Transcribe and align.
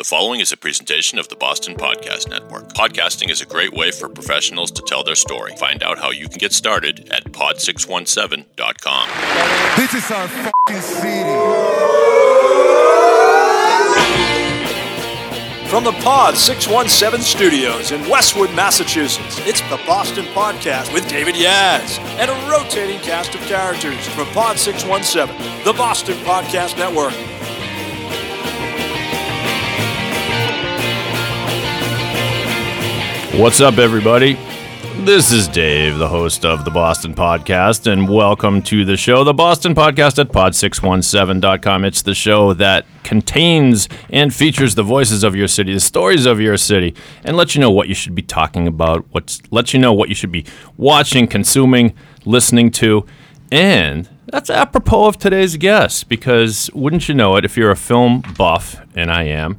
The 0.00 0.04
following 0.04 0.40
is 0.40 0.50
a 0.50 0.56
presentation 0.56 1.18
of 1.18 1.28
the 1.28 1.36
Boston 1.36 1.74
Podcast 1.74 2.30
Network. 2.30 2.72
Podcasting 2.72 3.28
is 3.28 3.42
a 3.42 3.44
great 3.44 3.74
way 3.74 3.90
for 3.90 4.08
professionals 4.08 4.70
to 4.70 4.80
tell 4.80 5.04
their 5.04 5.14
story. 5.14 5.54
Find 5.56 5.82
out 5.82 5.98
how 5.98 6.10
you 6.10 6.26
can 6.26 6.38
get 6.38 6.54
started 6.54 7.10
at 7.10 7.24
pod617.com. 7.24 9.08
This 9.76 9.92
is 9.92 10.10
our 10.10 10.26
fucking 10.26 10.80
city. 10.80 11.20
From 15.68 15.84
the 15.84 15.92
Pod 16.00 16.34
617 16.34 17.20
studios 17.22 17.92
in 17.92 18.00
Westwood, 18.08 18.54
Massachusetts, 18.54 19.38
it's 19.46 19.60
the 19.68 19.78
Boston 19.86 20.24
Podcast 20.32 20.94
with 20.94 21.06
David 21.10 21.34
Yaz 21.34 21.98
and 22.18 22.30
a 22.30 22.50
rotating 22.50 23.00
cast 23.00 23.34
of 23.34 23.42
characters 23.42 24.08
from 24.08 24.26
Pod 24.28 24.58
617, 24.58 25.64
the 25.66 25.74
Boston 25.74 26.16
Podcast 26.24 26.78
Network. 26.78 27.12
What's 33.40 33.62
up, 33.62 33.78
everybody? 33.78 34.34
This 34.98 35.32
is 35.32 35.48
Dave, 35.48 35.96
the 35.96 36.08
host 36.08 36.44
of 36.44 36.66
the 36.66 36.70
Boston 36.70 37.14
Podcast, 37.14 37.90
and 37.90 38.06
welcome 38.06 38.60
to 38.64 38.84
the 38.84 38.98
show, 38.98 39.24
the 39.24 39.32
Boston 39.32 39.74
Podcast 39.74 40.18
at 40.18 40.28
pod617.com. 40.28 41.86
It's 41.86 42.02
the 42.02 42.12
show 42.12 42.52
that 42.52 42.84
contains 43.02 43.88
and 44.10 44.34
features 44.34 44.74
the 44.74 44.82
voices 44.82 45.24
of 45.24 45.34
your 45.34 45.48
city, 45.48 45.72
the 45.72 45.80
stories 45.80 46.26
of 46.26 46.38
your 46.38 46.58
city, 46.58 46.94
and 47.24 47.34
lets 47.34 47.54
you 47.54 47.62
know 47.62 47.70
what 47.70 47.88
you 47.88 47.94
should 47.94 48.14
be 48.14 48.20
talking 48.20 48.68
about, 48.68 49.06
what's 49.12 49.40
lets 49.50 49.72
you 49.72 49.80
know 49.80 49.94
what 49.94 50.10
you 50.10 50.14
should 50.14 50.32
be 50.32 50.44
watching, 50.76 51.26
consuming, 51.26 51.94
listening 52.26 52.70
to, 52.72 53.06
and 53.50 54.06
that's 54.26 54.50
apropos 54.50 55.06
of 55.06 55.16
today's 55.16 55.56
guest, 55.56 56.10
because 56.10 56.70
wouldn't 56.74 57.08
you 57.08 57.14
know 57.14 57.36
it, 57.36 57.46
if 57.46 57.56
you're 57.56 57.70
a 57.70 57.76
film 57.76 58.22
buff, 58.36 58.82
and 58.94 59.10
I 59.10 59.22
am, 59.22 59.58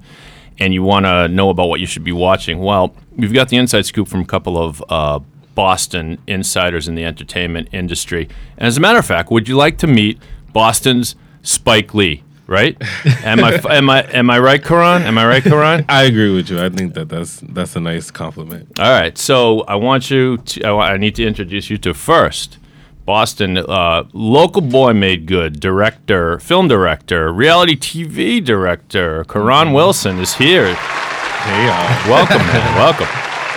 and 0.61 0.75
you 0.75 0.83
want 0.83 1.07
to 1.07 1.27
know 1.27 1.49
about 1.49 1.69
what 1.69 1.79
you 1.79 1.87
should 1.87 2.03
be 2.03 2.11
watching, 2.11 2.59
well, 2.59 2.95
we've 3.17 3.33
got 3.33 3.49
the 3.49 3.57
inside 3.57 3.83
scoop 3.87 4.07
from 4.07 4.21
a 4.21 4.25
couple 4.25 4.59
of 4.61 4.83
uh, 4.89 5.19
Boston 5.55 6.19
insiders 6.27 6.87
in 6.87 6.93
the 6.93 7.03
entertainment 7.03 7.67
industry. 7.71 8.29
And 8.57 8.67
as 8.67 8.77
a 8.77 8.79
matter 8.79 8.99
of 8.99 9.05
fact, 9.05 9.31
would 9.31 9.49
you 9.49 9.57
like 9.57 9.79
to 9.79 9.87
meet 9.87 10.19
Boston's 10.53 11.15
Spike 11.41 11.95
Lee? 11.95 12.23
Right? 12.45 12.77
am 13.23 13.43
I 13.43 13.53
am 13.69 13.89
I 13.89 14.01
am 14.11 14.29
I 14.29 14.37
right, 14.37 14.61
Ka'Ron? 14.61 15.03
Am 15.03 15.17
I 15.17 15.25
right, 15.25 15.41
Ka'Ron? 15.41 15.85
I 15.89 16.03
agree 16.03 16.35
with 16.35 16.49
you. 16.49 16.61
I 16.61 16.69
think 16.69 16.93
that 16.93 17.09
that's 17.09 17.39
that's 17.39 17.75
a 17.75 17.79
nice 17.79 18.11
compliment. 18.11 18.77
All 18.77 18.91
right. 18.91 19.17
So 19.17 19.61
I 19.61 19.75
want 19.75 20.11
you 20.11 20.37
to. 20.37 20.65
I, 20.65 20.93
I 20.93 20.97
need 20.97 21.15
to 21.15 21.25
introduce 21.25 21.69
you 21.69 21.77
to 21.79 21.93
first. 21.93 22.57
Boston, 23.05 23.57
uh, 23.57 24.03
local 24.13 24.61
boy 24.61 24.93
made 24.93 25.25
good 25.25 25.59
director, 25.59 26.39
film 26.39 26.67
director, 26.67 27.31
reality 27.33 27.75
TV 27.75 28.43
director. 28.43 29.23
Ka'Ron 29.25 29.73
Wilson 29.73 30.19
is 30.19 30.35
here. 30.35 30.73
Hey, 30.75 31.65
y'all. 31.65 32.09
Welcome, 32.09 32.37
man. 32.37 32.75
Welcome. 32.77 33.07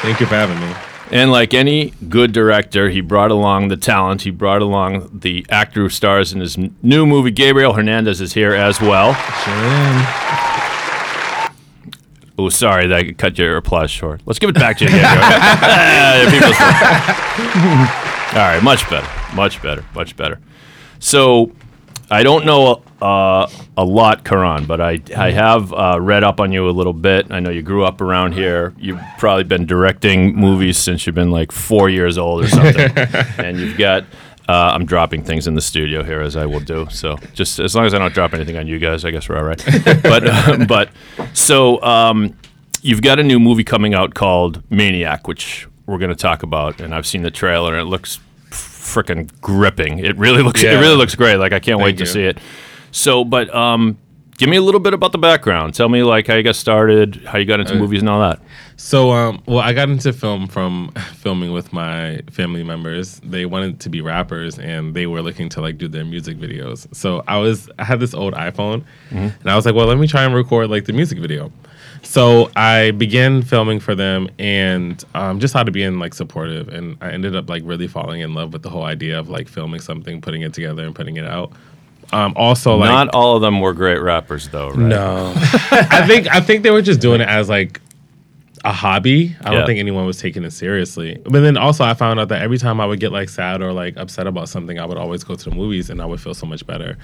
Thank 0.03 0.21
you 0.21 0.27
for 0.27 0.35
having 0.35 0.59
me. 0.61 0.75
And 1.11 1.31
like 1.31 1.53
any 1.53 1.93
good 2.09 2.33
director, 2.33 2.89
he 2.89 3.01
brought 3.03 3.31
along 3.31 3.69
the 3.69 3.77
talent. 3.77 4.23
He 4.23 4.31
brought 4.31 4.63
along 4.63 5.21
the 5.21 5.45
actor 5.51 5.81
who 5.83 5.89
stars 5.91 6.33
in 6.33 6.41
his 6.41 6.57
n- 6.57 6.75
new 6.83 7.05
movie. 7.07 7.31
Gabriel 7.31 7.75
Hernandez 7.75 8.21
is 8.21 8.33
here 8.33 8.55
as 8.55 8.81
well. 8.81 9.13
Sure 9.15 9.53
am. 9.55 10.07
Oh, 12.37 12.49
sorry, 12.49 12.89
that 12.89 12.99
I 12.99 13.13
cut 13.13 13.39
your 13.39 13.57
applause 13.59 13.91
short. 13.93 14.23
Let's 14.27 14.41
give 14.41 14.51
it 14.51 14.57
back 14.57 14.79
to 14.79 14.85
you, 14.85 14.91
Gabriel. 14.91 15.25
All 18.35 18.41
right, 18.41 18.61
much 18.65 18.91
better, 18.91 19.09
much 19.37 19.63
better, 19.63 19.85
much 19.95 20.17
better. 20.17 20.41
So, 20.99 21.53
I 22.11 22.23
don't 22.23 22.45
know 22.45 22.83
uh, 23.01 23.49
a 23.77 23.85
lot, 23.85 24.25
Ka'Ron, 24.25 24.67
but 24.67 24.81
I, 24.81 25.01
I 25.17 25.31
have 25.31 25.73
uh, 25.73 26.01
read 26.01 26.25
up 26.25 26.41
on 26.41 26.51
you 26.51 26.69
a 26.69 26.73
little 26.73 26.93
bit. 26.93 27.31
I 27.31 27.39
know 27.39 27.51
you 27.51 27.63
grew 27.63 27.85
up 27.85 28.01
around 28.01 28.33
here. 28.33 28.75
You've 28.77 29.01
probably 29.19 29.45
been 29.45 29.67
directing 29.67 30.35
movies 30.35 30.79
since 30.79 31.07
you've 31.07 31.15
been 31.15 31.31
like 31.31 31.53
four 31.53 31.89
years 31.89 32.19
old 32.19 32.45
or 32.45 32.49
something. 32.49 32.91
and 33.39 33.59
you've 33.59 33.79
got, 33.79 34.03
uh, 34.49 34.73
I'm 34.75 34.85
dropping 34.85 35.23
things 35.23 35.47
in 35.47 35.55
the 35.55 35.61
studio 35.61 36.03
here 36.03 36.21
as 36.21 36.37
I 36.37 36.45
will 36.45 36.61
do. 36.61 36.89
So 36.91 37.17
just 37.35 37.59
as 37.59 37.75
long 37.75 37.87
as 37.87 37.95
I 37.95 37.99
don't 37.99 38.13
drop 38.13 38.35
anything 38.35 38.57
on 38.57 38.67
you 38.67 38.81
guys, 38.81 39.05
I 39.05 39.13
guess 39.13 39.29
we're 39.29 39.39
all 39.39 39.45
right. 39.45 39.65
but, 40.03 40.27
uh, 40.27 40.67
but 40.67 40.91
so 41.35 41.81
um, 41.83 42.37
you've 42.83 43.03
got 43.03 43.19
a 43.19 43.23
new 43.23 43.39
movie 43.39 43.65
coming 43.65 43.95
out 43.95 44.15
called 44.15 44.63
Maniac, 44.71 45.29
which 45.29 45.69
we're 45.87 45.99
going 45.99 46.11
to 46.11 46.17
talk 46.17 46.43
about. 46.43 46.81
And 46.81 46.95
I've 46.95 47.07
seen 47.07 47.23
the 47.23 47.31
trailer 47.31 47.73
and 47.73 47.81
it 47.81 47.91
looks 47.91 48.21
freaking 48.85 49.31
gripping. 49.41 49.99
It 49.99 50.17
really 50.17 50.43
looks, 50.43 50.63
it 50.63 50.81
really 50.81 50.97
looks 50.97 51.15
great. 51.15 51.37
Like 51.37 51.53
I 51.53 51.59
can't 51.59 51.79
wait 51.79 51.97
Thank 51.97 51.99
to 51.99 52.07
see 52.07 52.25
it. 52.25 52.39
So, 52.93 53.25
but 53.25 53.53
um, 53.55 53.99
give 54.39 54.49
me 54.49 54.57
a 54.57 54.63
little 54.63 54.81
bit 54.81 54.95
about 54.95 55.13
the 55.13 55.19
background. 55.19 55.75
Tell 55.75 55.89
me 55.89 56.03
like 56.03 56.27
how 56.27 56.35
you 56.35 56.43
got 56.43 56.57
started, 56.57 57.25
how 57.25 57.39
you 57.39 57.45
got 57.45 57.61
into 57.61 57.75
movies 57.75 58.01
and 58.01 58.09
all 58.09 58.21
that. 58.21 58.41
So, 58.77 59.11
um, 59.13 59.43
well, 59.47 59.61
I 59.61 59.73
got 59.73 59.89
into 59.89 60.13
film 60.13 60.49
from 60.49 60.91
filming 61.15 61.53
with 61.53 61.73
my 61.73 62.21
family 62.31 62.63
members. 62.65 63.21
They 63.25 63.47
wanted 63.47 63.81
to 63.81 63.89
be 63.89 64.01
rappers, 64.01 64.59
and 64.59 64.95
they 64.95 65.07
were 65.07 65.23
looking 65.23 65.49
to 65.51 65.61
like 65.61 65.79
do 65.79 65.89
their 65.89 66.05
music 66.05 66.37
videos. 66.39 66.93
So 66.95 67.23
I 67.27 67.39
was, 67.39 67.69
I 67.79 67.85
had 67.85 68.01
this 68.01 68.15
old 68.15 68.35
iPhone, 68.35 68.85
and 69.11 69.51
I 69.51 69.57
was 69.57 69.65
like, 69.67 69.75
well, 69.75 69.87
let 69.87 69.99
me 69.99 70.07
try 70.07 70.25
and 70.25 70.35
record 70.35 70.71
like 70.71 70.85
the 70.85 70.93
music 70.93 71.19
video. 71.19 71.53
So 72.05 72.51
I 72.55 72.93
began 72.93 73.43
filming 73.43 73.81
for 73.81 73.95
them, 73.95 74.29
and 74.39 75.03
um, 75.15 75.41
just 75.41 75.55
how 75.55 75.63
to 75.63 75.71
be 75.73 75.83
in 75.83 75.99
like 75.99 76.15
supportive. 76.15 76.69
And 76.69 76.97
I 77.01 77.11
ended 77.11 77.35
up 77.35 77.49
like 77.49 77.63
really 77.65 77.89
falling 77.89 78.21
in 78.21 78.35
love 78.35 78.53
with 78.53 78.63
the 78.63 78.71
whole 78.71 78.85
idea 78.85 79.19
of 79.19 79.29
like 79.29 79.49
filming 79.49 79.81
something, 79.81 80.21
putting 80.21 80.43
it 80.43 80.53
together, 80.55 80.85
and 80.85 80.95
putting 80.95 81.17
it 81.17 81.25
out. 81.27 81.53
Um, 82.13 82.35
also, 82.37 82.77
like 82.77 82.91
Not 82.91 83.09
all 83.15 83.35
of 83.37 83.43
them 83.43 83.61
were 83.61 83.73
great 83.73 83.99
rappers, 84.01 84.49
though, 84.51 84.69
right? 84.69 84.77
no, 84.79 85.33
I 85.37 86.07
think 86.07 86.29
I 86.33 86.41
think 86.41 86.63
they 86.63 86.71
were 86.71 86.83
just 86.83 87.01
doing 87.01 87.21
it 87.21 87.29
as 87.29 87.49
like 87.49 87.81
a 88.65 88.73
hobby. 88.73 89.35
I 89.43 89.51
Yeah. 89.51 89.59
don't 89.59 89.67
think 89.67 89.79
anyone 89.81 90.07
was 90.07 90.19
taking 90.19 90.45
it 90.45 90.53
seriously. 90.53 91.21
But 91.25 91.41
then 91.41 91.57
also, 91.57 91.83
I 91.85 91.95
found 91.95 92.21
out 92.21 92.29
that 92.29 92.43
every 92.43 92.59
time 92.59 92.81
I 92.81 92.87
would 92.87 93.01
get 93.01 93.11
like 93.13 93.29
sad 93.31 93.63
or 93.63 93.73
like 93.73 93.97
upset 93.97 94.27
about 94.27 94.49
something, 94.49 94.79
I 94.79 94.85
would 94.87 94.99
always 94.99 95.25
go 95.25 95.35
to 95.35 95.51
the 95.51 95.57
movies, 95.57 95.91
and 95.91 96.01
I 96.01 96.05
would 96.07 96.21
feel 96.21 96.35
so 96.35 96.47
much 96.47 96.67
better. 96.67 96.97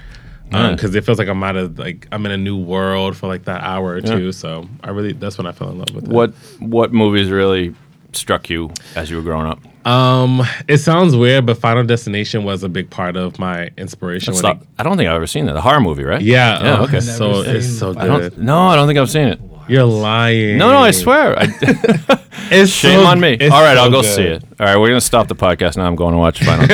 Nice. 0.51 0.75
Because 0.75 0.95
it 0.95 1.03
feels 1.05 1.17
like 1.19 1.27
I'm 1.27 1.43
out 1.43 1.55
of 1.55 1.79
like 1.79 2.07
I'm 2.11 2.25
in 2.25 2.31
a 2.31 2.37
new 2.37 2.57
world 2.57 3.15
for 3.17 3.27
like 3.27 3.45
that 3.45 3.61
hour 3.63 3.91
or 3.93 3.99
Yeah. 3.99 4.15
two. 4.15 4.31
So 4.31 4.67
I 4.83 4.89
really 4.91 5.13
that's 5.13 5.37
when 5.37 5.47
I 5.47 5.51
fell 5.51 5.69
in 5.69 5.79
love 5.79 5.91
with 5.93 6.05
it. 6.05 6.09
What 6.09 6.31
what 6.59 6.91
movies 6.93 7.29
really 7.29 7.73
struck 8.13 8.49
you 8.49 8.69
as 8.95 9.09
you 9.09 9.15
were 9.17 9.23
growing 9.23 9.47
up? 9.47 9.59
Um, 9.87 10.43
it 10.67 10.77
sounds 10.77 11.15
weird, 11.15 11.47
but 11.47 11.57
Final 11.57 11.83
Destination 11.83 12.43
was 12.43 12.61
a 12.63 12.69
big 12.69 12.89
part 12.91 13.15
of 13.15 13.39
my 13.39 13.71
inspiration. 13.77 14.33
That's 14.33 14.43
when 14.43 14.57
not, 14.57 14.67
I 14.77 14.83
don't 14.83 14.95
think 14.95 15.09
I've 15.09 15.15
ever 15.15 15.25
seen 15.25 15.47
that. 15.47 15.55
A 15.55 15.61
horror 15.61 15.79
movie, 15.81 16.03
right? 16.03 16.21
yeah, 16.21 16.61
Yeah, 16.63 16.77
oh, 16.79 16.83
okay. 16.83 16.99
So 16.99 17.41
it's 17.41 17.65
seen 17.65 17.75
so 17.77 17.89
I 17.97 18.05
don't. 18.05 18.19
good. 18.19 18.37
No, 18.37 18.59
I 18.67 18.75
don't 18.75 18.85
think 18.87 18.99
I've 18.99 19.09
seen 19.09 19.27
it. 19.29 19.39
You're 19.67 19.85
lying. 19.85 20.57
No, 20.59 20.69
no, 20.71 20.77
I 20.79 20.91
swear. 20.91 21.35
I, 21.39 21.45
It's 22.53 22.69
shame 22.71 22.99
so- 22.99 23.05
on 23.07 23.19
me. 23.21 23.37
it's 23.39 23.51
All 23.53 23.61
right, 23.63 23.75
so 23.77 23.83
I'll 23.83 23.89
go 23.91 24.01
good. 24.01 24.13
see 24.15 24.23
it. 24.23 24.43
All 24.59 24.65
right, 24.67 24.77
we're 24.77 24.89
gonna 24.89 24.99
stop 25.01 25.27
the 25.29 25.35
podcast 25.35 25.77
now. 25.77 25.85
I'm 25.87 25.95
going 25.95 26.11
to 26.11 26.17
watch 26.17 26.43
Final 26.43 26.67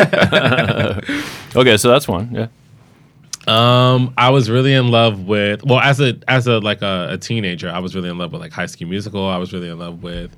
Destination. 0.00 1.02
okay, 1.56 1.76
so 1.76 1.88
that's 1.90 2.06
one. 2.08 2.30
Yeah. 2.32 2.46
Um, 3.46 4.12
I 4.16 4.30
was 4.30 4.50
really 4.50 4.74
in 4.74 4.88
love 4.88 5.26
with 5.26 5.64
well, 5.64 5.80
as 5.80 6.00
a 6.00 6.18
as 6.28 6.46
a 6.46 6.58
like 6.58 6.82
a, 6.82 7.08
a 7.12 7.18
teenager, 7.18 7.70
I 7.70 7.78
was 7.78 7.94
really 7.94 8.08
in 8.08 8.18
love 8.18 8.32
with 8.32 8.40
like 8.40 8.52
High 8.52 8.66
School 8.66 8.88
Musical. 8.88 9.26
I 9.28 9.36
was 9.36 9.52
really 9.52 9.68
in 9.68 9.78
love 9.78 10.02
with. 10.02 10.36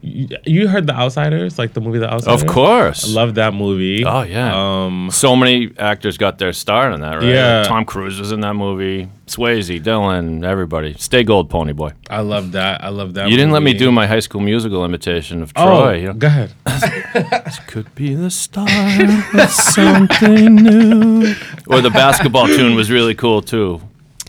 You, 0.00 0.28
you 0.46 0.68
heard 0.68 0.86
The 0.86 0.94
Outsiders, 0.94 1.58
like 1.58 1.72
the 1.72 1.80
movie 1.80 1.98
The 1.98 2.12
Outsiders. 2.12 2.42
Of 2.42 2.48
course. 2.48 3.04
I 3.08 3.12
love 3.12 3.34
that 3.34 3.52
movie. 3.52 4.04
Oh 4.04 4.22
yeah. 4.22 4.52
Um, 4.84 5.10
so 5.10 5.34
many 5.34 5.72
actors 5.78 6.16
got 6.18 6.38
their 6.38 6.52
start 6.52 6.92
on 6.92 7.00
that, 7.00 7.16
right? 7.16 7.24
Yeah. 7.24 7.64
Tom 7.64 7.84
Cruise 7.84 8.18
was 8.20 8.30
in 8.32 8.40
that 8.40 8.54
movie. 8.54 9.08
Swayze, 9.26 9.82
Dylan, 9.82 10.44
everybody. 10.44 10.94
Stay 10.94 11.22
gold, 11.24 11.50
Pony 11.50 11.72
Boy. 11.72 11.92
I 12.08 12.20
love 12.20 12.52
that. 12.52 12.82
I 12.82 12.88
love 12.88 13.14
that. 13.14 13.28
You 13.28 13.36
didn't 13.36 13.52
let 13.52 13.62
me 13.62 13.74
do 13.74 13.90
my 13.92 14.06
High 14.06 14.20
School 14.20 14.40
Musical 14.40 14.84
imitation 14.84 15.42
of 15.42 15.52
Oh, 15.56 15.66
Troy. 15.66 15.96
You 15.98 16.06
know? 16.08 16.12
go 16.14 16.26
ahead. 16.28 16.54
Could 17.66 17.94
be 17.94 18.14
the 18.14 18.30
start 18.30 18.70
of 19.34 19.50
something 19.50 20.54
new. 20.54 21.34
Or 21.66 21.80
the 21.80 21.90
basketball 21.90 22.46
tune 22.46 22.74
was 22.74 22.90
really 22.90 23.14
cool 23.14 23.42
too. 23.42 23.80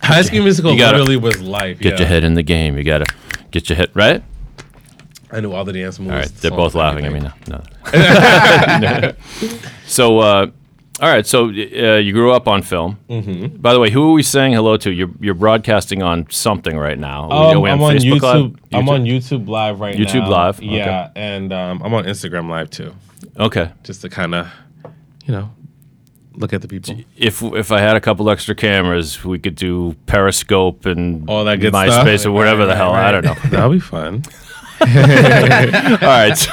High 0.01 0.22
School 0.24 0.44
Musical 0.44 0.75
gotta- 0.78 0.97
literally 0.97 1.18
was 1.18 1.41
life. 1.41 1.80
Get 1.80 1.94
yeah. 1.94 2.00
your 2.00 2.07
head 2.07 2.24
in 2.24 2.34
the 2.34 2.44
game. 2.44 2.78
You 2.78 2.84
gotta 2.84 3.06
get 3.51 3.69
your 3.69 3.75
head 3.77 3.89
right. 3.94 4.24
I 5.31 5.39
knew 5.41 5.51
all 5.51 5.63
the 5.63 5.73
dance 5.73 5.99
moves. 5.99 6.11
All 6.11 6.17
right, 6.17 6.27
they're 6.41 6.51
both 6.51 6.73
laughing 6.75 7.05
at 7.05 7.11
me 7.13 7.19
now. 7.19 7.33
No. 7.47 7.61
so, 9.85 10.19
uh, 10.19 10.47
all 11.01 11.09
right. 11.09 11.25
So 11.25 11.45
uh, 11.45 11.97
you 11.97 12.13
grew 12.13 12.31
up 12.33 12.47
on 12.47 12.61
film. 12.61 12.97
Mm-hmm. 13.09 13.57
By 13.57 13.73
the 13.73 13.79
way, 13.79 13.89
who 13.89 14.09
are 14.09 14.13
we 14.13 14.23
saying 14.23 14.53
hello 14.53 14.75
to? 14.77 14.91
You're 14.91 15.11
you're 15.19 15.33
broadcasting 15.35 16.01
on 16.03 16.29
something 16.29 16.77
right 16.77 16.97
now. 16.97 17.27
We- 17.27 17.33
Um, 17.35 17.57
are 17.57 17.59
we 17.61 17.69
I'm 17.69 17.81
on 17.81 17.95
Facebook 17.95 18.19
YouTube. 18.19 18.51
Live? 18.71 18.73
I'm 18.73 18.89
on 18.89 19.03
YouTube 19.05 19.47
Live 19.47 19.79
right 19.79 19.97
now. 19.97 20.03
YouTube 20.05 20.27
Live, 20.27 20.57
okay. 20.57 20.67
Yeah, 20.67 21.09
and 21.15 21.53
um, 21.53 21.81
I'm 21.83 21.93
on 21.93 22.05
Instagram 22.05 22.49
Live 22.49 22.69
too, 22.69 22.93
Okay. 23.37 23.71
just 23.83 24.01
to 24.01 24.09
kind 24.09 24.35
of, 24.35 24.47
you 25.25 25.31
know, 25.33 25.51
look 26.33 26.53
at 26.53 26.61
the 26.61 26.67
people. 26.67 26.95
If 27.15 27.41
if 27.43 27.71
I 27.71 27.79
had 27.79 27.95
a 27.95 28.01
couple 28.01 28.29
extra 28.29 28.55
cameras, 28.55 29.23
we 29.23 29.39
could 29.39 29.55
do 29.55 29.95
Periscope 30.05 30.85
and 30.85 31.29
All 31.29 31.45
that 31.45 31.59
good 31.61 31.73
MySpace 31.73 32.19
stuff? 32.19 32.25
or 32.27 32.31
whatever 32.33 32.63
the 32.65 32.69
Right, 32.73 32.77
hell. 32.77 32.91
right, 32.93 33.07
I 33.07 33.11
don't 33.11 33.23
know. 33.25 33.35
That'll 33.49 33.69
be 33.71 33.79
fun. 33.79 34.23
All 36.01 36.07
right. 36.07 36.37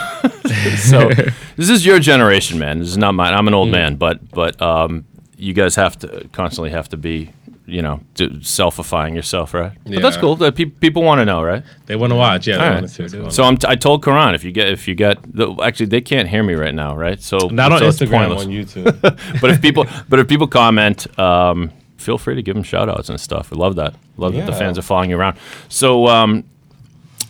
So, 0.76 1.11
this 1.56 1.70
is 1.70 1.84
your 1.84 1.99
generation, 1.99 2.58
man. 2.58 2.78
This 2.78 2.88
is 2.88 2.96
not 2.96 3.12
mine. 3.12 3.34
I'm 3.34 3.46
an 3.49 3.55
Mm. 3.55 3.56
old 3.56 3.69
man, 3.70 3.96
but 3.96 4.31
but 4.31 4.61
um, 4.62 5.05
you 5.37 5.52
guys 5.52 5.75
have 5.76 5.99
to 6.00 6.28
constantly 6.32 6.70
have 6.70 6.88
to 6.90 6.96
be 6.96 7.31
you 7.69 7.82
know, 7.82 8.00
selfifying 8.14 9.14
yourself, 9.17 9.52
right? 9.52 9.73
yeah. 9.84 9.94
But 9.96 10.02
that's 10.02 10.17
cool. 10.17 10.37
That 10.37 10.55
pe- 10.55 10.67
people 10.67 11.02
want 11.02 11.19
to 11.19 11.25
know, 11.25 11.43
right? 11.43 11.64
They 11.87 11.96
want 11.96 12.12
to 12.12 12.14
watch. 12.17 12.46
Yeah, 12.46 12.58
they 12.58 12.69
right. 12.75 12.81
to 12.82 12.88
see 12.88 13.02
what's 13.02 13.14
going 13.14 13.31
So. 13.32 13.43
I'm 13.43 13.56
t- 13.56 13.67
I 13.69 13.75
told 13.75 14.05
Ka'Ron 14.05 14.34
if 14.37 14.44
you 14.44 14.52
get 14.52 14.69
if 14.69 14.87
you 14.87 14.94
get 14.94 15.19
the, 15.34 15.52
actually 15.62 15.87
they 15.87 16.00
can't 16.00 16.28
hear 16.28 16.44
me 16.44 16.55
right 16.55 16.75
now, 16.75 16.96
right? 16.96 17.20
So 17.20 17.38
Not 17.50 17.73
on 17.73 17.78
so 17.81 17.87
Instagram, 17.88 18.37
on 18.37 18.46
YouTube. 18.46 19.00
but 19.40 19.50
if 19.50 19.61
people 19.61 19.84
but 20.08 20.20
if 20.20 20.28
people 20.28 20.46
comment, 20.46 21.06
um, 21.19 21.73
feel 21.96 22.19
free 22.19 22.37
to 22.37 22.43
give 22.43 22.55
them 22.55 22.62
shout 22.64 22.88
outs 22.88 23.08
and 23.08 23.20
stuff. 23.20 23.52
I 23.52 23.56
love 23.56 23.75
that. 23.76 23.94
Love 24.17 24.34
that 24.34 24.46
the 24.46 24.52
fans 24.52 24.78
are 24.78 24.82
following 24.82 25.11
you 25.11 25.19
around. 25.19 25.37
So 25.69 26.06
um, 26.06 26.44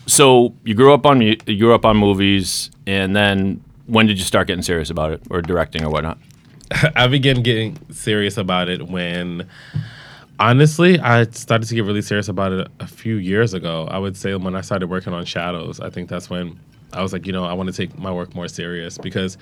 so 0.06 0.54
you 0.64 0.74
grew 0.74 0.92
up 0.94 1.04
on 1.04 1.20
you 1.20 1.36
grew 1.36 1.74
up 1.74 1.84
on 1.84 1.96
movies, 1.96 2.70
and 2.86 3.14
then 3.14 3.62
when 3.86 4.06
did 4.06 4.18
you 4.18 4.24
start 4.24 4.46
getting 4.46 4.62
serious 4.62 4.90
about 4.90 5.12
it 5.12 5.22
or 5.30 5.42
directing 5.42 5.84
or 5.84 5.90
whatnot? 5.90 6.18
I 6.96 7.06
began 7.06 7.42
getting 7.42 7.78
serious 7.90 8.36
about 8.36 8.68
it 8.68 8.88
when, 8.88 9.48
honestly, 10.38 10.98
I 10.98 11.24
started 11.30 11.68
to 11.68 11.74
get 11.74 11.84
really 11.84 12.02
serious 12.02 12.28
about 12.28 12.52
it 12.52 12.68
a 12.80 12.86
few 12.86 13.16
years 13.16 13.54
ago. 13.54 13.86
I 13.90 13.98
would 13.98 14.16
say 14.16 14.34
when 14.34 14.56
I 14.56 14.60
started 14.60 14.88
working 14.88 15.12
on 15.12 15.24
Shadows, 15.24 15.80
I 15.80 15.90
think 15.90 16.08
that's 16.08 16.28
when 16.28 16.58
I 16.92 17.02
was 17.02 17.12
like, 17.12 17.26
you 17.26 17.32
know, 17.32 17.44
I 17.44 17.52
want 17.52 17.68
to 17.68 17.76
take 17.76 17.96
my 17.98 18.12
work 18.12 18.34
more 18.34 18.48
serious 18.48 18.98
because 18.98 19.38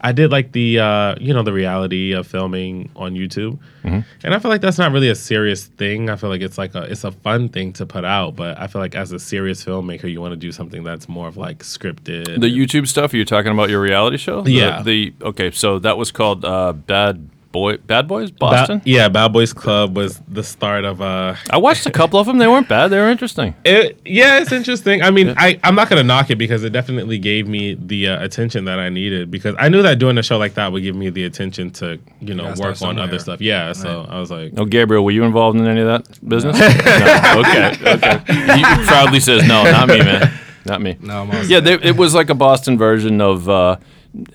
I 0.00 0.12
did 0.12 0.30
like 0.30 0.52
the, 0.52 0.78
uh, 0.78 1.14
you 1.20 1.34
know, 1.34 1.42
the 1.42 1.52
reality 1.52 2.12
of 2.12 2.26
filming 2.26 2.88
on 2.96 3.14
YouTube, 3.14 3.58
and 3.84 4.34
I 4.34 4.38
feel 4.38 4.50
like 4.50 4.60
that's 4.60 4.76
not 4.78 4.92
really 4.92 5.08
a 5.08 5.14
serious 5.14 5.64
thing. 5.66 6.10
I 6.10 6.16
feel 6.16 6.28
like 6.30 6.42
it's 6.42 6.58
like 6.58 6.74
a, 6.74 6.82
it's 6.82 7.04
a 7.04 7.10
fun 7.12 7.48
thing 7.48 7.72
to 7.74 7.86
put 7.86 8.04
out, 8.04 8.36
but 8.36 8.58
I 8.58 8.66
feel 8.66 8.80
like 8.82 8.94
as 8.94 9.12
a 9.12 9.18
serious 9.18 9.64
filmmaker, 9.64 10.10
you 10.12 10.20
want 10.20 10.32
to 10.32 10.36
do 10.36 10.52
something 10.52 10.84
that's 10.84 11.08
more 11.08 11.26
of 11.26 11.36
like 11.36 11.58
scripted. 11.60 12.40
The 12.40 12.48
YouTube 12.54 12.86
stuff? 12.86 13.12
Are 13.12 13.16
you 13.16 13.24
talking 13.24 13.50
about 13.50 13.70
your 13.70 13.80
reality 13.80 14.18
show? 14.18 14.42
The- 14.42 14.52
Yeah. 14.52 14.82
The, 14.82 15.14
okay, 15.22 15.50
so 15.50 15.78
that 15.80 15.96
was 15.96 16.12
called 16.12 16.44
uh, 16.44 16.72
Bad 16.74 17.28
Boy 17.50 17.78
Bad 17.78 18.06
Boys 18.06 18.30
Ba- 18.30 18.36
Boston. 18.40 18.82
yeah, 18.84 19.08
Bad 19.08 19.32
Boys 19.32 19.54
Club 19.54 19.96
was 19.96 20.20
the 20.28 20.42
start 20.44 20.84
of 20.84 21.00
uh 21.00 21.34
I 21.50 21.56
watched 21.56 21.86
a 21.86 21.90
couple 21.90 22.20
of 22.20 22.26
them. 22.26 22.36
They 22.38 22.46
weren't 22.46 22.68
bad. 22.68 22.88
They 22.88 22.98
were 22.98 23.08
interesting. 23.08 23.54
It, 23.64 23.98
yeah, 24.04 24.40
it's 24.40 24.52
interesting. 24.52 25.02
I 25.02 25.10
mean, 25.10 25.32
I, 25.36 25.58
I'm 25.64 25.74
not 25.74 25.88
gonna 25.88 26.02
knock 26.02 26.28
it 26.30 26.36
because 26.36 26.62
it 26.62 26.70
definitely 26.70 27.18
gave 27.18 27.48
me 27.48 27.72
the 27.74 28.08
uh, 28.08 28.22
attention 28.24 28.66
that 28.66 28.78
I 28.78 28.90
needed 28.90 29.30
because 29.30 29.54
I 29.58 29.68
knew 29.70 29.80
that 29.82 29.98
doing 29.98 30.18
a 30.18 30.22
show 30.22 30.36
like 30.36 30.54
that 30.54 30.72
would 30.72 30.82
give 30.82 30.94
me 30.94 31.08
the 31.08 31.24
attention 31.24 31.70
to 31.72 31.98
you 32.20 32.34
know 32.34 32.44
gotta 32.48 32.60
work 32.60 32.68
on 32.68 32.76
somewhere. 32.76 33.04
other 33.04 33.18
stuff. 33.18 33.40
Yeah, 33.40 33.72
so 33.72 34.06
I 34.08 34.20
was 34.20 34.30
like, 34.30 34.52
Oh, 34.58 34.66
Gabriel, 34.66 35.02
were 35.04 35.10
you 35.10 35.24
involved 35.24 35.58
in 35.58 35.66
any 35.66 35.80
of 35.80 35.86
that 35.86 36.28
business? 36.28 36.58
No. 36.98 37.40
Okay, 37.40 37.72
okay. 37.94 38.18
He 38.56 38.62
proudly 38.86 39.20
says, 39.20 39.46
"No, 39.46 39.62
not 39.64 39.88
me, 39.88 39.98
man, 39.98 40.32
not 40.66 40.80
me." 40.82 40.96
No, 41.00 41.22
I'm 41.22 41.48
Yeah, 41.48 41.60
they, 41.60 41.74
it 41.74 41.96
was 41.96 42.14
like 42.14 42.28
a 42.30 42.34
Boston 42.34 42.76
version 42.76 43.20
of. 43.20 43.48
Uh, 43.48 43.76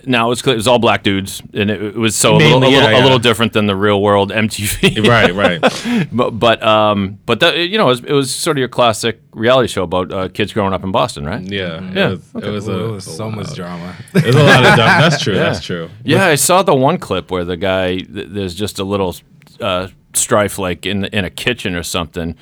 now 0.05 0.31
it's 0.31 0.41
clear, 0.41 0.53
it 0.53 0.57
was 0.57 0.67
all 0.67 0.79
black 0.79 1.03
dudes, 1.03 1.41
and 1.53 1.69
it, 1.69 1.81
it 1.81 1.95
was 1.95 2.15
so 2.15 2.35
a 2.35 2.37
little, 2.37 2.57
a, 2.57 2.59
little, 2.59 2.71
yeah, 2.71 2.99
a 2.99 3.03
little 3.03 3.19
different 3.19 3.53
than 3.53 3.65
the 3.65 3.75
real 3.75 4.01
world 4.01 4.31
MTV. 4.31 5.07
right, 5.09 5.33
right. 5.33 6.07
but 6.11 6.31
but 6.31 6.63
um, 6.63 7.19
but 7.25 7.39
that, 7.41 7.57
you 7.57 7.77
know, 7.77 7.85
it 7.85 7.89
was, 7.89 8.03
it 8.05 8.13
was 8.13 8.33
sort 8.33 8.57
of 8.57 8.59
your 8.59 8.67
classic 8.67 9.21
reality 9.31 9.67
show 9.67 9.83
about 9.83 10.11
uh, 10.11 10.29
kids 10.29 10.53
growing 10.53 10.73
up 10.73 10.83
in 10.83 10.91
Boston, 10.91 11.25
right? 11.25 11.41
Yeah, 11.41 11.81
Yeah, 11.91 12.09
It 12.11 12.11
was, 12.11 12.43
it 12.43 12.49
was, 12.49 12.67
Ooh, 12.69 12.71
a, 12.71 12.89
it 12.89 12.91
was 12.91 13.17
so 13.17 13.29
much 13.29 13.53
drama. 13.55 13.95
it 14.13 14.25
was 14.25 14.35
a 14.35 14.43
lot 14.43 14.65
of 14.65 14.75
dumb. 14.75 14.77
That's 14.77 15.21
true. 15.21 15.35
That's 15.35 15.61
true. 15.61 15.89
Yeah, 16.03 16.25
I 16.25 16.35
saw 16.35 16.63
the 16.63 16.75
one 16.75 16.97
clip 16.97 17.31
where 17.31 17.43
the 17.43 17.57
guy 17.57 17.97
th- 17.97 18.27
there's 18.29 18.55
just 18.55 18.79
a 18.79 18.83
little 18.83 19.15
uh, 19.59 19.87
strife 20.13 20.57
like 20.57 20.85
in 20.85 21.05
in 21.05 21.25
a 21.25 21.29
kitchen 21.29 21.75
or 21.75 21.83
something, 21.83 22.35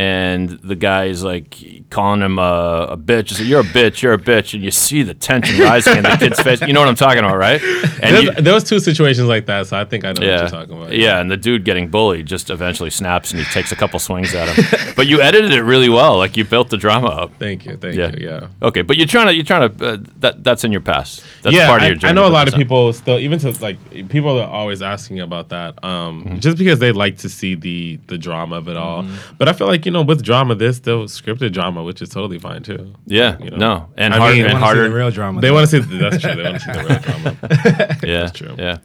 and 0.00 0.48
the 0.48 0.74
guy's 0.76 1.22
like 1.22 1.58
calling 1.90 2.22
him 2.22 2.38
a, 2.38 2.88
a 2.90 2.96
bitch. 2.96 3.38
Like, 3.38 3.46
"You're 3.48 3.60
a 3.60 3.64
bitch. 3.64 4.00
You're 4.02 4.14
a 4.14 4.18
bitch," 4.18 4.54
and 4.54 4.62
you 4.62 4.70
see 4.70 5.02
the 5.02 5.12
tension 5.14 5.58
rising 5.60 5.98
in 5.98 6.02
the 6.04 6.16
kid's 6.18 6.40
face. 6.40 6.60
You 6.62 6.72
know 6.72 6.80
what 6.80 6.88
I'm 6.88 6.94
talking 6.94 7.18
about, 7.18 7.36
right? 7.36 7.60
And 7.62 8.16
There's- 8.16 8.22
you- 8.24 8.32
there 8.42 8.54
was 8.54 8.64
two 8.64 8.78
situations 8.80 9.28
like 9.28 9.46
that, 9.46 9.66
so 9.66 9.76
I 9.76 9.84
think 9.84 10.04
I 10.04 10.12
know 10.12 10.20
what 10.26 10.40
you're 10.40 10.48
talking 10.48 10.76
about. 10.76 10.92
yeah, 10.92 11.20
and 11.20 11.30
the 11.30 11.36
dude 11.36 11.64
getting 11.64 11.88
bullied 11.88 12.26
just 12.26 12.48
eventually 12.50 12.90
snaps 12.90 13.30
and 13.32 13.40
he 13.40 13.46
takes 13.52 13.72
a 13.72 13.76
couple 13.76 13.98
swings 13.98 14.34
at 14.34 14.48
him. 14.48 14.92
but 14.96 15.06
you 15.06 15.20
edited 15.20 15.52
it 15.52 15.62
really 15.62 15.88
well. 15.88 16.16
Like 16.16 16.36
you 16.36 16.44
built 16.44 16.70
the 16.70 16.76
drama 16.78 17.08
up. 17.08 17.32
Thank 17.38 17.66
you. 17.66 17.76
Thank 17.76 17.96
Yeah. 17.96 18.12
you. 18.16 18.26
Yeah. 18.28 18.48
Okay, 18.62 18.82
but 18.82 18.96
you're 18.96 19.06
trying 19.06 19.26
to 19.26 19.34
you're 19.34 19.44
trying 19.44 19.76
to 19.76 19.86
uh, 19.86 19.96
that 20.20 20.42
that's 20.44 20.64
in 20.64 20.72
your 20.72 20.80
past. 20.80 21.22
That's 21.42 21.54
yeah, 21.56 21.66
part 21.66 21.80
of 21.82 21.84
I, 21.84 21.88
your 21.88 21.96
journey. 21.96 22.10
I 22.10 22.14
know 22.14 22.26
a 22.26 22.32
lot 22.38 22.48
of 22.48 22.54
100%. 22.54 22.58
people 22.58 22.92
still, 22.92 23.18
even 23.18 23.38
to 23.40 23.50
like 23.60 23.78
people 24.08 24.38
are 24.40 24.48
always 24.48 24.80
asking 24.82 25.20
about 25.20 25.48
that, 25.50 25.82
um, 25.84 26.24
Mm-hmm. 26.24 26.38
just 26.38 26.56
because 26.58 26.78
they 26.78 26.92
like 26.92 27.18
to 27.18 27.28
see 27.28 27.54
the 27.54 27.98
the 28.06 28.16
drama 28.18 28.56
of 28.56 28.68
it 28.68 28.76
all. 28.76 29.02
Mm-hmm. 29.02 29.34
But 29.38 29.48
I 29.48 29.52
feel 29.52 29.66
like 29.66 29.84
you 29.86 29.89
know, 29.90 30.02
with 30.02 30.22
drama, 30.22 30.54
there's 30.54 30.76
still 30.76 31.04
scripted 31.04 31.52
drama, 31.52 31.82
which 31.82 32.00
is 32.02 32.08
totally 32.08 32.38
fine 32.38 32.62
too. 32.62 32.94
Yeah, 33.06 33.38
you 33.38 33.50
know. 33.50 33.56
no, 33.56 33.88
and 33.96 34.14
I 34.14 34.18
hard 34.18 34.34
mean, 34.34 34.44
and 34.46 34.52
I 34.52 34.56
see 34.56 34.60
harder. 34.64 34.88
the 34.88 34.94
real 34.94 35.10
drama. 35.10 35.40
They 35.40 35.50
want 35.50 35.68
to 35.68 35.82
see 35.82 35.98
that's 35.98 36.20
true. 36.22 36.34
They 36.34 36.42
want 36.42 36.60
to 36.60 36.60
see 36.60 36.72
the 36.72 36.88
real 36.88 36.98
drama. 37.80 37.98
Yeah, 38.02 38.26
true. 38.28 38.54
Yeah. 38.58 38.78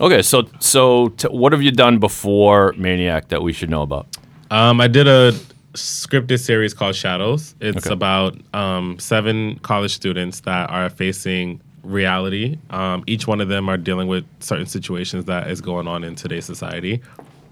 Okay, 0.00 0.22
so 0.22 0.48
so 0.60 1.08
t- 1.08 1.28
what 1.28 1.52
have 1.52 1.62
you 1.62 1.72
done 1.72 1.98
before 1.98 2.72
Maniac 2.76 3.28
that 3.28 3.42
we 3.42 3.52
should 3.52 3.68
know 3.70 3.82
about? 3.82 4.06
Um, 4.50 4.80
I 4.80 4.86
did 4.88 5.06
a 5.08 5.32
scripted 5.74 6.38
series 6.40 6.72
called 6.74 6.94
Shadows. 6.96 7.54
It's 7.60 7.86
Okay. 7.86 7.92
about 7.92 8.36
um, 8.54 8.98
seven 8.98 9.58
college 9.60 9.94
students 9.94 10.40
that 10.40 10.70
are 10.70 10.88
facing 10.88 11.60
reality. 11.82 12.58
Um, 12.70 13.04
each 13.06 13.26
one 13.26 13.40
of 13.40 13.48
them 13.48 13.68
are 13.68 13.76
dealing 13.76 14.08
with 14.08 14.24
certain 14.40 14.66
situations 14.66 15.24
that 15.26 15.50
is 15.50 15.60
going 15.60 15.86
on 15.88 16.04
in 16.04 16.14
today's 16.14 16.44
society, 16.46 17.00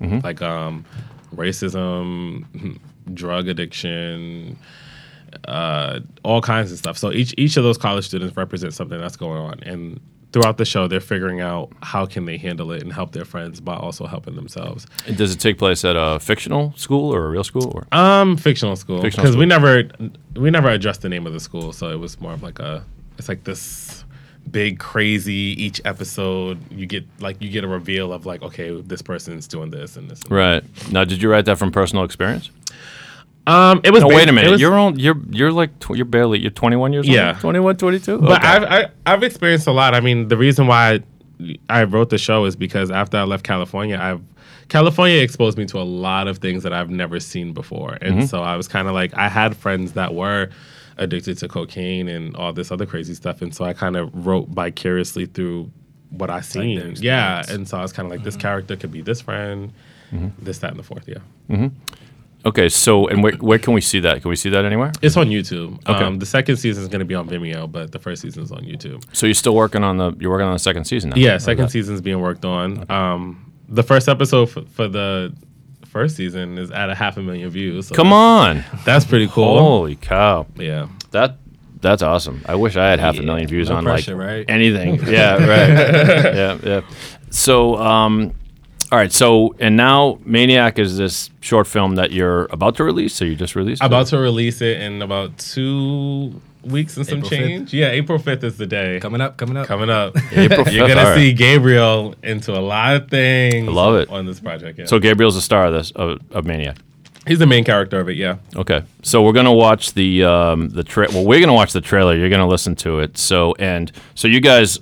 like 0.00 0.40
um, 0.43 0.84
racism, 1.34 2.78
drug 3.12 3.49
addiction, 3.49 4.58
uh, 5.47 6.00
all 6.23 6.41
kinds 6.41 6.73
of 6.73 6.79
stuff. 6.79 6.99
So 6.99 7.12
each 7.12 7.35
each 7.37 7.56
of 7.56 7.64
those 7.64 7.79
college 7.79 8.06
students 8.06 8.37
represents 8.37 8.76
something 8.76 8.99
that's 8.99 9.17
going 9.17 9.41
on, 9.41 9.61
and 9.62 10.00
throughout 10.32 10.58
the 10.58 10.64
show, 10.64 10.87
they're 10.87 11.00
figuring 11.00 11.41
out 11.41 11.73
how 11.82 12.05
can 12.05 12.26
they 12.26 12.37
handle 12.37 12.70
it 12.73 12.82
and 12.82 12.93
help 12.93 13.12
their 13.12 13.25
friends, 13.25 13.61
but 13.61 13.79
also 13.81 14.06
helping 14.06 14.37
themselves. 14.37 14.87
Does 15.14 15.32
it 15.32 15.41
take 15.41 15.56
place 15.56 15.85
at 15.85 15.97
a 15.97 16.20
fictional 16.20 16.75
school 16.76 17.14
or 17.14 17.26
a 17.26 17.31
real 17.31 17.44
school? 17.44 17.73
Or? 17.75 17.87
Um, 17.99 18.37
fictional 18.37 18.76
school 18.76 19.00
because 19.00 19.37
we 19.37 19.47
never 19.47 19.88
we 20.35 20.50
never 20.50 20.69
addressed 20.69 21.03
the 21.03 21.08
name 21.08 21.26
of 21.26 21.32
the 21.32 21.41
school, 21.41 21.73
so 21.73 21.91
it 21.91 21.99
was 21.99 22.20
more 22.20 22.32
of 22.32 22.43
like 22.43 22.58
a 22.58 22.85
it's 23.19 23.29
like 23.29 23.44
this 23.44 24.05
big 24.50 24.78
crazy 24.78 25.32
each 25.32 25.81
episode 25.84 26.58
you 26.70 26.87
get 26.87 27.04
like 27.20 27.40
you 27.43 27.50
get 27.50 27.64
a 27.64 27.69
reveal 27.69 28.12
of 28.12 28.26
like 28.26 28.43
okay 28.43 28.81
this 28.82 29.02
person's 29.02 29.48
doing 29.48 29.70
this 29.70 29.96
and 29.96 30.08
this 30.10 30.20
and 30.22 30.31
Right 30.31 30.64
now, 30.93 31.04
did 31.04 31.20
you 31.22 31.31
write 31.31 31.44
that 31.46 31.58
from 31.58 31.72
personal 31.72 32.04
experience? 32.04 32.50
um 33.46 33.81
it 33.84 33.93
was 33.93 34.02
No, 34.02 34.08
ba- 34.08 34.14
wait 34.16 34.28
a 34.28 34.32
minute. 34.32 34.50
was- 34.50 34.60
You're 34.60 34.75
on. 34.75 34.98
You're 34.98 35.16
you're 35.31 35.52
like 35.52 35.78
tw- 35.78 35.90
you're 35.96 36.04
barely. 36.04 36.38
You're 36.40 36.50
21 36.50 36.93
years 36.93 37.06
Yeah. 37.06 37.31
old. 37.31 37.40
21, 37.40 37.76
22. 37.76 38.19
But 38.19 38.38
Okay. 38.40 38.46
I've 38.48 38.64
I, 38.64 38.87
I've 39.06 39.22
experienced 39.22 39.66
a 39.66 39.72
lot. 39.72 39.94
I 39.94 40.00
mean, 40.00 40.28
the 40.28 40.37
reason 40.37 40.66
why 40.66 41.00
I 41.69 41.84
wrote 41.84 42.10
the 42.10 42.19
show 42.19 42.44
is 42.46 42.56
because 42.56 42.90
after 42.90 43.16
I 43.19 43.22
left 43.25 43.44
California, 43.44 43.98
I've 44.00 44.20
California 44.69 45.19
exposed 45.22 45.56
me 45.58 45.64
to 45.66 45.78
a 45.78 45.84
lot 45.84 46.26
of 46.26 46.38
things 46.38 46.64
that 46.64 46.72
I've 46.72 46.90
never 46.90 47.20
seen 47.20 47.52
before, 47.52 47.98
and 48.02 48.16
Mm-hmm. 48.16 48.26
so 48.26 48.43
I 48.43 48.56
was 48.56 48.66
kind 48.66 48.88
of 48.88 48.94
like 48.94 49.14
I 49.14 49.28
had 49.28 49.56
friends 49.56 49.93
that 49.93 50.12
were 50.14 50.50
addicted 50.98 51.38
to 51.38 51.48
cocaine 51.48 52.08
and 52.08 52.34
all 52.36 52.53
this 52.53 52.70
other 52.70 52.86
crazy 52.86 53.15
stuff, 53.15 53.43
and 53.43 53.55
so 53.55 53.65
I 53.65 53.72
kind 53.72 53.96
of 53.96 54.10
wrote 54.26 54.48
vicariously 54.48 55.26
through 55.26 55.70
what 56.10 56.31
I 56.31 56.41
seen. 56.41 56.79
their 56.79 56.88
yeah, 56.88 57.41
experience. 57.41 57.48
and 57.50 57.69
so 57.69 57.79
I 57.79 57.82
was 57.82 57.93
kind 57.93 58.06
of 58.06 58.10
like, 58.12 58.22
this 58.24 58.36
character 58.36 58.76
could 58.76 58.93
be 58.93 59.03
this 59.03 59.20
friend, 59.20 59.72
Mm-hmm. 60.12 60.44
this, 60.44 60.58
that, 60.60 60.70
and 60.70 60.79
the 60.79 60.84
fourth. 60.84 61.08
Yeah. 61.08 61.69
okay. 62.44 62.69
So 62.69 63.08
and 63.08 63.22
where 63.24 63.32
where 63.34 63.58
can 63.58 63.74
we 63.74 63.81
see 63.81 63.98
that? 64.00 64.22
Can 64.22 64.29
we 64.29 64.36
see 64.36 64.50
that 64.50 64.65
anywhere? 64.65 64.93
It's 65.03 65.17
on 65.17 65.29
YouTube. 65.31 65.81
Okay. 65.88 66.05
Um, 66.05 66.19
the 66.20 66.26
second 66.26 66.56
season 66.58 66.82
is 66.84 66.88
going 66.88 67.00
to 67.00 67.05
be 67.05 67.15
on 67.17 67.29
Vimeo, 67.29 67.70
but 67.70 67.91
the 67.93 67.98
first 67.98 68.22
season 68.22 68.43
is 68.44 68.53
on 68.53 68.60
YouTube. 68.60 69.03
So 69.12 69.26
you're 69.26 69.34
still 69.34 69.55
working 69.56 69.82
on 69.82 69.96
the. 69.96 70.12
You're 70.20 70.31
working 70.31 70.46
on 70.46 70.53
the 70.53 70.58
second 70.60 70.84
season 70.84 71.10
now. 71.10 71.17
Yeah, 71.17 71.38
second 71.38 71.65
that- 71.65 71.70
season's 71.72 72.00
being 72.00 72.20
worked 72.20 72.44
on. 72.44 72.88
Um, 72.91 73.53
the 73.69 73.82
first 73.82 74.08
episode 74.08 74.46
for, 74.46 74.62
for 74.62 74.86
the 74.86 75.34
first 75.96 76.15
season 76.15 76.58
is 76.58 76.70
at 76.70 76.91
a 76.91 76.94
half 76.94 77.17
a 77.17 77.22
million 77.22 77.48
views. 77.48 77.88
So 77.88 77.94
Come 77.94 78.12
on! 78.12 78.65
that's 78.84 79.06
pretty 79.06 79.29
cool. 79.29 79.58
Holy 79.58 79.96
cow! 79.96 80.46
Yeah, 80.56 80.88
That 81.12 81.38
that's 81.81 82.03
awesome. 82.03 82.43
I 82.44 82.55
wish 82.55 82.76
I 82.76 82.86
had 82.91 83.00
half 83.00 83.19
a 83.19 83.22
million 83.22 83.48
views 83.48 83.70
no 83.70 83.76
on 83.76 83.84
pressure, 83.84 84.15
like 84.15 84.26
right? 84.26 84.44
anything. 84.46 84.96
yeah, 85.06 85.34
right. 85.36 86.34
yeah, 86.34 86.58
yeah. 86.62 86.81
So, 87.31 87.76
um, 87.76 88.34
all 88.93 88.98
right. 88.98 89.10
So, 89.10 89.55
and 89.58 89.74
now 89.74 90.19
Maniac 90.24 90.79
is 90.79 90.98
this 90.98 91.31
short 91.41 91.67
film 91.67 91.94
that 91.94 92.12
you're 92.12 92.44
about 92.50 92.76
to 92.76 92.84
release. 92.84 93.15
So 93.15 93.24
you 93.24 93.34
just 93.34 93.56
released. 93.56 93.82
it? 93.82 93.86
about 93.86 94.08
to 94.08 94.19
release 94.19 94.60
it 94.60 94.82
in 94.82 95.00
about 95.00 95.38
two 95.38 96.43
weeks 96.67 96.96
and 96.96 97.06
some 97.06 97.19
April 97.19 97.31
5th? 97.31 97.37
change. 97.46 97.75
Yeah, 97.75 97.89
April 97.91 98.19
fifth 98.19 98.44
is 98.44 98.56
the 98.58 98.67
day. 98.67 98.99
Coming 99.01 99.20
up, 99.20 99.37
coming 99.37 99.56
up. 99.56 99.67
Coming 99.67 99.91
up. 99.91 100.17
April 100.32 100.65
5th. 100.65 100.73
You're 100.73 100.89
gonna 100.89 101.01
all 101.01 101.06
right. 101.11 101.17
see 101.17 101.32
Gabriel 101.32 102.15
into 102.23 102.53
a 102.53 102.61
lot 102.61 102.96
of 102.96 103.08
things. 103.11 103.69
I 103.69 103.73
love 103.73 103.96
it. 103.96 104.08
on 104.11 104.27
this 104.27 104.41
project. 104.41 104.79
Yeah. 104.79 104.85
So 104.87 104.99
Gabriel's 104.99 105.35
the 105.35 105.41
star 105.41 105.67
of 105.67 105.73
this 105.73 105.91
of, 105.93 106.20
of 106.31 106.44
Maniac. 106.44 106.77
he's 107.27 107.39
the 107.39 107.46
main 107.46 107.65
character 107.65 107.99
of 108.01 108.08
it. 108.08 108.17
Yeah. 108.17 108.37
Okay, 108.55 108.82
so 109.03 109.23
we're 109.23 109.32
gonna 109.32 109.53
watch 109.53 109.94
the 109.94 110.25
um, 110.25 110.69
the 110.70 110.85
tra- 110.85 111.08
Well, 111.13 111.25
we're 111.25 111.41
gonna 111.41 111.55
watch 111.55 111.73
the 111.73 111.81
trailer. 111.81 112.15
You're 112.17 112.31
gonna 112.31 112.49
listen 112.49 112.75
to 112.77 113.01
it. 113.01 113.17
So 113.19 113.55
and 113.58 113.91
so 114.15 114.29
you 114.29 114.41
guys 114.41 114.79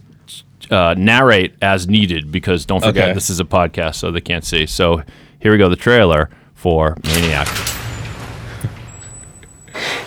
uh, 0.70 0.94
narrate 0.96 1.54
as 1.62 1.86
needed 1.88 2.32
because 2.32 2.64
don't 2.64 2.80
forget 2.82 3.04
Okay. 3.04 3.12
this 3.14 3.28
is 3.30 3.38
a 3.40 3.44
podcast, 3.44 3.96
so 3.96 4.10
they 4.10 4.20
can't 4.22 4.44
see. 4.44 4.64
So 4.66 5.02
here 5.40 5.52
we 5.52 5.58
go. 5.58 5.68
The 5.68 5.76
trailer 5.76 6.30
for 6.54 6.96
Maniac. 7.04 7.46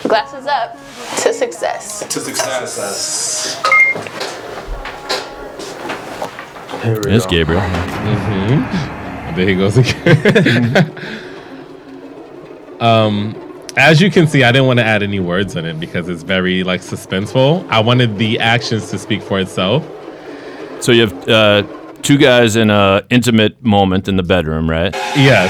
Glasses 0.04 0.48
up 0.48 0.78
to 1.18 1.34
success. 1.34 2.00
To 2.08 2.20
success. 2.20 3.62
There's 6.84 7.26
Gabriel. 7.26 7.62
There 9.36 9.48
he 9.48 9.56
goes 9.56 9.78
again. 9.78 10.94
Um, 12.80 13.36
as 13.76 14.02
you 14.02 14.12
can 14.12 14.28
see, 14.28 14.44
I 14.44 14.52
didn't 14.52 14.68
want 14.68 14.80
to 14.80 14.86
add 14.86 15.02
any 15.02 15.20
words 15.20 15.56
in 15.56 15.66
it 15.66 15.80
because 15.80 16.10
it's 16.10 16.24
very 16.24 16.64
like 16.64 16.82
suspenseful. 16.82 17.68
I 17.70 17.80
wanted 17.80 18.18
the 18.18 18.40
actions 18.40 18.90
to 18.92 19.00
speak 19.00 19.22
for 19.24 19.40
itself. 19.40 19.84
So 20.80 20.92
you 20.92 21.08
have 21.08 21.28
uh, 21.30 21.64
two 22.04 22.18
guys 22.18 22.56
in 22.56 22.70
a 22.70 23.04
intimate 23.10 23.64
moment 23.64 24.08
in 24.08 24.16
the 24.16 24.24
bedroom, 24.24 24.70
right? 24.70 24.94
Yes. 25.16 25.50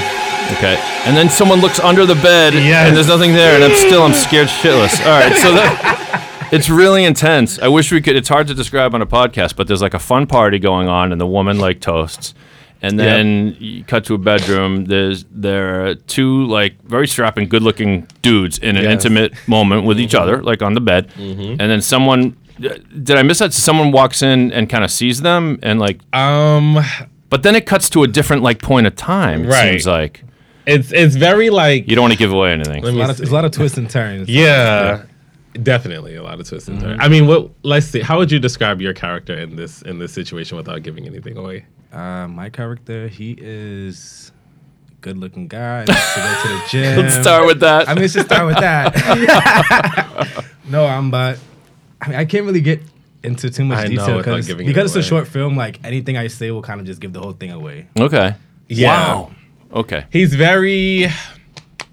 Okay. 0.52 0.76
And 1.04 1.16
then 1.16 1.28
someone 1.28 1.60
looks 1.60 1.78
under 1.80 2.06
the 2.06 2.14
bed 2.16 2.54
Yes. 2.54 2.88
and 2.88 2.96
there's 2.96 3.08
nothing 3.08 3.32
there, 3.32 3.54
and 3.54 3.64
I'm 3.64 3.76
still 3.76 4.02
I'm 4.02 4.14
scared 4.14 4.48
shitless. 4.48 4.98
All 5.04 5.20
right. 5.20 5.34
So 5.36 5.52
that 5.52 6.48
it's 6.52 6.68
really 6.70 7.04
intense. 7.04 7.58
I 7.58 7.68
wish 7.68 7.92
we 7.92 8.00
could. 8.00 8.16
It's 8.16 8.28
hard 8.28 8.46
to 8.48 8.54
describe 8.54 8.94
on 8.94 9.02
a 9.02 9.06
podcast, 9.06 9.56
but 9.56 9.66
there's 9.68 9.82
like 9.82 9.94
a 9.94 9.98
fun 9.98 10.26
party 10.26 10.58
going 10.58 10.88
on, 10.88 11.12
and 11.12 11.20
the 11.20 11.26
woman 11.26 11.58
like 11.58 11.80
toasts. 11.80 12.34
And 12.80 12.96
then 12.98 13.56
you 13.58 13.82
cut 13.82 14.04
to 14.04 14.14
a 14.14 14.18
bedroom. 14.18 14.84
There's 14.84 15.24
there 15.32 15.86
are 15.88 15.94
two 15.96 16.46
like 16.46 16.80
very 16.84 17.08
strapping, 17.08 17.48
good-looking 17.48 18.06
dudes 18.22 18.56
in 18.58 18.76
an 18.76 18.84
Yes. 18.84 18.92
intimate 18.92 19.32
moment 19.48 19.84
with 19.84 19.98
each 20.00 20.14
other, 20.14 20.40
like 20.42 20.62
on 20.62 20.74
the 20.74 20.80
bed. 20.80 21.10
And 21.18 21.58
then 21.58 21.80
someone, 21.82 22.36
did 22.60 23.10
I 23.18 23.22
miss 23.24 23.40
that? 23.40 23.52
Someone 23.52 23.90
walks 23.90 24.22
in 24.22 24.52
and 24.52 24.70
kind 24.70 24.84
of 24.84 24.92
sees 24.92 25.22
them, 25.22 25.58
and 25.60 25.80
like, 25.80 25.98
Um, 26.14 26.78
but 27.30 27.42
then 27.42 27.56
it 27.56 27.66
cuts 27.66 27.90
to 27.90 28.04
a 28.04 28.06
different 28.06 28.44
like 28.44 28.62
point 28.62 28.86
of 28.86 28.94
time. 28.94 29.44
It 29.46 29.48
Right. 29.48 29.70
seems 29.72 29.86
like 29.88 30.22
it's 30.68 30.92
it's 30.92 31.16
very 31.16 31.50
like 31.50 31.88
you 31.88 31.96
don't 31.96 32.02
want 32.02 32.12
to 32.12 32.18
give 32.18 32.32
away 32.32 32.52
anything. 32.52 32.82
Let 32.82 32.94
A 32.94 32.96
lot, 32.96 33.10
of, 33.10 33.16
there's 33.16 33.30
a 33.30 33.34
lot 33.34 33.44
of 33.44 33.52
twists 33.52 33.78
and 33.78 33.88
turns. 33.88 34.28
Yeah, 34.42 35.04
definitely 35.62 36.14
a 36.16 36.22
lot 36.22 36.38
of 36.38 36.48
twists 36.48 36.68
and 36.68 36.80
turns. 36.80 36.98
I 37.02 37.08
mean, 37.08 37.26
what? 37.26 37.50
Let's 37.62 37.86
see. 37.86 38.00
How 38.00 38.18
would 38.18 38.30
you 38.30 38.38
describe 38.38 38.80
your 38.80 38.92
character 38.92 39.34
in 39.34 39.56
this 39.56 39.82
in 39.82 39.98
this 39.98 40.12
situation 40.12 40.56
without 40.56 40.82
giving 40.82 41.06
anything 41.06 41.36
away? 41.36 41.64
Uh, 41.92 42.28
my 42.28 42.50
character, 42.50 43.08
he 43.08 43.34
is 43.38 44.30
a 44.90 44.94
good 45.00 45.16
looking 45.16 45.48
guy. 45.48 45.84
Likes 45.84 46.14
to 46.14 46.20
go 46.20 46.42
to 46.42 46.48
the 46.48 46.62
gym. 46.70 46.98
Let's 46.98 47.16
start 47.16 47.46
with 47.46 47.60
that. 47.60 47.88
I 47.88 47.94
mean, 47.94 48.02
let's 48.02 48.12
just 48.12 48.26
start 48.26 48.46
with 48.46 48.58
that. 48.58 48.94
no, 50.68 50.84
I'm 50.84 51.10
but 51.10 51.38
I 52.02 52.08
mean, 52.08 52.18
I 52.18 52.24
can't 52.26 52.44
really 52.44 52.60
get 52.60 52.82
into 53.24 53.50
too 53.50 53.64
much 53.64 53.78
I 53.78 53.86
detail 53.88 54.16
without 54.18 54.36
because 54.36 54.48
it 54.50 54.58
because 54.58 54.94
it's 54.96 55.06
a 55.06 55.08
short 55.08 55.26
film. 55.26 55.56
Like 55.56 55.80
anything 55.82 56.18
I 56.18 56.26
say 56.26 56.50
will 56.50 56.62
kind 56.62 56.78
of 56.78 56.86
just 56.86 57.00
give 57.00 57.14
the 57.14 57.20
whole 57.20 57.32
thing 57.32 57.52
away. 57.52 57.88
okay. 57.98 58.34
Yeah. 58.68 58.88
Wow. 58.88 59.30
Okay. 59.72 60.06
He's 60.10 60.34
very 60.34 61.08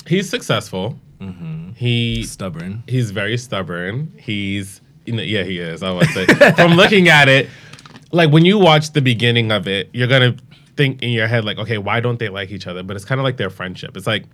he's 0.07 0.29
successful. 0.29 0.99
Mm-hmm. 1.19 1.71
He 1.71 2.23
Stubborn. 2.23 2.83
he's 2.87 3.11
very 3.11 3.37
stubborn. 3.37 4.13
He's 4.17 4.81
you 5.05 5.13
know, 5.13 5.23
yeah, 5.23 5.43
he 5.43 5.59
is. 5.59 5.83
I 5.83 5.91
would 5.91 6.07
say 6.09 6.25
from 6.25 6.71
looking 6.75 7.09
at 7.09 7.27
it, 7.27 7.49
like 8.11 8.31
when 8.31 8.45
you 8.45 8.57
watch 8.57 8.91
the 8.91 9.01
beginning 9.01 9.51
of 9.51 9.67
it, 9.67 9.89
you're 9.93 10.07
gonna 10.07 10.35
think 10.75 11.01
in 11.01 11.09
your 11.11 11.27
head 11.27 11.45
like, 11.45 11.57
okay, 11.57 11.77
why 11.77 11.99
don't 11.99 12.19
they 12.19 12.29
like 12.29 12.51
each 12.51 12.67
other? 12.67 12.83
But 12.83 12.95
it's 12.95 13.05
kind 13.05 13.19
of 13.19 13.23
like 13.23 13.37
their 13.37 13.49
friendship. 13.49 13.95
It's 13.95 14.07
like 14.07 14.25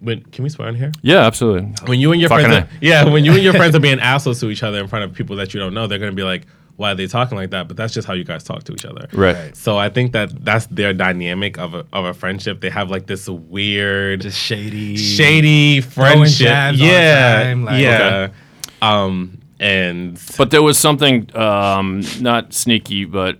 when 0.00 0.22
can 0.24 0.44
we 0.44 0.50
swear 0.50 0.68
on 0.68 0.74
here? 0.74 0.92
Yeah, 1.02 1.26
absolutely. 1.26 1.72
When 1.86 1.98
you 1.98 2.12
and 2.12 2.20
your 2.20 2.28
Fucking 2.28 2.46
friends, 2.46 2.66
are, 2.66 2.78
yeah, 2.80 3.08
when 3.08 3.24
you 3.24 3.32
and 3.32 3.42
your 3.42 3.52
friends 3.60 3.74
are 3.74 3.80
being 3.80 4.00
assholes 4.00 4.40
to 4.40 4.50
each 4.50 4.62
other 4.62 4.78
in 4.78 4.88
front 4.88 5.04
of 5.04 5.14
people 5.16 5.36
that 5.36 5.54
you 5.54 5.60
don't 5.60 5.74
know, 5.74 5.86
they're 5.86 5.98
gonna 5.98 6.12
be 6.12 6.22
like, 6.22 6.46
why 6.76 6.90
are 6.92 6.94
they 6.94 7.06
talking 7.06 7.36
like 7.38 7.50
that? 7.50 7.68
But 7.68 7.76
that's 7.76 7.94
just 7.94 8.06
how 8.08 8.14
you 8.14 8.24
guys 8.24 8.42
talk 8.44 8.64
to 8.64 8.72
each 8.72 8.84
other, 8.84 9.06
Right. 9.12 9.56
So 9.56 9.76
I 9.78 9.88
think 9.90 10.12
that 10.12 10.44
that's 10.44 10.66
their 10.66 10.92
dynamic 10.92 11.56
of 11.58 11.74
a 11.74 11.86
of 11.92 12.04
a 12.04 12.14
friendship. 12.14 12.60
They 12.60 12.70
have 12.70 12.90
like 12.90 13.06
this 13.06 13.28
weird, 13.28 14.22
Just 14.22 14.38
shady. 14.38 14.96
shady 14.96 15.80
friendship. 15.80 16.46
jabs 16.48 16.80
all 16.80 16.86
the 16.86 16.92
yeah, 16.92 17.42
time, 17.44 17.64
like- 17.64 17.80
yeah. 17.82 18.28
Um, 18.82 19.38
and 19.60 20.20
But 20.36 20.50
there 20.50 20.62
was 20.62 20.78
something 20.78 21.34
um, 21.36 22.02
not 22.20 22.52
sneaky, 22.52 23.04
but 23.04 23.38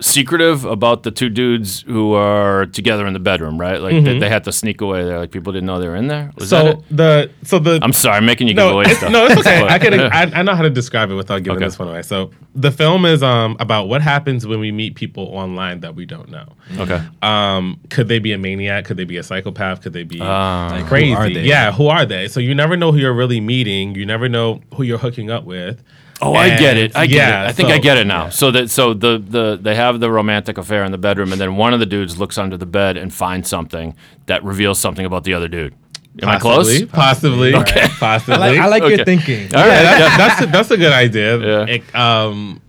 secretive 0.00 0.64
about 0.64 1.02
the 1.04 1.10
two 1.10 1.28
dudes 1.30 1.80
who 1.82 2.12
are 2.12 2.66
together 2.66 3.06
in 3.06 3.12
the 3.14 3.18
bedroom, 3.18 3.58
right? 3.58 3.80
Like 3.80 4.04
they, 4.04 4.18
they 4.18 4.28
had 4.28 4.44
to 4.44 4.52
sneak 4.52 4.80
away 4.80 5.04
there. 5.04 5.18
Like 5.18 5.30
people 5.30 5.52
didn't 5.52 5.66
know 5.66 5.80
they 5.80 5.88
were 5.88 5.96
in 5.96 6.06
there. 6.08 6.32
Was 6.36 6.50
that 6.50 6.62
so 6.62 6.68
it? 6.78 6.84
the 6.96 7.30
so 7.44 7.58
the 7.58 7.78
I'm 7.82 7.92
sorry, 7.94 8.16
I'm 8.18 8.26
making 8.26 8.48
you 8.48 8.54
give 8.54 8.70
away 8.70 8.84
it's, 8.86 8.98
stuff. 8.98 9.10
no, 9.10 9.24
it's 9.26 9.38
okay. 9.40 9.62
I 9.68 9.78
can 9.78 9.98
I, 9.98 10.22
I 10.40 10.42
know 10.42 10.54
how 10.54 10.62
to 10.62 10.70
describe 10.70 11.10
it 11.10 11.14
without 11.14 11.42
giving 11.42 11.56
Okay. 11.56 11.64
this 11.64 11.78
one 11.78 11.88
away. 11.88 12.02
So 12.02 12.30
the 12.54 12.70
film 12.70 13.04
is 13.06 13.22
um 13.22 13.56
about 13.58 13.88
what 13.88 14.02
happens 14.02 14.46
when 14.46 14.60
we 14.60 14.70
meet 14.70 14.94
people 14.96 15.24
online 15.28 15.80
that 15.80 15.94
we 15.94 16.04
don't 16.04 16.28
know. 16.30 16.46
okay. 16.78 17.02
Um, 17.22 17.80
could 17.90 18.08
they 18.08 18.18
be 18.18 18.32
a 18.32 18.38
maniac? 18.38 18.84
Could 18.84 18.98
they 18.98 19.04
be 19.04 19.16
a 19.16 19.22
psychopath? 19.22 19.80
Could 19.82 19.92
they 19.94 20.02
be 20.04 20.18
Ah. 20.20 20.68
Like, 20.72 20.82
who 20.82 20.88
crazy? 20.88 21.14
are 21.14 21.30
they? 21.30 21.40
Yeah, 21.42 21.72
who 21.72 21.86
are 21.88 22.04
they? 22.04 22.28
So 22.28 22.40
you 22.40 22.54
never 22.54 22.76
know 22.76 22.92
who 22.92 22.98
you're 22.98 23.14
really 23.14 23.40
meeting. 23.40 23.94
You 23.94 24.04
never 24.04 24.28
know 24.28 24.60
who 24.74 24.82
you're 24.82 24.98
hooking 24.98 25.30
up 25.30 25.44
with. 25.44 25.82
Oh, 26.22 26.34
I 26.34 26.48
get 26.56 26.76
it. 26.78 26.96
I 26.96 27.06
get 27.06 27.16
yeah, 27.16 27.44
it. 27.44 27.48
I 27.48 27.52
think 27.52 27.68
so- 27.68 27.74
I 27.74 27.78
get 27.78 27.98
it 27.98 28.06
now. 28.06 28.30
So 28.30 28.50
that 28.50 28.70
so 28.70 28.94
the 28.94 29.18
the 29.18 29.58
they 29.60 29.74
have 29.74 30.00
the 30.00 30.10
romantic 30.10 30.56
affair 30.58 30.82
in 30.84 30.92
the 30.92 30.98
bedroom, 30.98 31.32
and 31.32 31.40
then 31.40 31.56
one 31.56 31.74
of 31.74 31.80
the 31.80 31.86
dudes 31.86 32.18
looks 32.18 32.38
under 32.38 32.56
the 32.56 32.66
bed 32.66 32.96
and 32.96 33.12
finds 33.12 33.48
something 33.48 33.94
that 34.26 34.42
reveals 34.42 34.78
something 34.78 35.04
about 35.04 35.24
the 35.24 35.34
other 35.34 35.48
dude. 35.48 35.74
Am 36.22 36.30
I 36.30 36.38
close? 36.38 36.66
Possibly, 36.86 36.86
Possibly. 36.86 37.54
Okay. 37.54 37.86
Possibly. 38.00 38.34
I 38.34 38.38
like, 38.38 38.58
I 38.60 38.66
like 38.68 38.82
Okay. 38.84 38.96
your 38.96 39.04
thinking. 39.04 39.54
All 39.54 39.60
right. 39.60 39.66
yeah, 39.68 39.82
that- 39.82 39.98
yeah. 39.98 40.16
that's 40.16 40.40
a, 40.40 40.46
that's 40.46 40.70
a 40.70 40.76
good 40.78 40.92
idea. 40.92 41.38
Yeah. 41.38 41.66
It, 41.74 41.94
um, 41.94 42.62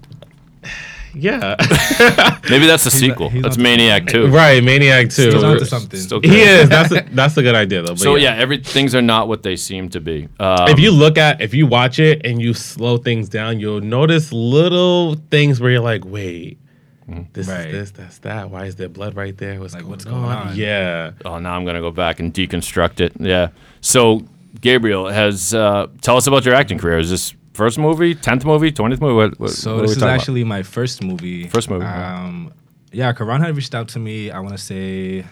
yeah. 1.20 1.56
Maybe 2.50 2.66
that's 2.68 2.84
the 2.84 2.92
sequel. 2.92 3.30
he's 3.30 3.44
that's 3.44 3.58
Maniac 3.58 4.08
too. 4.08 4.28
right, 4.28 4.64
Maniac 4.64 5.10
too. 5.10 5.32
He's 5.32 5.44
onto 5.44 5.66
something. 5.66 6.00
Still 6.00 6.22
He 6.22 6.42
is. 6.42 6.70
That's 6.70 6.92
a, 6.96 7.06
that's 7.12 7.38
a 7.38 7.42
good 7.44 7.56
idea 7.56 7.82
though. 7.82 7.90
But 7.94 8.00
So 8.00 8.16
yeah, 8.16 8.36
every 8.36 8.58
things 8.64 8.96
are 8.96 9.02
not 9.02 9.28
what 9.28 9.44
they 9.44 9.56
seem 9.56 9.90
to 9.90 10.00
be. 10.00 10.30
Um, 10.40 10.68
if 10.70 10.80
you 10.80 10.92
look 10.92 11.18
at 11.18 11.42
if 11.42 11.54
you 11.54 11.68
watch 11.68 12.00
it 12.00 12.26
and 12.26 12.42
you 12.42 12.54
slow 12.54 12.98
things 12.98 13.30
down, 13.30 13.60
you'll 13.60 13.82
notice 13.82 14.32
little 14.32 15.16
things 15.32 15.60
where 15.60 15.72
you're 15.72 15.82
like, 15.82 16.04
wait, 16.06 16.58
this 17.34 17.48
Right. 17.48 17.68
is 17.68 17.72
this, 17.72 17.92
that's 17.92 18.18
that. 18.20 18.50
Why 18.50 18.66
is 18.66 18.76
there 18.76 18.90
blood 18.90 19.16
right 19.16 19.38
there? 19.38 19.60
What's 19.60 19.74
Like, 19.74 19.84
going 19.84 19.92
what's 19.92 20.06
on? 20.06 20.12
going 20.14 20.26
on? 20.26 20.56
Yeah. 20.56 21.12
oh, 21.26 21.40
now 21.40 21.54
I'm 21.56 21.66
gonna 21.66 21.82
go 21.82 21.92
back 21.92 22.20
and 22.20 22.34
deconstruct 22.34 23.00
it. 23.00 23.14
Yeah. 23.20 23.50
So 23.82 24.26
Gabriel 24.62 25.08
has 25.08 25.54
uh, 25.54 25.88
tell 26.02 26.18
us 26.18 26.28
about 26.28 26.46
your 26.46 26.56
acting 26.56 26.78
career. 26.80 26.98
Is 27.00 27.10
this 27.10 27.34
first 27.58 27.78
movie, 27.78 28.14
tenth 28.16 28.46
movie, 28.46 28.72
twentieth 28.72 29.02
movie? 29.02 29.16
What, 29.16 29.40
what, 29.40 29.50
So 29.50 29.76
what 29.76 29.82
this 29.82 29.92
is 29.92 29.98
talking 29.98 30.10
about? 30.10 30.20
actually 30.20 30.44
my 30.44 30.64
first 30.64 31.04
movie. 31.04 31.48
First 31.48 31.70
movie, 31.70 31.84
yeah. 31.84 32.24
Um, 32.24 32.54
yeah, 32.92 33.12
Ka'Ron 33.12 33.42
had 33.42 33.56
reached 33.56 33.76
out 33.76 33.90
to 33.90 34.00
me. 34.00 34.32
I 34.32 34.40
want 34.40 34.54
to 34.58 34.64
say 34.64 35.26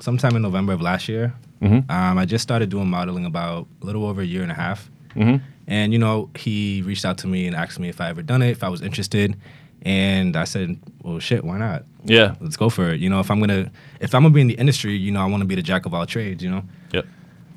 sometime 0.00 0.34
in 0.34 0.42
November 0.42 0.72
of 0.72 0.80
last 0.80 1.08
year. 1.08 1.34
Mm-hmm. 1.62 1.90
Um, 1.90 2.18
I 2.18 2.24
just 2.24 2.42
started 2.42 2.70
doing 2.70 2.88
modeling 2.88 3.26
about 3.26 3.68
a 3.82 3.84
little 3.84 4.06
over 4.06 4.22
a 4.22 4.24
year 4.24 4.42
and 4.42 4.50
a 4.50 4.54
half. 4.54 4.90
Mm-hmm. 5.14 5.44
And 5.66 5.92
you 5.92 5.98
know, 5.98 6.30
he 6.36 6.82
reached 6.82 7.04
out 7.04 7.18
to 7.18 7.26
me 7.26 7.46
and 7.46 7.54
asked 7.54 7.78
me 7.78 7.88
if 7.88 8.00
I 8.00 8.08
ever 8.08 8.22
done 8.22 8.42
it, 8.42 8.50
if 8.50 8.64
I 8.64 8.68
was 8.68 8.80
interested, 8.82 9.36
and 9.82 10.36
I 10.36 10.44
said, 10.44 10.78
"Well, 11.02 11.20
shit, 11.20 11.44
why 11.44 11.58
not? 11.58 11.84
Yeah. 12.04 12.34
Let's 12.40 12.56
go 12.56 12.70
for 12.70 12.90
it." 12.90 13.00
You 13.00 13.08
know, 13.10 13.20
if 13.20 13.30
I'm 13.30 13.40
gonna 13.40 13.70
if 14.00 14.14
I'm 14.14 14.22
gonna 14.22 14.34
be 14.34 14.40
in 14.40 14.48
the 14.48 14.54
industry, 14.54 14.96
you 14.96 15.12
know, 15.12 15.20
I 15.20 15.26
want 15.26 15.42
to 15.42 15.46
be 15.46 15.54
the 15.54 15.62
jack 15.62 15.86
of 15.86 15.94
all 15.94 16.06
trades. 16.06 16.42
You 16.42 16.50
know. 16.50 16.64
Yep. 16.92 17.06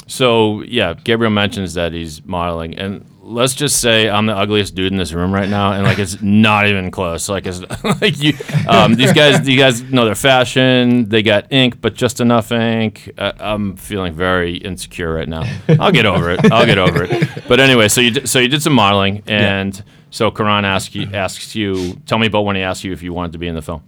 So 0.08 0.62
yeah, 0.64 0.94
Gabriel 0.94 1.32
mentions 1.32 1.74
that 1.76 1.94
he's 1.94 2.24
modeling, 2.26 2.78
and 2.78 3.06
let's 3.22 3.56
just 3.56 3.80
say 3.80 4.10
I'm 4.10 4.26
the 4.26 4.36
ugliest 4.36 4.76
dude 4.76 4.92
in 4.92 4.98
this 4.98 5.14
room 5.14 5.34
right 5.34 5.48
now, 5.50 5.72
and 5.72 5.84
like 5.84 5.98
it's 5.98 6.22
not 6.22 6.68
even 6.68 6.92
close. 6.92 7.30
Like 7.30 7.46
it's 7.48 7.62
like 8.02 8.22
you, 8.22 8.34
um, 8.68 8.96
these 8.96 9.14
guys, 9.14 9.48
you 9.48 9.58
guys 9.58 9.82
know 9.84 10.06
their 10.06 10.16
fashion. 10.16 11.10
They 11.10 11.24
got 11.24 11.52
ink, 11.52 11.80
but 11.82 11.94
just 11.94 12.20
enough 12.22 12.52
ink. 12.52 13.12
Uh, 13.18 13.32
I'm 13.40 13.76
feeling 13.76 14.14
very 14.14 14.58
insecure 14.58 15.14
right 15.14 15.28
now. 15.28 15.44
I'll 15.80 15.92
get 15.92 16.06
over 16.06 16.32
it. 16.32 16.52
I'll 16.52 16.66
get 16.66 16.78
over 16.78 17.06
it. 17.10 17.48
But 17.48 17.60
anyway, 17.60 17.88
so 17.88 18.02
you 18.02 18.12
did, 18.12 18.30
so 18.30 18.40
you 18.40 18.48
did 18.48 18.62
some 18.62 18.74
modeling, 18.74 19.24
and 19.28 19.82
so 20.12 20.30
Ka'Ron 20.30 20.66
asks 20.66 20.94
you 20.94 21.10
asks 21.14 21.56
you. 21.56 21.94
Tell 22.06 22.20
me 22.20 22.28
about 22.28 22.42
when 22.42 22.56
he 22.56 22.62
asked 22.62 22.84
you 22.84 22.92
if 22.92 23.02
you 23.02 23.14
wanted 23.14 23.32
to 23.34 23.38
be 23.38 23.48
in 23.48 23.56
the 23.56 23.62
film. 23.62 23.84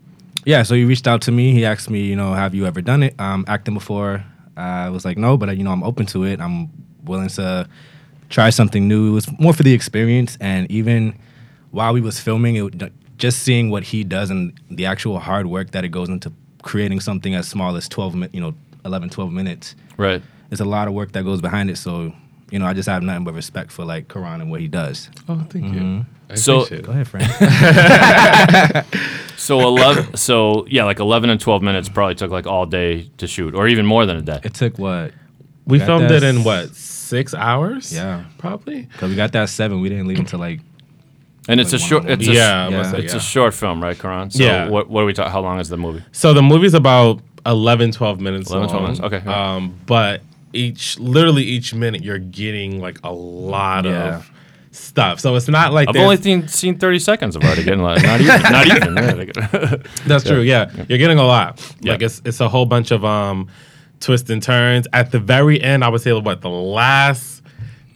Yeah, 0.45 0.62
so 0.63 0.75
he 0.75 0.86
reached 0.86 1.07
out 1.07 1.22
to 1.24 1.31
me. 1.31 1.53
He 1.53 1.65
asked 1.65 1.89
me, 1.89 2.05
you 2.05 2.15
know, 2.15 2.34
have 2.34 2.53
you 2.53 2.67
ever 2.67 2.79
done 2.79 3.01
it, 3.01 3.19
um, 3.19 3.45
acting 3.48 3.74
before? 3.74 4.24
I 4.58 4.90
was 4.90 5.04
like, 5.06 5.18
no, 5.18 5.38
but 5.38 5.56
you 5.58 5.64
know, 5.64 5.72
I'm 5.72 5.84
open 5.84 6.06
to 6.08 6.24
it. 6.24 6.40
I'm 6.40 6.70
willing 7.04 7.28
to 7.30 7.68
try 8.30 8.50
something 8.50 8.88
new. 8.88 9.10
It 9.10 9.14
was 9.14 9.40
more 9.40 9.54
for 9.54 9.64
the 9.64 9.74
experience, 9.74 10.38
and 10.42 10.70
even 10.72 11.18
while 11.72 11.94
we 11.94 12.02
was 12.02 12.20
filming, 12.20 12.56
it 12.56 12.92
just 13.18 13.40
seeing 13.44 13.70
what 13.70 13.84
he 13.84 14.04
does 14.04 14.30
and 14.30 14.54
the 14.70 14.86
actual 14.86 15.20
hard 15.20 15.48
work 15.48 15.72
that 15.72 15.84
it 15.86 15.90
goes 15.90 16.10
into 16.10 16.32
creating 16.64 17.00
something 17.00 17.34
as 17.36 17.48
small 17.48 17.76
as 17.76 17.88
12 17.88 18.34
you 18.34 18.42
know, 18.42 18.54
11, 18.86 19.10
12 19.10 19.32
minutes. 19.32 19.76
Right. 19.98 20.22
There's 20.50 20.60
a 20.60 20.66
lot 20.66 20.88
of 20.88 20.94
work 20.94 21.12
that 21.14 21.24
goes 21.24 21.40
behind 21.42 21.70
it. 21.70 21.78
So, 21.78 22.14
you 22.52 22.60
know, 22.60 22.66
I 22.66 22.74
just 22.74 22.90
have 22.90 23.04
nothing 23.04 23.24
but 23.24 23.34
respect 23.34 23.72
for 23.72 23.86
like 23.86 24.08
Ka'Ron 24.10 24.42
and 24.42 24.50
what 24.52 24.60
he 24.62 24.68
does. 24.68 25.10
Oh, 25.30 25.46
thank 25.50 25.66
you. 25.74 25.80
Mm-hmm. 25.82 26.02
I 26.32 26.36
So- 26.36 26.64
appreciate 26.64 26.80
it. 26.80 26.86
Go 26.86 26.92
ahead, 26.92 27.08
Frank. 27.08 27.30
So 29.38 29.60
eleven. 29.62 30.15
so 30.18 30.65
yeah, 30.70 30.84
like 30.86 31.00
eleven 31.00 31.30
and 31.30 31.39
twelve 31.39 31.62
minutes 31.62 31.89
probably 31.89 32.15
took 32.15 32.32
like 32.32 32.48
all 32.48 32.65
day 32.65 33.10
to 33.18 33.27
shoot, 33.27 33.54
or 33.56 33.68
even 33.68 33.86
more 33.86 34.06
than 34.06 34.18
a 34.18 34.22
day. 34.22 34.39
it 34.44 34.54
took 34.54 34.77
what? 34.80 35.13
We 35.65 35.80
Got 35.80 35.86
filmed 35.86 36.12
it 36.12 36.24
in 36.24 36.44
what 36.44 36.75
six 36.75 37.34
hours? 37.34 37.94
Yeah. 37.94 38.25
probably. 38.38 38.84
Because 38.84 39.10
we 39.10 39.15
got 39.15 39.32
that 39.34 39.50
seven. 39.50 39.82
We 39.82 39.89
didn't 39.89 40.08
leave 40.08 40.20
until 40.20 40.39
like 40.39 40.60
And 41.48 41.60
it's 41.60 41.74
a 41.74 41.80
short. 41.80 42.06
It's 42.10 42.27
a, 42.27 42.32
Yeah, 42.32 42.70
yeah. 42.70 42.92
say, 42.92 43.00
It's 43.00 43.13
yeah. 43.13 43.18
a 43.18 43.22
short 43.22 43.54
film, 43.54 43.82
right, 43.82 43.98
Ka'Ron? 43.98 44.30
So 44.32 44.44
Yeah. 44.44 44.70
What, 44.70 44.89
what 44.89 45.01
are 45.01 45.06
we 45.06 45.13
talking? 45.13 45.32
How 45.32 45.42
long 45.42 45.60
is 45.60 45.70
the 45.70 45.77
movie? 45.77 46.04
So 46.12 46.34
the 46.34 46.44
movie's 46.44 46.74
about 46.75 47.20
11, 47.48 47.92
12 47.94 48.20
minutes 48.20 48.50
11, 48.51 48.70
12 48.70 48.84
minutes, 48.84 49.01
okay. 49.01 49.27
Um, 49.30 49.75
but 49.88 50.22
each, 50.54 51.00
literally 51.00 51.44
each 51.44 51.74
minute, 51.74 52.04
you're 52.04 52.18
getting 52.20 52.80
like 52.80 53.00
a 53.04 53.12
lot 53.12 53.86
Yeah. 53.86 54.18
of 54.18 54.32
stuff. 54.75 55.20
So 55.20 55.36
it's 55.36 55.48
not 55.48 55.74
like 55.74 55.89
I've 55.89 55.96
only 55.96 56.17
seen, 56.17 56.48
seen 56.48 56.77
thirty 56.77 57.00
seconds 57.00 57.36
of 57.36 57.44
already 57.44 57.63
getting 57.63 57.82
like 57.82 58.03
not 58.03 58.22
even 58.22 58.41
not 58.51 58.67
even. 58.67 59.32
Yeah, 59.36 59.75
That's 60.05 60.24
true. 60.24 60.41
Yeah, 60.41 60.72
you're 60.89 60.98
getting 60.98 61.17
a 61.20 61.24
lot. 61.25 61.60
Yeah. 61.82 61.94
Like 61.94 62.01
it's 62.01 62.22
it's 62.25 62.39
a 62.41 62.50
whole 62.50 62.65
bunch 62.65 62.91
of 62.91 63.03
um 63.05 63.48
twists 64.00 64.29
and 64.29 64.41
turns. 64.44 64.88
At 64.94 65.12
the 65.12 65.20
very 65.20 65.62
end, 65.62 65.84
I 65.84 65.89
would 65.89 66.01
say 66.01 66.13
what 66.13 66.41
the 66.41 66.50
last 66.50 67.41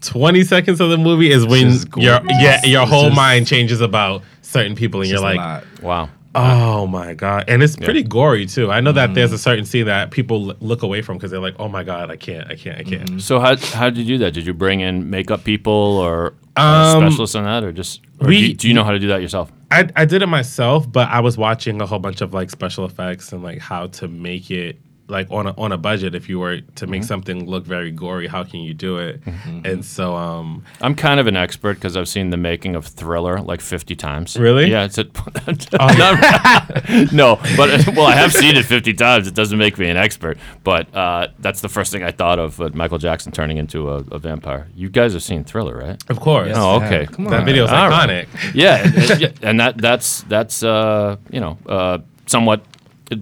twenty 0.01 0.43
seconds 0.43 0.79
of 0.81 0.89
the 0.89 0.97
movie 0.97 1.31
is 1.31 1.45
when 1.45 1.67
is 1.67 1.85
your 1.97 2.19
yeah 2.39 2.65
your 2.65 2.85
whole 2.85 3.05
just- 3.05 3.15
mind 3.15 3.47
changes 3.47 3.81
about 3.81 4.23
certain 4.41 4.75
people, 4.75 5.01
and 5.01 5.09
you're 5.09 5.19
like. 5.19 5.63
Wow. 5.81 6.09
Oh 6.35 6.85
my 6.85 7.15
god! 7.15 7.45
And 7.47 7.63
it's 7.63 7.75
pretty 7.75 8.03
gory 8.03 8.45
too. 8.45 8.71
I 8.71 8.81
know 8.81 8.91
that 8.91 9.13
there's 9.15 9.31
a 9.31 9.37
certain 9.37 9.65
scene 9.65 9.85
that 9.87 10.11
people 10.11 10.51
l- 10.51 10.55
look 10.59 10.83
away 10.83 11.01
from 11.01 11.17
because 11.17 11.31
they're 11.31 11.39
like, 11.39 11.55
"Oh 11.57 11.67
my 11.67 11.83
god, 11.83 12.11
I 12.11 12.17
can't, 12.17 12.49
I 12.51 12.55
can't, 12.55 12.77
I 12.79 12.83
can't." 12.83 13.21
So 13.21 13.39
how 13.39 13.55
how 13.57 13.89
did 13.89 13.99
you 13.99 14.05
do 14.05 14.17
that? 14.19 14.33
Did 14.33 14.45
you 14.45 14.53
bring 14.53 14.81
in 14.81 15.09
makeup 15.09 15.43
people 15.43 15.73
or 15.73 16.35
Um, 16.55 17.01
specialists 17.01 17.35
on 17.35 17.45
that, 17.45 17.63
or 17.63 17.71
just 17.71 18.01
or 18.19 18.27
we- 18.27 18.37
do, 18.39 18.45
you, 18.47 18.53
do 18.53 18.67
you 18.67 18.73
know 18.75 18.83
how 18.83 18.91
to 18.91 18.99
do 18.99 19.07
that 19.07 19.21
yourself? 19.21 19.51
I 19.71 19.87
I 19.95 20.05
did 20.05 20.21
it 20.21 20.27
myself, 20.27 20.91
but 20.91 21.07
I 21.09 21.19
was 21.19 21.35
watching 21.37 21.81
a 21.81 21.85
whole 21.87 21.99
bunch 21.99 22.21
of 22.21 22.31
like 22.33 22.49
special 22.51 22.85
effects 22.85 23.31
and 23.33 23.41
like 23.41 23.57
how 23.59 23.87
to 23.87 24.07
make 24.07 24.51
it 24.51 24.79
like 25.09 25.27
on 25.31 25.47
a 25.47 25.53
on 25.57 25.71
a 25.71 25.77
budget. 25.77 26.15
If 26.15 26.29
you 26.29 26.39
were 26.39 26.61
to 26.61 26.87
make 26.87 27.03
something 27.03 27.45
look 27.49 27.65
very 27.65 27.91
gory, 27.91 28.27
how 28.27 28.43
can 28.43 28.61
you 28.61 28.73
do 28.73 28.97
it? 28.99 29.21
And 29.65 29.83
so, 29.83 30.15
um, 30.15 30.63
I'm 30.81 30.95
kind 30.95 31.19
of 31.19 31.27
an 31.27 31.35
expert 31.35 31.75
because 31.75 31.97
I've 31.97 32.07
seen 32.07 32.29
the 32.29 32.37
making 32.37 32.75
of 32.75 32.85
Thriller 32.85 33.39
like 33.41 33.61
50 33.61 33.95
times. 33.95 34.37
Really? 34.37 34.69
Yeah, 34.69 34.85
it's 34.85 34.97
a, 34.97 35.03
Not- 35.77 37.11
no, 37.13 37.35
but 37.57 37.87
well, 37.95 38.07
I 38.07 38.15
have 38.15 38.33
seen 38.33 38.55
it 38.55 38.65
50 38.65 38.93
times. 38.93 39.27
It 39.27 39.33
doesn't 39.35 39.57
make 39.57 39.77
me 39.77 39.89
an 39.89 39.97
expert, 39.97 40.37
but 40.63 40.93
uh, 40.95 41.27
that's 41.39 41.61
the 41.61 41.69
first 41.69 41.91
thing 41.91 42.03
I 42.03 42.11
thought 42.11 42.39
of 42.39 42.59
with 42.59 42.73
Michael 42.75 42.97
Jackson 42.97 43.31
turning 43.31 43.57
into 43.57 43.89
a, 43.89 43.97
a 44.11 44.19
vampire. 44.19 44.67
You 44.75 44.89
guys 44.89 45.13
have 45.13 45.23
seen 45.23 45.43
Thriller, 45.43 45.77
right? 45.77 46.01
of 46.09 46.19
course, 46.19 46.51
Oh, 46.55 46.79
Yeah, 46.79 46.85
okay. 46.85 47.05
Come 47.07 47.25
that 47.25 47.39
on. 47.41 47.45
video 47.45 47.65
is 47.65 47.71
All 47.71 47.89
right. 47.89 48.09
iconic. 48.27 48.53
Yeah, 48.53 48.85
and, 48.85 48.97
and- 49.11 49.21
yeah, 49.21 49.29
and 49.41 49.59
that 49.59 49.77
that's 49.77 50.21
that's 50.23 50.63
uh, 50.63 51.17
you 51.31 51.39
know 51.39 51.57
uh, 51.67 51.99
somewhat 52.25 52.63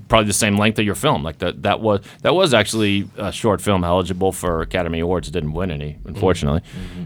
probably 0.07 0.27
the 0.27 0.33
same 0.33 0.57
length 0.57 0.79
of 0.79 0.85
your 0.85 0.95
film. 0.95 1.23
Like 1.23 1.39
that 1.39 1.63
that 1.63 1.79
was 1.79 2.01
that 2.21 2.33
was 2.35 2.53
actually 2.53 3.09
a 3.17 3.31
short 3.31 3.61
film 3.61 3.83
eligible 3.83 4.31
for 4.31 4.61
Academy 4.61 4.99
Awards. 4.99 5.27
It 5.27 5.31
didn't 5.31 5.53
win 5.53 5.71
any, 5.71 5.97
unfortunately. 6.05 6.61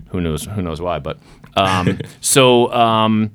Who 0.09 0.21
knows 0.21 0.45
who 0.45 0.61
knows 0.61 0.81
why? 0.81 0.99
But 0.99 1.17
um, 1.55 1.99
so 2.21 2.71
um, 2.73 3.31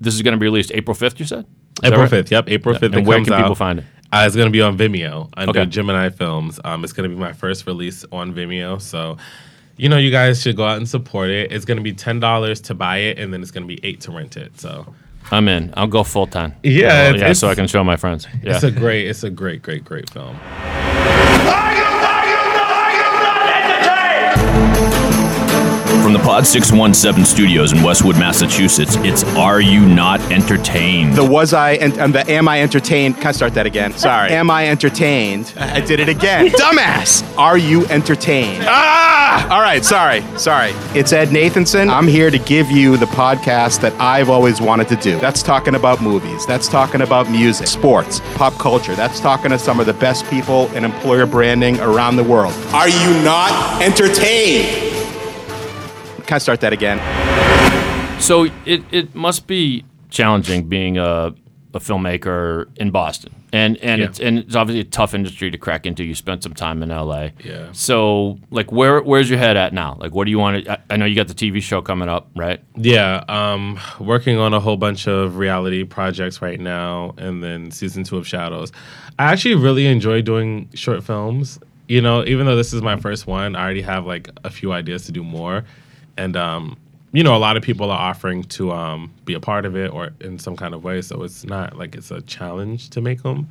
this 0.00 0.14
is 0.14 0.22
going 0.22 0.32
to 0.32 0.38
be 0.38 0.46
released 0.46 0.72
April 0.72 0.94
fifth. 0.94 1.18
You 1.20 1.26
said 1.26 1.46
Is 1.82 1.88
April 1.88 2.02
right? 2.02 2.10
fifth. 2.10 2.30
Yep, 2.30 2.48
April 2.48 2.78
fifth. 2.78 2.94
And 2.94 3.06
where 3.06 3.22
can 3.24 3.36
people 3.36 3.54
find 3.54 3.80
it? 3.80 3.84
Uh, 4.12 4.22
it's 4.24 4.36
going 4.36 4.46
to 4.46 4.52
be 4.52 4.62
on 4.62 4.78
Vimeo 4.78 5.28
under 5.36 5.50
Okay. 5.60 5.68
Gemini 5.68 6.10
Films. 6.10 6.60
Um, 6.64 6.84
it's 6.84 6.92
going 6.92 7.10
to 7.10 7.14
be 7.14 7.20
my 7.20 7.32
first 7.32 7.66
release 7.66 8.04
on 8.12 8.32
Vimeo. 8.32 8.80
So, 8.80 9.16
you 9.76 9.88
know, 9.88 9.96
you 9.98 10.12
guys 10.12 10.40
should 10.40 10.56
go 10.56 10.64
out 10.64 10.76
and 10.76 10.88
support 10.88 11.28
it. 11.28 11.50
It's 11.50 11.64
going 11.64 11.76
to 11.76 11.82
be 11.82 11.92
ten 11.92 12.20
dollars 12.20 12.60
to 12.62 12.74
buy 12.74 12.98
it, 12.98 13.18
and 13.18 13.32
then 13.32 13.42
it's 13.42 13.50
going 13.50 13.64
to 13.64 13.68
be 13.68 13.80
eight 13.84 14.00
to 14.02 14.12
rent 14.12 14.36
it. 14.36 14.60
So, 14.60 14.94
I'm 15.30 15.48
in. 15.48 15.72
I'll 15.76 15.86
go 15.86 16.04
full 16.04 16.26
time. 16.26 16.54
Yeah, 16.62 17.10
Well, 17.10 17.18
yeah, 17.18 17.32
so 17.32 17.48
I 17.48 17.54
can 17.54 17.66
show 17.66 17.82
my 17.82 17.96
friends. 17.96 18.26
Yeah. 18.42 18.54
it's 18.54 18.64
a 18.64 18.70
great, 18.70 19.06
it's 19.08 19.24
a 19.24 19.30
great, 19.30 19.62
great, 19.62 19.84
great 19.84 20.08
film. 20.10 20.36
From 26.06 26.12
the 26.12 26.20
Pod 26.20 26.46
617 26.46 27.24
studios 27.24 27.72
in 27.72 27.82
Westwood, 27.82 28.16
Massachusetts, 28.16 28.94
it's 29.00 29.24
Are 29.34 29.60
You 29.60 29.80
Not 29.80 30.20
Entertained? 30.30 31.14
The 31.14 31.24
was 31.24 31.52
I 31.52 31.72
and, 31.72 31.98
and 31.98 32.14
the 32.14 32.30
am 32.30 32.46
I 32.46 32.62
entertained? 32.62 33.16
Can 33.16 33.26
I 33.26 33.32
start 33.32 33.54
that 33.54 33.66
again? 33.66 33.90
Sorry. 33.98 34.30
Am 34.30 34.48
I 34.48 34.68
entertained? 34.68 35.52
I 35.56 35.80
did 35.80 35.98
it 35.98 36.08
again. 36.08 36.46
Dumbass. 36.50 37.36
Are 37.36 37.58
you 37.58 37.86
entertained? 37.86 38.62
Ah! 38.68 39.52
All 39.52 39.60
right. 39.60 39.84
Sorry. 39.84 40.22
Sorry. 40.38 40.70
It's 40.96 41.12
Ed 41.12 41.30
Nathanson. 41.30 41.90
I'm 41.90 42.06
here 42.06 42.30
to 42.30 42.38
give 42.38 42.70
you 42.70 42.96
the 42.96 43.06
podcast 43.06 43.80
that 43.80 43.92
I've 43.94 44.30
always 44.30 44.60
wanted 44.60 44.86
to 44.90 44.96
do. 44.98 45.18
That's 45.18 45.42
talking 45.42 45.74
about 45.74 46.00
movies. 46.00 46.46
That's 46.46 46.68
talking 46.68 47.00
about 47.00 47.28
music, 47.28 47.66
sports, 47.66 48.20
pop 48.36 48.52
culture. 48.60 48.94
That's 48.94 49.18
talking 49.18 49.50
to 49.50 49.58
some 49.58 49.80
of 49.80 49.86
the 49.86 49.94
best 49.94 50.24
people 50.26 50.72
in 50.72 50.84
employer 50.84 51.26
branding 51.26 51.80
around 51.80 52.14
the 52.14 52.22
world. 52.22 52.54
Are 52.72 52.88
you 52.88 53.24
not 53.24 53.82
entertained? 53.82 54.95
Can 56.26 56.34
I 56.34 56.38
start 56.38 56.60
that 56.60 56.72
again? 56.72 56.98
So 58.20 58.44
it, 58.64 58.82
it 58.90 59.14
must 59.14 59.46
be 59.46 59.84
challenging 60.10 60.68
being 60.68 60.98
a, 60.98 61.34
a 61.74 61.78
filmmaker 61.78 62.66
in 62.78 62.90
Boston, 62.90 63.32
and 63.52 63.76
and 63.78 64.00
Yeah. 64.00 64.06
it's 64.08 64.18
and 64.18 64.38
it's 64.38 64.56
obviously 64.56 64.80
a 64.80 64.84
tough 64.84 65.14
industry 65.14 65.50
to 65.50 65.58
crack 65.58 65.84
into. 65.86 66.02
You 66.02 66.14
spent 66.14 66.42
some 66.42 66.54
time 66.54 66.82
in 66.82 66.90
L.A. 66.90 67.32
Yeah. 67.44 67.68
So 67.72 68.38
like, 68.50 68.72
where 68.72 69.00
where's 69.02 69.28
your 69.30 69.38
head 69.38 69.56
at 69.56 69.72
now? 69.74 69.98
Like, 70.00 70.14
what 70.14 70.24
do 70.24 70.30
you 70.30 70.38
want 70.38 70.64
to? 70.64 70.72
I, 70.72 70.78
I 70.90 70.96
know 70.96 71.04
you 71.04 71.14
got 71.14 71.28
the 71.28 71.34
TV 71.34 71.60
show 71.62 71.80
coming 71.82 72.08
up, 72.08 72.28
right? 72.34 72.60
Yeah, 72.74 73.22
um, 73.28 73.78
working 74.00 74.38
on 74.38 74.52
a 74.54 74.58
whole 74.60 74.76
bunch 74.78 75.06
of 75.06 75.36
reality 75.36 75.84
projects 75.84 76.40
right 76.42 76.58
now, 76.58 77.14
and 77.18 77.44
then 77.44 77.70
season 77.70 78.02
two 78.02 78.16
of 78.16 78.26
Shadows. 78.26 78.72
I 79.18 79.24
actually 79.32 79.54
really 79.56 79.86
enjoy 79.86 80.22
doing 80.22 80.70
short 80.74 81.04
films. 81.04 81.60
You 81.88 82.00
know, 82.00 82.24
even 82.24 82.46
though 82.46 82.56
this 82.56 82.72
is 82.72 82.82
my 82.82 82.96
first 82.96 83.28
one, 83.28 83.54
I 83.54 83.62
already 83.62 83.82
have 83.82 84.06
like 84.06 84.28
a 84.42 84.50
few 84.50 84.72
ideas 84.72 85.06
to 85.06 85.12
do 85.12 85.22
more, 85.22 85.64
and 86.16 86.36
um, 86.36 86.76
you 87.12 87.22
know, 87.22 87.34
a 87.34 87.38
lot 87.38 87.56
of 87.56 87.62
people 87.62 87.90
are 87.90 87.98
offering 87.98 88.42
to 88.44 88.72
um, 88.72 89.10
be 89.24 89.32
a 89.34 89.40
part 89.40 89.64
of 89.64 89.74
it 89.76 89.90
or 89.92 90.10
in 90.20 90.38
some 90.38 90.54
kind 90.56 90.74
of 90.74 90.84
way. 90.84 91.00
So 91.00 91.22
it's 91.22 91.44
not 91.44 91.78
like 91.78 91.94
it's 91.94 92.10
a 92.10 92.20
challenge 92.22 92.90
to 92.90 93.00
make 93.00 93.22
them. 93.22 93.48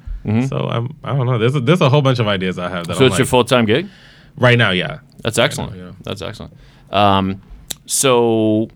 So 0.48 0.58
I'm, 0.58 0.96
I 1.04 1.16
don't 1.16 1.26
know. 1.26 1.38
There's 1.38 1.56
a, 1.56 1.60
there's 1.60 1.82
a 1.82 1.90
whole 1.90 2.02
bunch 2.02 2.20
of 2.20 2.28
ideas 2.28 2.58
I 2.60 2.70
have 2.70 2.88
that 2.88 2.94
Mm-hmm. 2.94 3.00
So 3.00 3.06
I'm 3.06 3.12
it's 3.12 3.18
your 3.20 3.26
full 3.28 3.44
time 3.46 3.66
gig. 3.66 3.88
right 4.38 4.58
now. 4.58 4.72
Yeah, 4.72 5.00
That's 5.24 5.38
excellent. 5.40 5.76
yeah. 5.78 5.92
That's 6.04 6.22
excellent. 6.22 6.54
Um, 6.92 7.42
so 7.86 8.70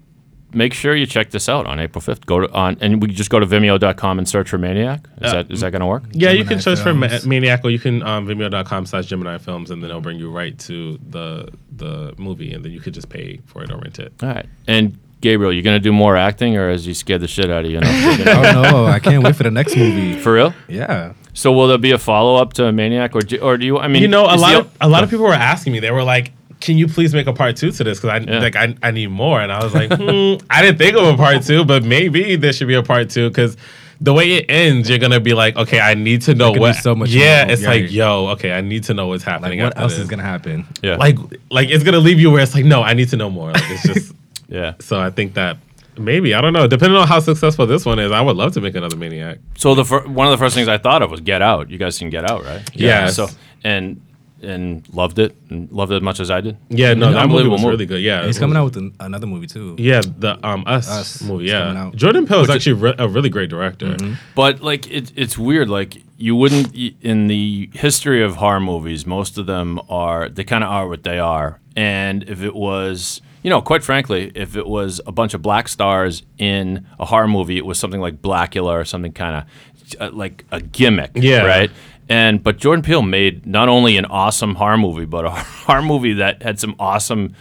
make 0.53 0.73
sure 0.73 0.95
you 0.95 1.05
check 1.05 1.29
this 1.31 1.47
out 1.49 1.65
on 1.67 1.79
April 1.79 2.01
fifth. 2.01 2.25
Go 2.25 2.39
to 2.41 2.51
on 2.53 2.77
and 2.81 3.01
we 3.01 3.07
just 3.09 3.29
go 3.29 3.39
to 3.39 3.45
Vimeo.com 3.45 4.17
and 4.17 4.27
search 4.27 4.49
for 4.49 4.57
Maniac. 4.57 5.01
Is 5.21 5.31
Uh, 5.31 5.33
that 5.43 5.51
is 5.51 5.61
that 5.61 5.71
going 5.71 5.81
to 5.81 5.85
work? 5.87 6.03
Yeah, 6.11 6.31
you 6.31 6.45
can 6.45 6.59
search 6.59 6.79
for 6.79 6.93
Maniac 6.93 7.61
or 7.63 7.69
you 7.69 7.79
can 7.79 8.01
um, 8.03 8.27
Vimeo.com 8.27 8.85
slash 8.85 9.05
Gemini 9.07 9.37
Films 9.37 9.71
and 9.71 9.81
then 9.83 9.89
it'll 9.89 10.01
bring 10.01 10.19
you 10.19 10.31
right 10.31 10.57
to 10.59 10.99
the 11.09 11.49
the 11.75 12.13
movie 12.17 12.53
and 12.53 12.63
then 12.65 12.71
you 12.71 12.79
could 12.79 12.93
just 12.93 13.09
pay 13.09 13.39
for 13.45 13.63
it 13.63 13.71
or 13.71 13.77
rent 13.77 13.99
it. 13.99 14.11
All 14.21 14.29
right. 14.29 14.45
And 14.67 14.97
Gabriel, 15.21 15.51
you're 15.51 15.63
going 15.63 15.75
to 15.75 15.81
do 15.83 15.91
more 15.91 16.15
acting, 16.15 16.55
or 16.55 16.69
is 16.69 16.85
he 16.85 16.93
scared 16.93 17.19
the 17.19 17.27
shit 17.27 17.49
out 17.51 17.65
of 17.65 17.71
you? 17.71 17.81
Now? 17.81 17.89
Oh 18.25 18.61
no, 18.71 18.85
I 18.85 18.99
can't 18.99 19.21
wait 19.21 19.35
for 19.35 19.43
the 19.43 19.51
next 19.51 19.75
movie. 19.75 20.17
For 20.17 20.31
real? 20.33 20.53
Yeah. 20.69 21.11
So 21.33 21.51
will 21.51 21.67
there 21.67 21.77
be 21.77 21.91
a 21.91 21.97
follow 21.97 22.37
up 22.37 22.53
to 22.53 22.71
Maniac, 22.71 23.15
or 23.15 23.19
do, 23.21 23.37
or 23.39 23.57
do 23.57 23.65
you? 23.65 23.77
I 23.77 23.89
mean, 23.89 24.01
You 24.01 24.07
know, 24.07 24.23
a 24.23 24.37
lot 24.37 24.51
the- 24.53 24.59
of 24.59 24.71
a 24.79 24.87
lot 24.87 25.03
of 25.03 25.09
people 25.09 25.25
were 25.25 25.33
asking 25.33 25.73
me. 25.73 25.79
They 25.81 25.91
were 25.91 26.03
like, 26.05 26.31
"Can 26.59 26.77
you 26.77 26.87
please 26.87 27.13
make 27.13 27.27
a 27.27 27.33
part 27.33 27.55
two 27.57 27.71
to 27.71 27.83
this?" 27.83 27.99
Because 27.99 28.09
I 28.21 28.31
Yeah. 28.31 28.39
like 28.39 28.55
I, 28.55 28.75
I 28.83 28.91
need 28.91 29.07
more, 29.07 29.39
and 29.41 29.51
I 29.51 29.63
was 29.63 29.73
like, 29.73 29.91
hmm, 29.91 30.35
I 30.49 30.61
didn't 30.61 30.77
think 30.77 30.95
of 30.97 31.07
a 31.07 31.17
part 31.17 31.43
two, 31.43 31.63
but 31.65 31.83
maybe 31.83 32.35
there 32.35 32.53
should 32.53 32.67
be 32.67 32.75
a 32.75 32.83
part 32.83 33.09
two 33.09 33.29
because. 33.29 33.57
The 34.01 34.13
way 34.13 34.31
it 34.35 34.45
ends, 34.47 34.87
you're 34.89 34.97
gonna 34.97 35.19
be 35.19 35.33
like, 35.33 35.57
okay, 35.57 35.81
I 35.81 35.93
need 35.93 36.21
to 36.21 36.33
know 36.33 36.51
what. 36.53 36.75
so 36.77 36.95
much 36.95 37.09
yeah, 37.09 37.43
more. 37.43 37.51
it's 37.51 37.63
Yeah, 37.63 37.67
like, 37.69 37.91
yo, 37.91 38.27
okay, 38.29 38.53
I 38.53 38.61
need 38.61 38.85
to 38.85 38.93
know 38.93 39.07
what's 39.07 39.27
Like 39.27 39.33
happening. 39.41 39.59
what 39.61 39.77
else 39.77 39.91
this. 39.95 40.03
is 40.03 40.07
gonna 40.07 40.23
happen? 40.23 40.65
yeah, 40.81 40.95
like 40.95 41.17
like 41.51 41.67
it's 41.67 41.83
gonna 41.83 41.97
leave 41.99 42.17
you 42.17 42.31
where 42.31 42.41
it's 42.41 42.55
like 42.55 42.63
no 42.63 42.81
i 42.81 42.93
need 42.93 43.09
to 43.09 43.17
know 43.17 43.29
more 43.29 43.51
like 43.51 43.61
it's 43.69 43.83
just 43.83 44.13
yeah. 44.47 44.75
so 44.79 44.97
i 45.01 45.09
think 45.09 45.33
that 45.33 45.57
maybe 45.97 46.33
i 46.33 46.39
don't 46.39 46.53
know 46.53 46.65
depending 46.65 46.97
on 46.97 47.09
how 47.09 47.19
successful 47.19 47.65
this 47.67 47.85
one 47.85 47.99
is 47.99 48.09
i 48.13 48.21
would 48.21 48.37
love 48.37 48.53
to 48.53 48.61
make 48.61 48.73
another 48.73 48.95
maniac 48.95 49.37
So 49.57 49.75
the 49.75 49.83
fir- 49.83 50.07
one 50.07 50.27
of 50.27 50.31
the 50.31 50.37
first 50.37 50.55
things 50.55 50.69
I 50.69 50.77
thought 50.77 51.01
of 51.01 51.11
was 51.11 51.19
Get 51.19 51.41
Out. 51.41 51.69
You 51.69 51.77
guys 51.77 51.97
seen 51.97 52.09
Get 52.09 52.23
Out, 52.31 52.45
right? 52.45 52.61
Yes. 52.73 53.17
So 53.17 53.27
and 53.65 53.99
and 54.43 54.87
loved 54.93 55.19
it, 55.19 55.35
and 55.49 55.71
loved 55.71 55.91
it 55.91 55.97
as 55.97 56.01
much 56.01 56.19
as 56.19 56.29
I 56.31 56.41
did. 56.41 56.57
yeah 56.69 56.93
no 56.93 57.07
An 57.07 57.13
that 57.13 57.27
movie 57.29 57.47
was 57.47 57.61
movie. 57.61 57.71
really 57.71 57.85
good 57.85 58.01
yeah 58.01 58.25
He's 58.25 58.39
coming 58.39 58.57
out 58.57 58.65
with 58.65 58.77
an, 58.77 58.95
another 58.99 59.27
movie 59.27 59.47
too. 59.47 59.75
yeah 59.77 60.01
the 60.01 60.37
um 60.47 60.63
us, 60.67 60.89
Us 60.89 61.21
movie 61.23 61.45
yeah 61.45 61.73
out. 61.85 61.95
jordan 61.95 62.25
peele 62.27 62.41
is 62.41 62.49
actually 62.49 62.73
re- 62.73 62.95
a 62.97 63.07
really 63.07 63.29
great 63.29 63.49
director 63.49 63.95
But 64.35 64.61
like 64.61 64.89
it, 64.91 65.11
it's 65.15 65.37
weird. 65.37 65.69
Like 65.69 65.97
you 66.17 66.35
wouldn't 66.35 66.75
in 67.01 67.27
the 67.27 67.69
history 67.73 68.21
of 68.23 68.35
horror 68.37 68.59
movies, 68.59 69.05
most 69.05 69.37
of 69.37 69.45
them 69.45 69.79
are 69.89 70.29
they 70.29 70.43
kind 70.43 70.63
of 70.63 70.69
are 70.69 70.87
what 70.87 71.03
they 71.03 71.19
are. 71.19 71.59
And 71.75 72.23
if 72.27 72.41
it 72.43 72.53
was, 72.55 73.21
you 73.41 73.49
know, 73.49 73.61
quite 73.61 73.83
frankly, 73.85 74.31
if 74.35 74.57
it 74.57 74.67
was 74.67 74.99
a 75.07 75.13
bunch 75.13 75.33
of 75.33 75.41
black 75.41 75.69
stars 75.69 76.23
in 76.37 76.85
a 76.99 77.05
horror 77.05 77.27
movie, 77.27 77.57
it 77.57 77.65
was 77.65 77.79
something 77.79 78.01
like 78.01 78.21
Blackula 78.21 78.71
or 78.73 78.83
something 78.85 79.13
kind 79.13 79.35
of 79.37 80.01
uh, 80.01 80.09
like 80.13 80.43
a 80.51 80.59
gimmick, 80.61 81.11
Yeah. 81.15 81.45
right? 81.45 81.71
And 82.09 82.43
but 82.43 82.57
Jordan 82.57 82.81
Peele 82.83 83.03
made 83.03 83.45
not 83.45 83.69
only 83.69 83.95
an 83.97 84.05
awesome 84.05 84.55
horror 84.55 84.77
movie, 84.77 85.05
but 85.05 85.25
a 85.25 85.29
horror 85.65 85.81
movie 85.83 86.13
that 86.13 86.41
had 86.41 86.59
some 86.59 86.75
awesome, 86.79 87.35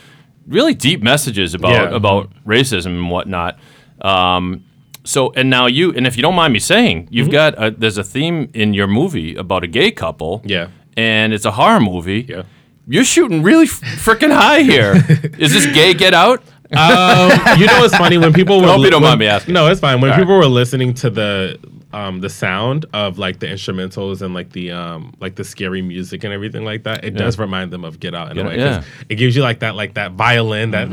really 0.46 0.74
deep 0.74 1.02
messages 1.02 1.54
about 1.54 1.72
Yeah. 1.72 1.96
about 1.96 2.30
racism 2.46 2.86
and 2.98 3.10
whatnot. 3.10 3.58
Um, 4.02 4.64
so 5.04 5.32
and 5.32 5.48
now 5.48 5.66
you 5.66 5.92
and 5.94 6.06
if 6.06 6.16
you 6.16 6.22
don't 6.22 6.34
mind 6.34 6.52
me 6.52 6.58
saying, 6.58 7.08
you've 7.10 7.30
got 7.30 7.54
a, 7.56 7.70
there's 7.70 7.96
a 7.98 8.04
theme 8.04 8.50
in 8.52 8.74
your 8.74 8.86
movie 8.86 9.34
about 9.36 9.64
a 9.64 9.66
gay 9.66 9.90
couple. 9.90 10.42
Yeah. 10.44 10.68
and 10.96 11.32
it's 11.32 11.44
a 11.46 11.52
horror 11.52 11.80
movie. 11.80 12.26
Yeah. 12.28 12.42
you're 12.86 13.04
shooting 13.04 13.42
really 13.42 13.66
freaking 13.66 14.32
high 14.32 14.60
here. 14.62 14.92
Is 15.38 15.52
this 15.54 15.66
gay? 15.66 15.94
Get 15.94 16.12
out. 16.12 16.42
um, 16.76 17.30
you 17.58 17.64
know 17.66 17.80
what's 17.80 17.96
funny 17.96 18.18
when 18.18 18.32
people 18.34 18.60
were 18.60 18.66
hope 18.68 18.84
you 18.84 18.90
don't 18.90 19.00
when- 19.00 19.10
mind 19.12 19.20
me 19.20 19.26
asking. 19.26 19.54
no 19.54 19.68
it's 19.70 19.80
fine 19.80 20.02
when 20.02 20.10
All 20.12 20.18
people 20.18 20.36
were 20.36 20.44
listening 20.46 20.92
to 20.94 21.08
the 21.08 21.58
um 21.92 22.20
the 22.20 22.28
sound 22.28 22.84
of 22.92 23.18
like 23.18 23.38
the 23.40 23.46
instrumentals 23.46 24.20
and 24.20 24.34
like 24.34 24.50
the 24.52 24.70
um 24.70 25.12
like 25.20 25.36
the 25.36 25.44
scary 25.44 25.80
music 25.82 26.22
and 26.24 26.32
everything 26.32 26.64
like 26.64 26.82
that 26.82 27.04
it 27.04 27.12
does 27.14 27.38
remind 27.38 27.70
them 27.70 27.84
of 27.84 27.98
get 27.98 28.14
out 28.14 28.30
in 28.30 28.36
Get 28.36 28.44
a 28.44 28.48
Out, 28.48 28.56
way 28.56 28.62
'cause 28.62 28.84
yeah. 28.84 29.04
it 29.08 29.14
gives 29.16 29.34
you 29.34 29.42
like 29.42 29.60
that 29.60 29.74
like 29.74 29.94
that 29.94 30.12
violin 30.12 30.70
that 30.72 30.88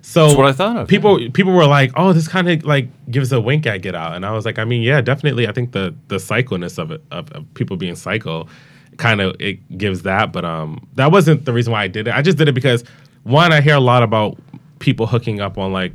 so 0.00 0.26
That's 0.26 0.38
what 0.38 0.46
I 0.46 0.52
thought 0.52 0.76
of, 0.76 0.88
people 0.88 1.18
people 1.32 1.52
were 1.52 1.66
like 1.66 1.92
oh 1.96 2.12
this 2.12 2.28
kind 2.28 2.48
of 2.48 2.64
like 2.64 2.88
gives 3.10 3.30
a 3.32 3.40
wink 3.40 3.66
at 3.66 3.82
get 3.82 3.94
out 3.94 4.14
and 4.14 4.24
i 4.24 4.30
was 4.30 4.46
like 4.46 4.58
i 4.58 4.64
mean 4.64 4.80
yeah 4.82 5.00
definitely 5.02 5.46
i 5.46 5.52
think 5.52 5.72
the 5.72 5.94
the 6.08 6.16
psychoness 6.16 6.78
of 6.78 6.90
it 6.92 7.02
of, 7.10 7.30
of 7.32 7.44
people 7.54 7.76
being 7.76 7.94
psycho 7.94 8.46
kind 8.98 9.20
of 9.20 9.36
it 9.40 9.78
gives 9.78 10.02
that. 10.02 10.32
But 10.32 10.44
um, 10.44 10.86
that 10.96 11.10
wasn't 11.10 11.44
the 11.44 11.52
reason 11.52 11.72
why 11.72 11.84
I 11.84 11.88
did 11.88 12.08
it. 12.08 12.14
I 12.14 12.20
just 12.20 12.36
did 12.36 12.48
it 12.48 12.52
because 12.52 12.84
one, 13.22 13.52
I 13.52 13.60
hear 13.60 13.76
a 13.76 13.80
lot 13.80 14.02
about 14.02 14.36
people 14.80 15.06
hooking 15.06 15.40
up 15.40 15.56
on 15.56 15.72
like 15.72 15.92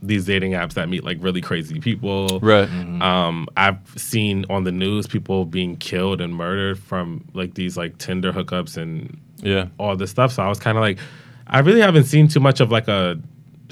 these 0.00 0.24
dating 0.26 0.52
apps 0.52 0.74
that 0.74 0.88
meet 0.88 1.02
like 1.04 1.18
really 1.20 1.40
crazy 1.40 1.80
people. 1.80 2.38
Right. 2.40 2.68
Um, 3.02 3.48
I've 3.56 3.78
seen 3.96 4.44
on 4.48 4.64
the 4.64 4.72
news 4.72 5.06
people 5.06 5.44
being 5.44 5.76
killed 5.76 6.20
and 6.20 6.34
murdered 6.34 6.78
from 6.78 7.24
like 7.34 7.54
these 7.54 7.76
like 7.76 7.98
Tinder 7.98 8.32
hookups 8.32 8.76
and 8.76 9.18
Yeah. 9.42 9.66
all 9.78 9.96
this 9.96 10.10
stuff. 10.10 10.32
So 10.32 10.42
I 10.42 10.48
was 10.48 10.58
kind 10.60 10.78
of 10.78 10.82
like, 10.82 10.98
I 11.46 11.58
really 11.60 11.80
haven't 11.80 12.04
seen 12.04 12.28
too 12.28 12.40
much 12.40 12.60
of 12.60 12.70
like 12.70 12.86
a 12.88 13.18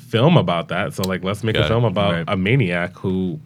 film 0.01 0.37
about 0.37 0.69
that. 0.69 0.95
So 0.95 1.03
like, 1.05 1.23
let's 1.23 1.45
make 1.45 1.55
Got 1.55 1.63
a 1.63 1.67
it. 1.67 1.69
film 1.69 1.85
about 1.85 2.13
Right. 2.15 2.25
a 2.29 2.37
maniac 2.37 2.95
who 2.97 3.39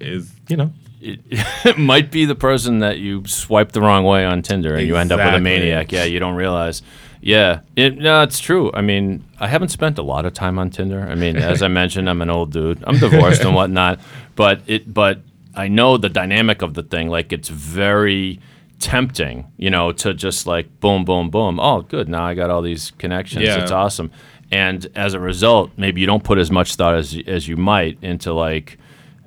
is, 0.00 0.32
you 0.48 0.56
know, 0.56 0.72
It, 1.00 1.20
it 1.64 1.78
might 1.78 2.10
be 2.10 2.24
the 2.24 2.34
person 2.34 2.80
that 2.80 2.98
you 2.98 3.24
swipe 3.26 3.72
the 3.72 3.80
wrong 3.80 4.04
way 4.04 4.24
on 4.24 4.42
Tinder 4.42 4.74
and 4.74 4.86
you 4.86 4.96
end 4.96 5.12
up 5.12 5.18
with 5.18 5.34
a 5.34 5.40
maniac. 5.40 5.92
Yeah, 5.92 6.04
you 6.04 6.18
don't 6.18 6.34
realize. 6.34 6.82
Yeah, 7.20 7.60
it, 7.76 7.98
no, 7.98 8.22
it's 8.22 8.40
true. 8.40 8.70
I 8.72 8.80
mean, 8.80 9.24
I 9.38 9.46
haven't 9.46 9.68
spent 9.68 9.98
a 9.98 10.02
lot 10.02 10.24
of 10.24 10.32
time 10.32 10.58
on 10.58 10.70
Tinder. 10.70 11.00
I 11.00 11.14
mean, 11.14 11.36
as 11.36 11.62
I 11.62 11.68
mentioned, 11.80 12.08
I'm 12.08 12.22
an 12.22 12.30
old 12.30 12.52
dude. 12.52 12.82
I'm 12.86 12.98
divorced 12.98 13.42
and 13.42 13.54
whatnot, 13.54 14.00
but 14.36 14.62
it, 14.66 14.92
but 14.92 15.20
I 15.54 15.68
know 15.68 15.98
the 15.98 16.08
dynamic 16.08 16.62
of 16.62 16.74
the 16.74 16.82
thing. 16.82 17.08
Like, 17.08 17.32
it's 17.32 17.48
very 17.48 18.40
tempting, 18.78 19.52
you 19.58 19.68
know, 19.70 19.92
to 19.92 20.14
just 20.14 20.46
like 20.46 20.80
boom, 20.80 21.04
boom, 21.04 21.30
boom. 21.30 21.60
Oh, 21.60 21.82
good. 21.82 22.08
Now 22.08 22.24
I 22.24 22.34
got 22.34 22.50
all 22.50 22.62
these 22.62 22.92
connections. 22.92 23.44
Yeah. 23.44 23.62
It's 23.62 23.70
awesome. 23.70 24.10
And 24.50 24.88
as 24.96 25.14
a 25.14 25.20
result, 25.20 25.70
maybe 25.76 26.00
you 26.00 26.06
don't 26.06 26.24
put 26.24 26.38
as 26.38 26.50
much 26.50 26.74
thought 26.74 26.96
as 26.96 27.16
as 27.26 27.46
you 27.46 27.56
might 27.56 27.98
into 28.02 28.32
like. 28.32 28.78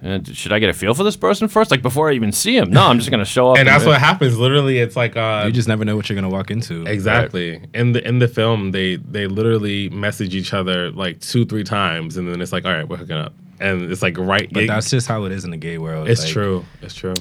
Uh, 0.04 0.20
should 0.34 0.52
I 0.52 0.60
get 0.60 0.70
a 0.70 0.74
feel 0.74 0.94
for 0.94 1.04
this 1.04 1.16
person 1.16 1.48
first? 1.48 1.72
Like 1.72 1.82
before 1.82 2.10
I 2.10 2.13
even 2.13 2.32
see 2.32 2.58
him? 2.58 2.70
No, 2.72 2.84
I'm 2.88 2.98
just 3.00 3.10
gonna 3.12 3.24
show 3.26 3.52
up. 3.52 3.58
and 3.60 3.68
that's 3.68 3.86
what 3.86 4.00
happens. 4.00 4.38
Literally, 4.38 4.80
it's 4.80 4.96
like 4.96 5.16
uh, 5.16 5.44
You 5.46 5.52
just 5.52 5.68
never 5.68 5.86
know 5.86 5.96
what 5.96 6.10
you're 6.10 6.16
gonna 6.16 6.30
walk 6.30 6.52
into. 6.52 6.84
exactly 6.86 7.62
in 7.74 7.94
the 7.94 8.06
in 8.08 8.20
the 8.20 8.28
film 8.28 8.72
they 8.72 8.98
they 8.98 9.28
literally 9.28 9.89
message 9.89 10.36
each 10.36 10.54
other 10.54 10.92
like 10.92 11.20
two 11.22 11.46
three 11.46 11.63
times, 11.63 12.18
and 12.18 12.28
then 12.28 12.42
it's 12.42 12.52
like, 12.52 12.66
all 12.66 12.74
right, 12.74 12.88
we're 12.88 12.98
hooking 12.98 13.16
up, 13.18 13.34
and 13.60 13.92
it's 13.92 14.02
like 14.02 14.18
right. 14.18 14.50
But 14.52 14.63
it- 14.63 14.68
that's 14.68 14.89
just 14.89 15.08
how 15.08 15.24
it 15.26 15.32
is 15.32 15.46
in 15.46 15.52
the 15.52 15.58
gay 15.58 15.78
world. 15.78 16.10
it's 16.10 16.24
Like, 16.24 16.34
true. 16.34 16.66
It's 16.82 16.94
true. 16.96 17.13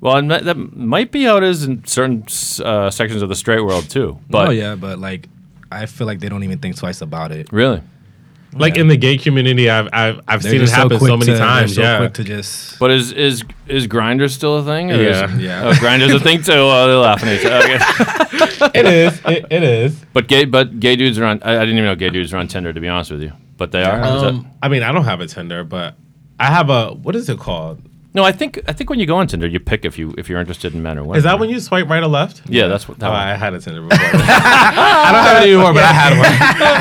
Well, 0.00 0.16
and 0.18 0.30
that, 0.30 0.44
that 0.44 0.56
might 0.76 1.10
be 1.10 1.24
how 1.24 1.38
it 1.38 1.42
is 1.42 1.64
in 1.64 1.82
certain 1.86 2.22
uh, 2.62 2.90
sections 2.90 3.22
of 3.22 3.30
the 3.30 3.34
straight 3.34 3.62
world 3.62 3.88
too. 3.88 4.18
But 4.28 4.48
oh 4.48 4.50
yeah, 4.50 4.74
but 4.74 4.98
like, 4.98 5.26
I 5.72 5.86
feel 5.86 6.06
like 6.06 6.20
they 6.20 6.28
don't 6.28 6.44
even 6.44 6.58
think 6.58 6.76
twice 6.76 7.00
about 7.00 7.32
it. 7.32 7.50
really, 7.50 7.80
Like 8.58 8.76
in 8.76 8.88
the 8.88 8.96
gay 8.96 9.18
community, 9.18 9.68
I've 9.70 9.88
I've, 9.92 10.20
I've 10.26 10.42
They're 10.42 10.52
seen 10.52 10.62
it 10.62 10.68
happen 10.68 10.90
so, 10.90 10.98
quick 10.98 11.10
many 11.18 11.32
to, 11.32 11.38
times. 11.38 11.74
So 11.74 11.82
yeah, 11.82 11.98
quick 11.98 12.14
to 12.14 12.24
just. 12.24 12.78
but 12.78 12.90
is 12.90 13.12
is 13.12 13.42
is 13.68 13.86
Grindr 13.86 14.30
still 14.30 14.58
a 14.58 14.64
thing? 14.64 14.90
Or 14.90 14.94
is- 14.94 15.16
Yeah. 15.16 15.36
Yeah. 15.36 15.68
Oh, 15.68 15.72
Grindr's 15.72 16.12
a 16.14 16.20
thing 16.20 16.42
too. 16.42 16.52
Oh, 16.52 16.86
they're 16.86 16.96
laughing 16.96 17.28
at 17.28 17.40
each 17.40 17.46
other. 17.46 17.74
Okay. 17.74 18.70
it 18.80 18.86
is. 18.86 19.20
It, 19.26 19.46
it 19.50 19.62
is. 19.62 20.04
But 20.12 20.28
gay, 20.28 20.44
but 20.44 20.78
gay 20.80 20.96
dudes 20.96 21.18
are 21.18 21.24
on. 21.24 21.42
I, 21.42 21.56
I 21.56 21.60
didn't 21.60 21.78
even 21.78 21.84
know 21.84 21.94
gay 21.96 22.10
dudes 22.10 22.32
are 22.32 22.38
on 22.38 22.48
Tinder. 22.48 22.72
To 22.72 22.80
be 22.80 22.88
honest 22.88 23.10
with 23.10 23.22
you, 23.22 23.32
but 23.56 23.72
they 23.72 23.82
are. 23.82 24.02
Um, 24.02 24.50
I 24.62 24.68
mean, 24.68 24.82
I 24.82 24.92
don't 24.92 25.04
have 25.04 25.20
a 25.20 25.26
Tinder, 25.26 25.64
but 25.64 25.94
I 26.38 26.46
have 26.46 26.70
a 26.70 26.90
what 26.90 27.16
is 27.16 27.28
it 27.28 27.38
called? 27.38 27.80
No, 28.16 28.24
I 28.24 28.32
think 28.32 28.60
I 28.66 28.72
think 28.72 28.90
when 28.90 28.98
you 28.98 29.06
go 29.06 29.16
on 29.16 29.26
Tinder, 29.28 29.46
you 29.46 29.60
pick 29.60 29.84
if 29.84 29.98
you 29.98 30.14
if 30.18 30.28
you're 30.28 30.40
interested 30.40 30.74
in 30.74 30.82
men 30.82 30.98
or 30.98 31.02
women. 31.02 31.18
Is 31.18 31.24
that 31.24 31.38
when 31.38 31.50
you 31.50 31.60
swipe 31.60 31.88
right 31.88 32.02
or 32.02 32.08
left? 32.08 32.40
Yeah, 32.48 32.66
that's 32.66 32.88
what. 32.88 32.98
That 32.98 33.08
Oh, 33.08 33.10
one. 33.10 33.20
I 33.20 33.36
had 33.36 33.52
a 33.54 33.60
Tinder 33.60 33.82
before. 33.82 33.98
I 34.00 35.10
don't 35.12 35.22
have 35.22 35.42
it 35.44 35.46
anymore, 35.50 35.72
but 35.74 35.84
I 35.84 35.92
had 35.92 36.18
one. 36.18 36.26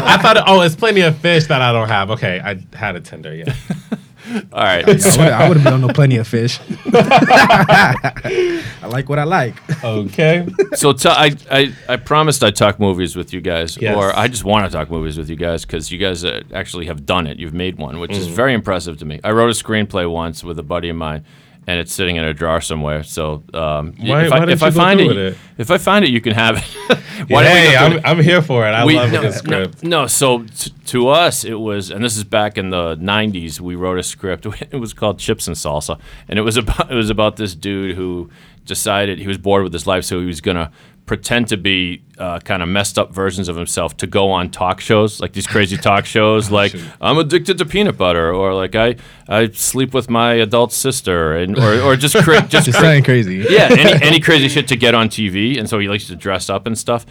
I 0.08 0.17
thought, 0.21 0.43
oh, 0.48 0.62
it's 0.62 0.76
plenty 0.76 1.02
of 1.02 1.17
fish 1.17 1.45
that 1.48 1.62
I 1.62 1.71
don't 1.71 1.89
have. 1.89 2.10
Okay, 2.12 2.39
I 2.39 2.63
had 2.76 2.95
a 2.95 3.02
Tinder. 3.02 3.36
Yeah. 3.36 3.54
All 4.51 4.63
right. 4.63 4.83
I 4.88 4.91
would- 4.91 5.05
I 5.05 5.47
would 5.47 5.57
have 5.57 5.63
been 5.63 5.73
on 5.73 5.81
no 5.81 5.89
plenty 5.89 6.17
of 6.17 6.27
fish. 6.27 6.59
I 6.93 8.88
like 8.88 9.09
what 9.09 9.19
I 9.19 9.23
like. 9.23 9.55
Okay. 9.83 10.47
so 10.73 10.93
t- 10.93 11.09
I, 11.09 11.35
I 11.51 11.73
I 11.88 11.95
promised 11.97 12.43
I'd 12.43 12.55
talk 12.55 12.79
movies 12.79 13.15
with 13.15 13.33
you 13.33 13.41
guys, 13.41 13.77
Yes. 13.79 13.95
or 13.95 14.17
I 14.17 14.27
just 14.27 14.43
want 14.43 14.65
to 14.65 14.71
talk 14.75 14.89
movies 14.89 15.17
with 15.17 15.29
you 15.29 15.35
guys 15.35 15.65
because 15.65 15.91
you 15.91 15.97
guys 15.97 16.23
uh, 16.25 16.41
actually 16.53 16.85
have 16.88 17.05
done 17.05 17.27
it. 17.27 17.38
You've 17.39 17.53
made 17.53 17.77
one, 17.77 17.99
which 17.99 18.11
Mm. 18.11 18.17
is 18.17 18.27
very 18.27 18.53
impressive 18.53 18.97
to 18.99 19.05
me. 19.05 19.19
I 19.23 19.31
wrote 19.31 19.49
a 19.49 19.63
screenplay 19.63 20.09
once 20.09 20.43
with 20.43 20.57
a 20.59 20.63
buddy 20.63 20.89
of 20.89 20.95
mine, 20.95 21.23
and 21.67 21.80
it's 21.80 21.93
sitting 21.93 22.15
in 22.17 22.23
a 22.23 22.34
drawer 22.34 22.62
somewhere. 22.62 23.04
So 23.04 23.43
um, 23.54 23.93
Why- 23.97 24.25
if 24.25 24.32
why 24.32 24.38
I, 24.39 24.49
if 24.49 24.63
I 24.63 24.69
find 24.71 24.99
it, 25.01 25.17
it? 25.17 25.38
if 25.58 25.71
I 25.71 25.78
find 25.78 26.06
it, 26.06 26.12
you 26.12 26.21
can 26.21 26.34
have 26.34 26.58
it. 26.58 26.99
Why 27.30 27.43
hey, 27.45 27.75
I'm? 27.78 28.01
I'm 28.04 28.21
here 28.21 28.41
for 28.41 28.67
it. 28.67 28.71
I 28.71 28.86
We- 28.86 28.97
love 28.97 29.12
no, 29.12 29.19
a 29.19 29.21
good 29.21 29.32
no, 29.32 29.38
script. 29.38 29.84
No, 29.84 30.08
so 30.08 30.43
t- 30.43 30.71
to 30.88 31.08
us 31.08 31.45
it 31.45 31.54
was, 31.60 31.89
and 31.89 32.04
this 32.04 32.17
is 32.17 32.23
back 32.25 32.58
in 32.58 32.69
the 32.71 32.95
'90s. 32.97 33.60
We 33.62 33.75
wrote 33.75 33.97
a 33.97 34.04
script. 34.04 34.45
It 34.71 34.78
was 34.80 34.93
called 34.93 35.17
Chips 35.17 35.47
and 35.47 35.56
Salsa, 35.56 35.97
and 36.28 36.38
it 36.38 36.41
was 36.43 36.58
about 36.58 36.91
it 36.91 36.95
was 36.95 37.10
about 37.10 37.38
this 37.38 37.56
dude 37.56 37.95
who 37.95 38.30
decided 38.65 39.19
he 39.19 39.28
was 39.28 39.38
bored 39.38 39.63
with 39.63 39.71
his 39.73 39.88
life, 39.88 40.04
so 40.04 40.19
he 40.19 40.25
was 40.25 40.41
gonna 40.41 40.71
pretend 41.06 41.48
to 41.50 41.58
be 41.58 42.02
uh, 42.18 42.39
kind 42.39 42.63
of 42.63 42.70
messed 42.70 42.98
up 42.98 43.13
versions 43.13 43.48
of 43.48 43.56
himself 43.56 43.96
to 43.98 44.08
go 44.08 44.32
on 44.32 44.50
talk 44.50 44.80
shows, 44.82 45.22
like 45.22 45.34
these 45.34 45.46
crazy 45.46 45.78
talk 45.78 46.06
shows, 46.15 46.50
like 46.50 46.74
I'm 47.00 47.18
addicted 47.18 47.58
to 47.60 47.65
peanut 47.65 47.98
butter, 47.98 48.34
or 48.34 48.54
like 48.54 48.76
I 48.76 48.96
I 49.28 49.50
sleep 49.52 49.94
with 49.94 50.10
my 50.10 50.34
adult 50.34 50.72
sister, 50.74 51.36
and 51.38 51.58
or 51.60 51.80
or 51.82 51.96
just 51.96 52.15
cra- 52.24 52.41
just 52.48 52.65
Just 52.65 52.78
cra- 52.78 52.88
saying 52.88 53.04
crazy. 53.04 53.46
yeah, 53.50 53.68
any, 53.72 54.04
any 54.06 54.20
crazy 54.28 54.48
shit 54.50 54.68
to 54.70 54.76
get 54.76 54.96
on 54.96 55.10
TV, 55.10 55.60
and 55.60 55.70
so 55.70 55.78
he 55.80 55.88
likes 55.88 56.08
to 56.08 56.15
dress 56.15 56.50
up 56.50 56.65
and 56.65 56.78
stuff. 56.78 57.06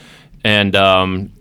And 0.45 0.75
um, 0.77 1.33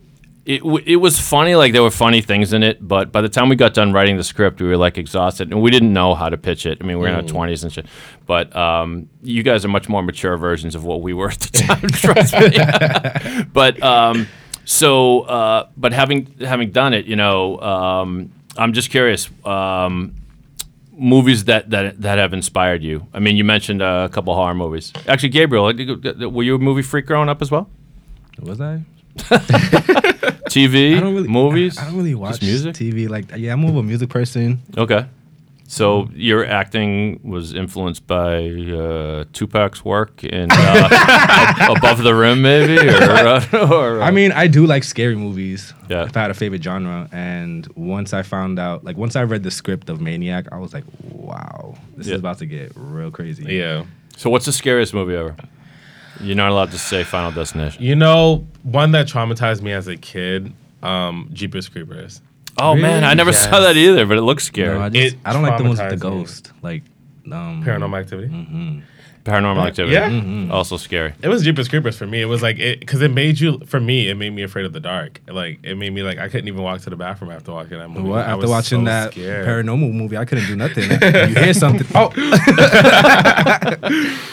it 0.45 0.60
w- 0.60 0.84
it 0.86 0.97
was 0.97 1.19
funny, 1.19 1.56
like 1.56 1.71
there 1.71 1.84
were 1.84 1.91
funny 1.91 2.21
things 2.21 2.51
in 2.51 2.63
it, 2.63 2.86
but 2.86 3.12
by 3.12 3.21
the 3.21 3.29
time 3.29 3.47
we 3.47 3.56
got 3.56 3.73
done 3.73 3.93
writing 3.93 4.17
the 4.17 4.23
script, 4.23 4.60
we 4.62 4.67
were 4.67 4.77
like 4.77 4.97
exhausted, 4.97 5.51
and 5.51 5.62
we 5.62 5.71
didn't 5.71 5.93
know 5.93 6.15
how 6.15 6.29
to 6.29 6.38
pitch 6.38 6.65
it. 6.65 6.79
I 6.82 6.84
mean, 6.86 6.97
we 6.97 7.03
were 7.03 7.08
in 7.08 7.15
our 7.15 7.21
twenties 7.21 7.63
and 7.63 7.71
shit. 7.71 7.86
But 8.25 8.53
um, 8.56 9.08
you 9.21 9.41
guys 9.43 9.63
are 9.63 9.69
much 9.69 9.88
more 9.88 10.01
mature 10.01 10.36
versions 10.36 10.75
of 10.75 10.84
what 10.84 11.01
we 11.01 11.13
were 11.13 11.29
at 11.29 11.39
the 11.39 11.58
time. 11.58 11.82
trust 11.89 12.34
me. 12.34 13.45
but 13.53 13.82
um, 13.82 14.27
so, 14.65 15.21
uh, 15.21 15.69
but 15.77 15.93
having 15.93 16.34
having 16.39 16.71
done 16.71 16.93
it, 16.93 17.06
you 17.06 17.15
know, 17.15 17.60
um, 17.60 18.32
I'm 18.58 18.73
just 18.73 18.89
curious. 18.89 19.29
Um, 19.45 20.15
movies 20.95 21.45
that, 21.45 21.69
that 21.71 21.99
that 22.01 22.19
have 22.19 22.34
inspired 22.34 22.84
you. 22.84 23.08
I 23.13 23.19
mean, 23.19 23.36
you 23.36 23.43
mentioned 23.43 23.82
uh, 23.82 24.08
a 24.10 24.13
couple 24.13 24.36
horror 24.36 24.53
movies. 24.53 24.93
Actually, 25.08 25.29
Gabriel, 25.29 25.65
were 25.65 26.43
you 26.43 26.56
a 26.56 26.60
movie 26.60 26.84
freak 26.84 27.06
growing 27.08 27.29
up 27.29 27.41
as 27.41 27.49
well? 27.49 27.69
Was 28.39 28.62
I? 28.62 28.82
TV, 30.49 30.97
I 30.97 30.99
don't 30.99 31.15
really 31.15 31.28
movies, 31.28 31.78
I 31.78 31.86
don't 31.86 31.97
really 31.97 32.15
watch 32.15 32.41
music? 32.41 32.76
TV. 32.76 33.10
Like, 33.10 33.26
yeah, 33.38 33.54
I'm 33.54 33.60
more 33.62 33.71
of 33.71 33.78
a 33.78 33.84
music 33.84 34.10
person. 34.10 34.62
Okay. 34.78 35.06
So 35.65 36.10
your 36.13 36.45
acting 36.45 37.19
was 37.23 37.54
influenced 37.56 38.06
by 38.06 38.36
uh, 38.45 39.23
Tupac's 39.34 39.84
work 39.84 40.21
and 40.23 40.52
uh, 40.54 41.67
Above 41.78 42.04
the 42.04 42.13
Rim, 42.13 42.43
maybe, 42.43 42.78
or, 42.78 42.91
uh, 43.02 43.45
or 43.71 44.02
uh, 44.02 44.06
I 44.06 44.12
mean, 44.12 44.32
I 44.34 44.45
do 44.47 44.67
like 44.67 44.84
scary 44.84 45.15
movies. 45.15 45.73
Yeah. 45.89 46.04
If 46.04 46.15
I 46.15 46.21
had 46.21 46.32
a 46.32 46.36
favorite 46.36 46.62
genre, 46.63 47.10
and 47.12 47.65
once 47.76 48.13
I 48.13 48.21
found 48.21 48.60
out, 48.60 48.84
like, 48.84 48.97
once 48.97 49.15
I 49.15 49.23
read 49.23 49.41
the 49.41 49.49
script 49.52 49.89
of 49.89 49.99
Maniac, 49.99 50.45
I 50.52 50.58
was 50.58 50.73
like, 50.73 50.84
wow, 51.10 51.76
this 51.97 52.08
Yeah. 52.08 52.15
is 52.15 52.19
about 52.19 52.38
to 52.39 52.45
get 52.45 52.71
real 52.76 53.10
crazy. 53.10 53.45
Yeah. 53.56 53.86
So 54.15 54.30
what's 54.30 54.45
the 54.45 54.54
scariest 54.54 54.93
movie 54.93 55.15
ever? 55.15 55.36
You're 56.19 56.36
not 56.36 56.52
allowed 56.52 56.71
to 56.71 56.78
say 56.78 57.04
Final 57.04 57.32
Destination. 57.32 57.82
You 57.84 57.95
know, 57.95 58.45
one 58.63 58.91
that 58.91 59.08
traumatized 59.08 59.62
me 59.62 59.71
as 59.73 59.88
a 59.88 59.97
kid, 59.97 60.54
um, 60.82 61.30
Jeepers 61.34 61.69
Creepers. 61.69 62.21
Oh 62.60 62.76
man, 62.76 63.04
I 63.04 63.13
never 63.15 63.32
Yes. 63.32 63.45
saw 63.49 63.60
that 63.62 63.76
either, 63.78 64.06
but 64.06 64.17
it 64.17 64.21
looks 64.21 64.43
scary. 64.43 64.78
No, 64.78 64.86
I, 64.86 64.89
just, 64.89 65.15
It 65.15 65.19
I 65.26 65.34
don't 65.34 65.41
like 65.41 65.58
the 65.58 65.63
ones 65.63 65.80
with 65.80 65.89
the 65.89 65.95
traumatized 65.95 66.13
me. 66.13 66.19
ghost. 66.23 66.52
Like, 66.62 66.84
um, 67.32 67.63
Paranormal 67.65 67.99
Activity. 67.99 68.84
Paranormal 69.26 69.65
Activity. 69.65 69.93
Yeah. 69.95 70.54
Also 70.54 70.76
scary. 70.78 71.13
It 71.21 71.30
was 71.30 71.43
Jeepers 71.43 71.67
Creepers 71.69 71.97
for 71.97 72.06
me. 72.06 72.21
It 72.21 72.26
was 72.26 72.41
like 72.43 72.60
it 72.60 72.82
because 72.82 73.02
it 73.02 73.10
made 73.12 73.39
you 73.39 73.60
for 73.65 73.80
me. 73.80 74.10
It 74.10 74.15
made 74.15 74.32
me 74.32 74.43
afraid 74.43 74.65
of 74.65 74.73
the 74.73 74.82
dark. 74.82 75.21
Like 75.28 75.60
it 75.63 75.76
made 75.78 75.91
me 75.93 76.04
like 76.04 76.19
I 76.19 76.28
couldn't 76.28 76.49
even 76.49 76.62
walk 76.62 76.82
to 76.82 76.89
the 76.89 76.97
bathroom 76.97 77.32
after 77.32 77.54
watching 77.54 77.80
that 77.80 77.89
movie. 77.89 78.10
What? 78.10 78.26
I 78.28 78.32
After 78.34 78.49
watching 78.49 78.82
so 78.82 78.86
that 78.86 79.13
scared. 79.13 79.47
paranormal 79.47 79.93
movie, 79.93 80.17
I 80.17 80.26
couldn't 80.26 80.45
do 80.47 80.58
nothing. 80.58 80.91
you 81.02 81.36
hear 81.41 81.54
something? 81.54 81.88
Oh, 81.95 82.10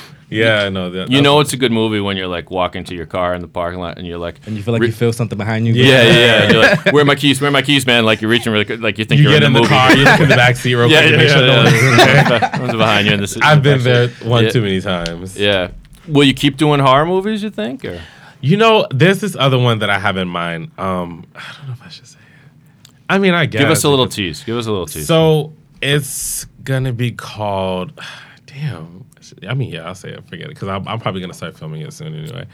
Yeah, 0.31 0.69
no. 0.69 0.91
That, 0.91 1.11
You 1.11 1.21
know 1.23 1.41
it's 1.41 1.53
a 1.53 1.57
good 1.57 1.73
movie 1.73 2.01
when 2.01 2.17
you're 2.17 2.29
like 2.29 2.51
walking 2.51 2.85
to 2.85 2.95
your 2.95 3.07
car 3.07 3.35
in 3.35 3.43
the 3.43 3.49
parking 3.49 3.81
lot 3.81 3.99
and 3.99 4.07
you're 4.07 4.17
like, 4.19 4.37
and 4.47 4.57
you 4.57 4.63
feel 4.63 4.73
like 4.73 4.81
Re- 4.81 4.87
you 4.89 4.93
feel 4.93 5.13
something 5.13 5.37
behind 5.37 5.67
you. 5.67 5.75
yeah, 5.75 6.03
yeah, 6.03 6.13
yeah. 6.13 6.43
And 6.45 6.53
you're 6.53 6.63
like, 6.63 6.85
where 6.93 7.03
are 7.03 7.05
my 7.05 7.15
keys? 7.17 7.41
Where 7.41 7.49
are 7.49 7.53
my 7.53 7.63
keys, 7.63 7.85
man? 7.87 8.05
Like 8.05 8.21
you're 8.23 8.31
reaching 8.31 8.53
really 8.53 8.65
good, 8.65 8.81
like 8.81 8.97
you 8.99 9.05
think 9.05 9.21
You 9.21 9.29
are 9.29 9.33
get 9.33 9.43
in 9.43 9.53
the, 9.53 9.59
movie. 9.61 9.69
car, 9.69 9.93
you 9.97 10.05
look 10.05 10.21
in 10.21 10.29
the 10.29 10.37
back 10.37 10.57
seat 10.57 10.75
real 10.75 10.89
yeah, 10.91 11.01
quick 11.01 11.11
yeah, 11.11 11.11
to 11.11 11.17
make 11.17 11.29
yeah, 11.29 11.35
sure 11.35 11.47
no 11.47 12.37
yeah. 12.37 12.51
one's 12.59 12.61
One's 12.61 12.73
behind 12.79 13.07
you 13.09 13.13
in 13.15 13.21
the 13.21 13.27
seat. 13.27 13.43
I've 13.45 13.63
been 13.63 13.83
there 13.83 14.09
one 14.23 14.45
Yeah. 14.45 14.51
too 14.51 14.63
many 14.63 14.81
times. 14.81 15.37
Yeah. 15.39 15.73
Will 16.07 16.25
you 16.25 16.35
keep 16.35 16.57
doing 16.57 16.81
horror 16.81 17.07
movies? 17.07 17.43
You 17.43 17.51
think? 17.51 17.85
Or 17.85 18.01
You 18.41 18.57
know, 18.57 18.87
there's 18.93 19.21
this 19.21 19.35
other 19.37 19.59
one 19.59 19.81
that 19.81 19.91
I 19.91 19.99
have 19.99 20.17
in 20.17 20.29
mind. 20.29 20.71
Um, 20.79 21.27
I 21.35 21.41
don't 21.59 21.67
know 21.69 21.73
if 21.75 21.83
I 21.83 21.89
should 21.89 22.07
say 22.07 22.19
it. 22.19 22.93
I 23.09 23.19
mean, 23.19 23.35
I 23.35 23.47
guess. 23.47 23.61
give 23.61 23.71
us 23.71 23.83
a 23.85 23.89
little 23.89 24.07
tease. 24.07 24.45
Give 24.45 24.57
us 24.57 24.67
a 24.67 24.71
little 24.71 24.87
tease. 24.87 25.07
So 25.07 25.53
it's 25.83 26.45
gonna 26.63 26.93
be 26.93 27.11
called. 27.13 27.93
Damn. 28.47 29.05
I 29.49 29.55
mean, 29.55 29.71
yeah, 29.71 29.87
I'll 29.87 29.95
say 29.95 30.11
it. 30.11 30.27
Forget 30.29 30.47
it, 30.47 30.49
because 30.51 30.69
I'm, 30.69 30.87
I'm 30.89 30.99
probably 31.01 31.21
gonna 31.21 31.35
start 31.35 31.57
filming 31.59 31.83
it 31.83 31.93
soon 31.93 32.15
anyway. 32.15 32.47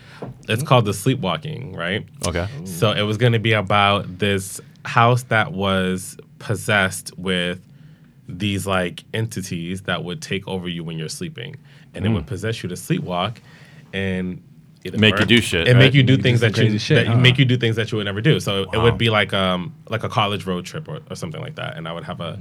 It's 0.49 0.63
called 0.63 0.85
The 0.85 0.93
Sleepwalking, 0.93 1.75
right? 1.75 2.07
okay. 2.27 2.47
So 2.65 2.93
it 2.93 3.03
was 3.03 3.17
gonna 3.17 3.39
be 3.39 3.53
about 3.53 4.19
this 4.19 4.61
house 4.85 5.25
that 5.25 5.53
was 5.53 6.17
possessed 6.39 7.17
with 7.19 7.61
these 8.29 8.67
like 8.67 9.05
entities 9.15 9.83
that 9.83 10.03
would 10.05 10.21
take 10.21 10.47
over 10.49 10.69
you 10.69 10.83
when 10.85 10.99
you're 10.99 11.09
sleeping, 11.09 11.57
and 11.95 12.05
it 12.05 12.09
would 12.11 12.27
possess 12.27 12.63
you 12.63 12.69
to 12.69 12.75
sleepwalk, 12.75 13.39
and 13.93 14.43
either 14.85 14.99
Make 14.99 15.19
you 15.19 15.27
do 15.27 15.41
shit, 15.41 15.67
It 15.67 15.73
right? 15.73 15.79
make 15.79 15.95
you 15.95 16.03
do 16.03 16.13
Make 16.15 16.19
you 16.19 16.23
things 16.23 16.41
do 16.41 16.49
that 16.51 16.73
you 16.73 16.79
shit, 16.79 17.07
that 17.07 17.07
huh? 17.09 17.17
make 17.19 17.39
you 17.39 17.45
do 17.45 17.57
things 17.57 17.77
that 17.77 17.91
you 17.91 17.97
would 17.99 18.05
never 18.05 18.21
do. 18.21 18.39
So 18.41 18.63
it 18.73 18.79
would 18.79 18.99
be 18.99 19.11
like 19.11 19.33
um 19.33 19.75
like 19.89 20.05
a 20.05 20.09
college 20.09 20.47
road 20.47 20.65
trip 20.65 20.89
or, 20.89 21.01
or 21.11 21.17
something 21.17 21.41
like 21.41 21.57
that. 21.57 21.77
And 21.77 21.89
I 21.89 21.93
would 21.93 22.05
have 22.05 22.21
a 22.21 22.39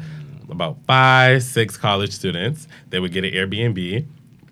about 0.49 0.77
five 0.85 1.41
six 1.43 1.75
college 1.77 2.11
students. 2.11 2.67
They 2.89 2.99
would 2.99 3.11
get 3.11 3.23
an 3.23 3.31
Airbnb. 3.31 4.05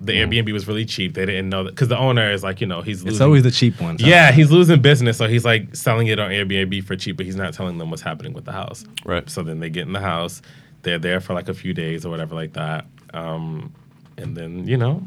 The 0.05 0.13
Airbnb 0.13 0.51
was 0.51 0.67
really 0.67 0.85
cheap. 0.85 1.13
They 1.13 1.25
didn't 1.25 1.49
know 1.49 1.63
that 1.63 1.71
because 1.71 1.87
the 1.87 1.97
owner 1.97 2.29
is 2.31 2.43
like 2.43 2.59
you 2.61 2.67
know 2.67 2.81
he's 2.81 3.03
It's 3.05 3.21
always 3.21 3.43
the 3.43 3.51
cheap 3.51 3.79
ones. 3.81 4.01
huh? 4.01 4.07
yeah, 4.09 4.31
he's 4.31 4.51
losing 4.51 4.81
business, 4.81 5.17
so 5.17 5.27
he's 5.27 5.45
like 5.45 5.75
selling 5.75 6.07
it 6.07 6.19
on 6.19 6.29
Airbnb 6.29 6.83
for 6.83 6.95
cheap, 6.95 7.15
but 7.17 7.25
he's 7.25 7.35
not 7.37 7.53
telling 7.53 7.77
them 7.77 7.89
what's 7.89 8.01
happening 8.01 8.33
with 8.33 8.45
the 8.45 8.51
house. 8.51 8.85
Right. 9.05 9.29
So 9.29 9.43
then 9.43 9.59
they 9.59 9.69
get 9.69 9.87
in 9.87 9.93
the 9.93 10.01
house, 10.01 10.41
they're 10.81 10.99
there 10.99 11.19
for 11.21 11.33
like 11.33 11.47
a 11.49 11.53
few 11.53 11.73
days 11.73 12.05
or 12.05 12.09
whatever 12.09 12.35
like 12.35 12.53
that, 12.53 12.85
um, 13.13 13.71
and 14.17 14.35
then 14.35 14.67
you 14.67 14.75
know, 14.77 15.01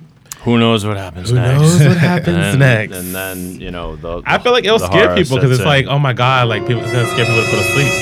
Who 0.45 0.59
knows 0.59 0.85
what 0.87 0.97
happens 0.97 1.29
Who 1.31 1.37
next? 1.37 1.61
knows 1.61 1.81
what 1.87 1.97
happens 2.13 2.37
and, 2.39 2.59
next? 2.59 2.97
And 2.97 3.15
then 3.15 3.61
you 3.61 3.71
know 3.71 3.97
the. 3.97 4.23
I 4.25 4.39
feel 4.39 4.53
like 4.53 4.65
it'll 4.65 4.79
scare 4.79 5.15
people 5.15 5.37
because 5.37 5.51
it's 5.53 5.61
in. 5.61 5.67
like, 5.67 5.87
oh 5.87 5.99
my 5.99 6.13
god, 6.15 6.49
like 6.49 6.67
people, 6.67 6.83
it's 6.83 6.93
gonna 6.93 7.07
scare 7.07 7.27
people 7.27 7.43
to 7.45 7.51
go 7.51 7.57
to 7.59 7.65
sleep. 7.75 7.93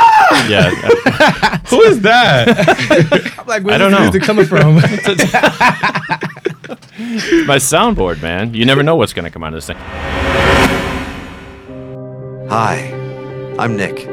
yeah, 0.48 0.70
Who 1.68 1.80
is 1.82 2.00
that? 2.02 3.34
I'm 3.38 3.46
like, 3.46 3.62
where's 3.64 3.74
I 3.74 3.78
don't 3.78 3.90
this 3.90 3.98
know. 3.98 4.04
music 4.10 4.22
coming 4.22 4.46
from? 4.46 4.74
my 7.46 7.56
soundboard, 7.56 8.22
man. 8.22 8.54
You 8.54 8.64
never 8.64 8.82
know 8.82 8.96
what's 8.96 9.12
gonna 9.12 9.30
come 9.30 9.42
out 9.42 9.48
of 9.54 9.54
this 9.54 9.66
thing. 9.66 9.76
Hi, 12.48 12.92
I'm 13.58 13.76
Nick. 13.76 14.06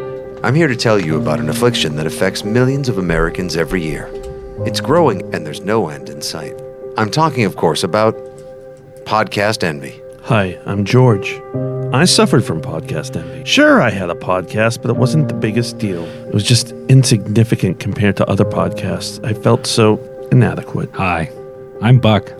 I'm 0.44 0.54
here 0.54 0.68
to 0.68 0.76
tell 0.76 1.00
you 1.00 1.20
about 1.20 1.40
an 1.40 1.50
affliction 1.50 1.96
that 1.96 2.06
affects 2.06 2.44
millions 2.44 2.90
of 2.90 2.98
Americans 2.98 3.56
every 3.58 3.84
year. 3.84 4.10
It's 4.66 4.80
growing 4.80 5.22
and 5.34 5.46
there's 5.46 5.62
no 5.62 5.90
end 5.90 6.10
in 6.10 6.22
sight. 6.22 6.54
I'm 6.98 7.10
talking, 7.12 7.46
of 7.46 7.56
course, 7.56 7.84
about 7.84 8.16
podcast 9.06 9.64
envy. 9.64 10.00
Hi, 10.24 10.60
I'm 10.66 10.86
George. 10.86 11.40
I 11.94 12.04
suffered 12.04 12.44
from 12.44 12.62
podcast 12.62 13.16
envy. 13.16 13.46
Sure, 13.46 13.82
I 13.82 13.90
had 13.90 14.10
a 14.10 14.14
podcast, 14.14 14.82
but 14.82 14.92
it 14.92 14.98
wasn't 14.98 15.30
the 15.30 15.34
biggest 15.34 15.78
deal. 15.78 16.04
It 16.04 16.34
was 16.34 16.44
just 16.44 16.72
insignificant 16.90 17.80
compared 17.80 18.18
to 18.18 18.30
other 18.30 18.44
podcasts. 18.44 19.24
I 19.26 19.34
felt 19.34 19.66
so 19.66 19.98
inadequate. 20.30 20.90
Hi, 20.96 21.32
I'm 21.82 22.00
Buck. 22.00 22.34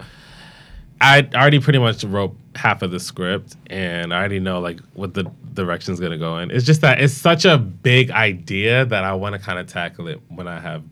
I 1.01 1.29
already 1.35 1.59
pretty 1.59 1.81
much 1.81 2.05
wrote 2.05 2.35
half 2.55 2.83
of 2.83 2.93
the 2.93 3.01
script, 3.01 3.57
and 3.67 4.15
I 4.15 4.19
already 4.19 4.41
know 4.41 4.61
like 4.61 4.81
what 4.95 5.15
the 5.15 5.31
direction's 5.53 6.01
gonna 6.01 6.19
go 6.19 6.39
in. 6.39 6.51
It's 6.51 6.65
just 6.65 6.81
that 6.81 7.01
it's 7.01 7.13
such 7.13 7.45
a 7.45 7.59
big 7.59 8.11
idea 8.11 8.87
that 8.87 9.05
I 9.05 9.13
want 9.13 9.35
to 9.35 9.39
kind 9.39 9.59
of 9.59 9.67
tackle 9.67 10.09
it 10.09 10.21
when 10.29 10.49
I 10.49 10.61
have 10.61 10.83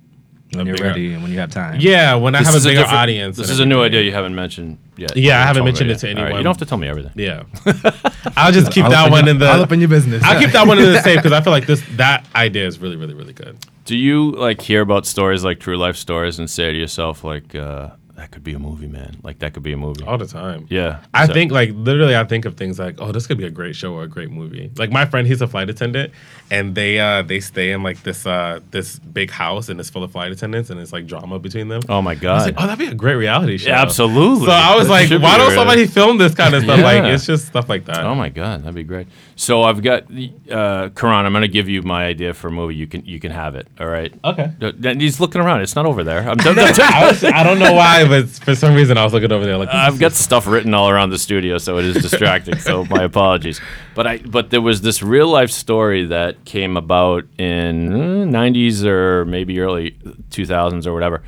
when 0.56 0.66
you're 0.66 0.76
bigger- 0.76 0.88
ready 0.88 1.12
and 1.14 1.22
when 1.22 1.32
you 1.32 1.38
have 1.38 1.50
time. 1.50 1.78
Yeah, 1.80 2.14
when 2.14 2.34
I 2.34 2.38
This 2.38 2.46
have 2.48 2.54
a 2.54 2.58
is 2.58 2.64
bigger 2.64 2.80
different- 2.80 2.98
audience. 3.00 3.36
This 3.36 3.46
and 3.48 3.54
is 3.54 3.60
a 3.60 3.66
new 3.66 3.76
everything. 3.76 3.98
idea 3.98 4.02
you 4.10 4.12
haven't 4.14 4.34
mentioned 4.34 4.78
yet. 4.96 5.16
Yeah, 5.16 5.38
I 5.40 5.46
haven't 5.46 5.46
haven't 5.46 5.54
told 5.56 5.64
me 5.64 5.70
mentioned 5.70 5.90
it 5.90 5.92
yet. 5.92 6.00
to 6.00 6.06
All 6.08 6.14
right, 6.14 6.20
anyone. 6.24 6.38
You 6.40 6.44
don't 6.44 6.50
have 6.50 6.58
to 6.58 6.66
tell 6.66 6.78
me 6.78 6.88
everything. 6.88 7.12
Yeah, 7.16 7.42
I'll 8.36 8.52
just 8.52 8.72
keep 8.72 8.84
All 8.84 8.90
that 8.90 9.06
up 9.06 9.10
one 9.10 9.24
your- 9.24 9.30
in 9.34 9.38
the. 9.38 9.50
all 9.52 9.60
up 9.62 9.72
in 9.72 9.80
your 9.80 9.88
business. 9.88 10.22
I'll 10.22 10.38
keep 10.40 10.50
that 10.52 10.66
one 10.66 10.78
in 10.78 10.92
the 10.92 11.00
safe 11.08 11.16
because 11.16 11.32
I 11.32 11.40
feel 11.40 11.52
like 11.52 11.66
this 11.66 11.82
that 11.96 12.26
idea 12.34 12.66
is 12.66 12.78
really, 12.78 12.96
really, 12.96 13.14
really 13.14 13.32
good. 13.32 13.56
Do 13.84 13.96
you 13.96 14.30
like 14.32 14.60
hear 14.62 14.80
about 14.80 15.04
stories 15.06 15.44
like 15.44 15.60
true 15.60 15.76
life 15.76 15.96
stories 15.96 16.38
and 16.38 16.48
say 16.48 16.72
to 16.72 16.78
yourself 16.78 17.22
like 17.24 17.54
uh, 17.54 17.90
that 18.16 18.31
could 18.31 18.44
be 18.44 18.53
a 18.55 18.59
movie, 18.59 18.87
man? 18.87 19.16
Like 19.22 19.40
that 19.40 19.55
could 19.55 19.62
be 19.62 19.72
a 19.72 19.77
movie. 19.77 20.05
all 20.05 20.18
the 20.18 20.27
time. 20.27 20.66
Yeah, 20.70 21.00
I 21.12 21.27
So- 21.27 21.33
think 21.33 21.50
like 21.53 21.70
literally, 21.74 22.16
I 22.16 22.24
think 22.24 22.44
of 22.44 22.57
things 22.57 22.79
like, 22.79 22.96
oh, 23.00 23.11
this 23.12 23.27
could 23.27 23.38
be 23.38 23.44
a 23.44 23.50
great 23.50 23.74
show 23.77 23.92
or 23.94 24.05
a 24.05 24.09
great 24.09 24.31
movie. 24.31 24.70
Like 24.77 24.90
my 24.92 25.05
friend, 25.05 25.27
he's 25.27 25.40
a 25.42 25.46
flight 25.48 25.68
attendant, 25.70 26.12
and 26.50 26.74
they 26.74 27.00
uh 27.00 27.22
they 27.22 27.40
stay 27.40 27.72
in 27.72 27.83
like 27.83 28.03
this 28.03 28.27
uh 28.27 28.61
this 28.70 28.98
big 28.98 29.31
house 29.31 29.68
and 29.68 29.81
it's 29.81 29.90
full 29.90 30.05
of 30.05 30.12
flight 30.12 30.31
attendants 30.33 30.70
and 30.70 30.79
it's 30.81 30.92
like 30.92 31.07
drama 31.07 31.38
between 31.38 31.68
them. 31.68 31.83
Oh 31.88 32.03
my 32.03 32.14
god. 32.14 32.42
like, 32.46 32.55
oh, 32.59 32.66
that'd 32.66 32.79
be 32.79 32.87
a 32.92 32.94
great 32.94 33.16
reality 33.16 33.59
show. 33.59 33.70
Yeah, 33.70 33.83
absolutely. 33.83 34.46
So 34.46 34.53
I 34.53 34.77
was 34.77 34.87
That 34.88 35.11
like, 35.11 35.22
why 35.22 35.37
don't 35.38 35.53
somebody 35.55 35.87
film 35.87 36.18
this 36.18 36.35
kind 36.35 36.55
of 36.55 36.62
stuff? 36.62 36.81
Like 36.81 37.05
it's 37.05 37.27
just 37.27 37.46
stuff 37.46 37.68
like 37.68 37.85
that. 37.87 38.05
Oh 38.05 38.14
my 38.14 38.29
god, 38.29 38.62
that'd 38.62 38.74
be 38.74 38.85
great. 38.85 39.07
So 39.37 39.62
I've 39.64 39.83
got 39.83 40.05
uh, 40.50 40.90
Ka'Ron. 40.94 41.27
I'm 41.27 41.33
going 41.33 41.42
to 41.42 41.48
give 41.48 41.68
you 41.68 41.83
my 41.83 42.05
idea 42.07 42.35
for 42.35 42.48
a 42.48 42.50
movie. 42.53 42.77
You 42.77 42.87
can 42.87 43.05
you 43.05 43.18
can 43.18 43.33
have 43.33 43.57
it. 43.57 43.66
All 43.81 43.87
right. 43.88 44.12
Okay. 44.24 44.50
He's 44.98 45.18
looking 45.18 45.40
around. 45.40 45.62
It's 45.62 45.74
not 45.74 45.87
over 45.87 46.05
there. 46.05 46.20
I'm, 46.20 46.37
I, 46.44 47.09
was, 47.09 47.24
I 47.24 47.42
don't 47.42 47.59
know 47.59 47.72
why, 47.72 48.03
but 48.08 48.28
for 48.28 48.54
some 48.54 48.74
reason 48.74 48.96
I 48.98 49.04
was 49.04 49.12
looking 49.12 49.32
over 49.32 49.44
there 49.44 49.56
like 49.56 49.68
I've 49.68 49.98
got 49.98 50.12
stuff 50.12 50.46
written 50.46 50.74
all 50.74 50.88
around 50.90 51.10
the 51.10 51.18
studio, 51.18 51.58
so 51.58 51.78
it 51.78 51.84
is 51.84 51.96
distracting. 52.02 52.58
so 52.58 52.84
my 52.86 53.02
apologies. 53.10 53.60
But 53.94 54.06
I 54.06 54.18
but 54.18 54.50
there 54.50 54.60
was 54.62 54.80
this 54.82 55.02
real 55.02 55.28
life 55.28 55.50
story 55.50 56.06
that 56.06 56.44
came 56.44 56.76
about 56.76 57.24
in 57.38 57.92
uh, 57.92 57.96
90s 58.38 58.84
or 58.84 59.24
maybe 59.24 59.58
early 59.60 59.92
2000s 60.30 60.86
or 60.86 60.92
whatever. 60.92 61.22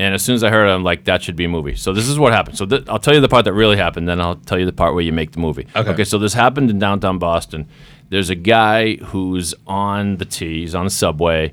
And 0.00 0.14
as 0.14 0.22
soon 0.22 0.36
as 0.36 0.44
I 0.44 0.50
heard 0.50 0.68
it, 0.68 0.70
I'm 0.72 0.84
like, 0.84 1.06
that 1.06 1.22
should 1.24 1.34
be 1.34 1.44
a 1.44 1.48
movie. 1.48 1.74
So 1.74 1.92
this 1.92 2.08
is 2.08 2.20
what 2.20 2.32
happened. 2.32 2.56
So 2.56 2.64
th- 2.66 2.84
I'll 2.88 3.00
tell 3.00 3.14
you 3.14 3.20
the 3.20 3.28
part 3.28 3.44
that 3.46 3.52
really 3.52 3.76
happened, 3.76 4.08
then 4.08 4.20
I'll 4.20 4.36
tell 4.36 4.56
you 4.56 4.64
the 4.64 4.72
part 4.72 4.94
where 4.94 5.02
you 5.02 5.12
make 5.12 5.32
the 5.32 5.40
movie. 5.40 5.66
Okay. 5.74 5.90
Okay. 5.90 6.04
So 6.04 6.18
this 6.18 6.34
happened 6.34 6.70
in 6.70 6.78
downtown 6.78 7.18
Boston. 7.18 7.66
There's 8.08 8.30
a 8.30 8.36
guy 8.36 8.94
who's 8.96 9.54
on 9.66 10.18
the 10.18 10.24
T. 10.24 10.60
He's 10.60 10.74
on 10.76 10.84
the 10.84 10.90
subway, 10.90 11.52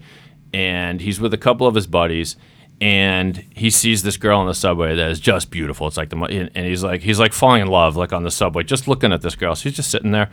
and 0.53 1.01
he's 1.01 1.19
with 1.19 1.33
a 1.33 1.39
couple 1.39 1.65
of 1.65 1.73
his 1.73 1.87
buddies 1.87 2.37
and 2.81 3.37
he 3.55 3.69
sees 3.69 4.03
this 4.03 4.17
girl 4.17 4.39
on 4.39 4.47
the 4.47 4.53
subway 4.53 4.95
that 4.95 5.09
is 5.09 5.19
just 5.19 5.49
beautiful. 5.49 5.87
It's 5.87 5.97
like 5.97 6.09
the 6.09 6.17
and 6.17 6.65
he's 6.65 6.83
like 6.83 7.01
he's 7.01 7.19
like 7.19 7.33
falling 7.33 7.61
in 7.61 7.67
love 7.67 7.95
like 7.95 8.13
on 8.13 8.23
the 8.23 8.31
subway, 8.31 8.63
just 8.63 8.87
looking 8.87 9.13
at 9.13 9.21
this 9.21 9.35
girl. 9.35 9.55
She's 9.55 9.73
just 9.73 9.91
sitting 9.91 10.11
there, 10.11 10.29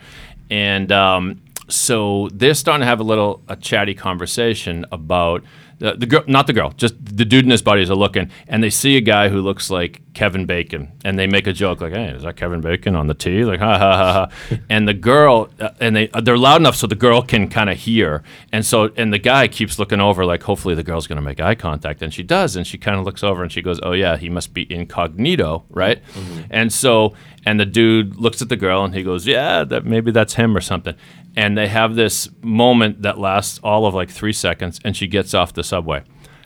and 0.49 0.91
um, 0.91 1.41
so 1.69 2.29
they're 2.33 2.53
starting 2.53 2.81
to 2.81 2.85
have 2.85 2.99
a 2.99 3.03
little 3.03 3.41
a 3.47 3.55
chatty 3.55 3.93
conversation 3.93 4.85
about 4.91 5.43
Uh, 5.83 5.91
the, 5.91 5.97
the 5.97 6.05
girl, 6.05 6.23
not 6.27 6.47
the 6.47 6.53
girl, 6.53 6.71
just 6.71 6.93
the 7.03 7.25
dude 7.25 7.43
and 7.45 7.51
his 7.51 7.61
buddies 7.61 7.91
are 7.91 7.95
looking, 7.95 8.31
and 8.47 8.63
they 8.63 8.69
see 8.69 8.95
a 8.95 9.01
guy 9.01 9.29
who 9.29 9.41
looks 9.41 9.69
like 9.69 10.01
Kevin 10.13 10.45
Bacon, 10.45 10.91
and 11.03 11.19
they 11.19 11.27
make 11.27 11.45
a 11.45 11.53
joke 11.53 11.81
like, 11.81 11.93
"Hey, 11.93 12.09
is 12.09 12.23
that 12.23 12.37
Kevin 12.37 12.61
Bacon 12.61 12.95
on 12.95 13.07
the 13.07 13.13
T?" 13.13 13.43
Like, 13.43 13.59
ha 13.59 13.77
ha 13.77 13.97
ha 13.97 14.13
ha. 14.13 14.57
and 14.69 14.87
the 14.87 14.93
girl, 14.93 15.49
uh, 15.59 15.69
and 15.79 15.95
they 15.95 16.09
uh, 16.11 16.21
they're 16.21 16.37
loud 16.37 16.61
enough 16.61 16.75
so 16.75 16.87
the 16.87 16.95
girl 16.95 17.21
can 17.21 17.49
kind 17.49 17.69
of 17.69 17.77
hear, 17.77 18.23
and 18.51 18.65
so 18.65 18.91
and 18.95 19.11
the 19.11 19.19
guy 19.19 19.47
keeps 19.47 19.77
looking 19.77 19.99
over 19.99 20.25
like, 20.25 20.43
hopefully 20.43 20.75
the 20.75 20.83
girl's 20.83 21.07
gonna 21.07 21.21
make 21.21 21.41
eye 21.41 21.55
contact, 21.55 22.01
and 22.01 22.13
she 22.13 22.23
does, 22.23 22.55
and 22.55 22.65
she 22.65 22.77
kind 22.77 22.97
of 22.97 23.05
looks 23.05 23.23
over 23.23 23.43
and 23.43 23.51
she 23.51 23.61
goes, 23.61 23.79
"Oh 23.83 23.91
yeah, 23.91 24.15
he 24.17 24.29
must 24.29 24.53
be 24.53 24.71
incognito, 24.71 25.65
right?" 25.69 26.01
Mm-hmm. 26.13 26.41
And 26.49 26.71
so 26.71 27.13
and 27.45 27.59
the 27.59 27.65
dude 27.65 28.15
looks 28.17 28.41
at 28.41 28.49
the 28.49 28.55
girl 28.55 28.83
and 28.83 28.93
he 28.95 29.03
goes, 29.03 29.25
"Yeah, 29.27 29.63
that 29.65 29.85
maybe 29.85 30.11
that's 30.11 30.33
him 30.35 30.55
or 30.55 30.61
something." 30.61 30.95
And 31.35 31.57
they 31.57 31.67
have 31.67 31.95
this 31.95 32.29
moment 32.41 33.01
that 33.01 33.17
lasts 33.19 33.59
all 33.63 33.85
of 33.85 33.93
like 33.93 34.09
three 34.09 34.33
seconds, 34.33 34.79
and 34.85 34.95
she 34.95 35.07
gets 35.07 35.33
off 35.33 35.53
the 35.53 35.63
subway. 35.63 36.03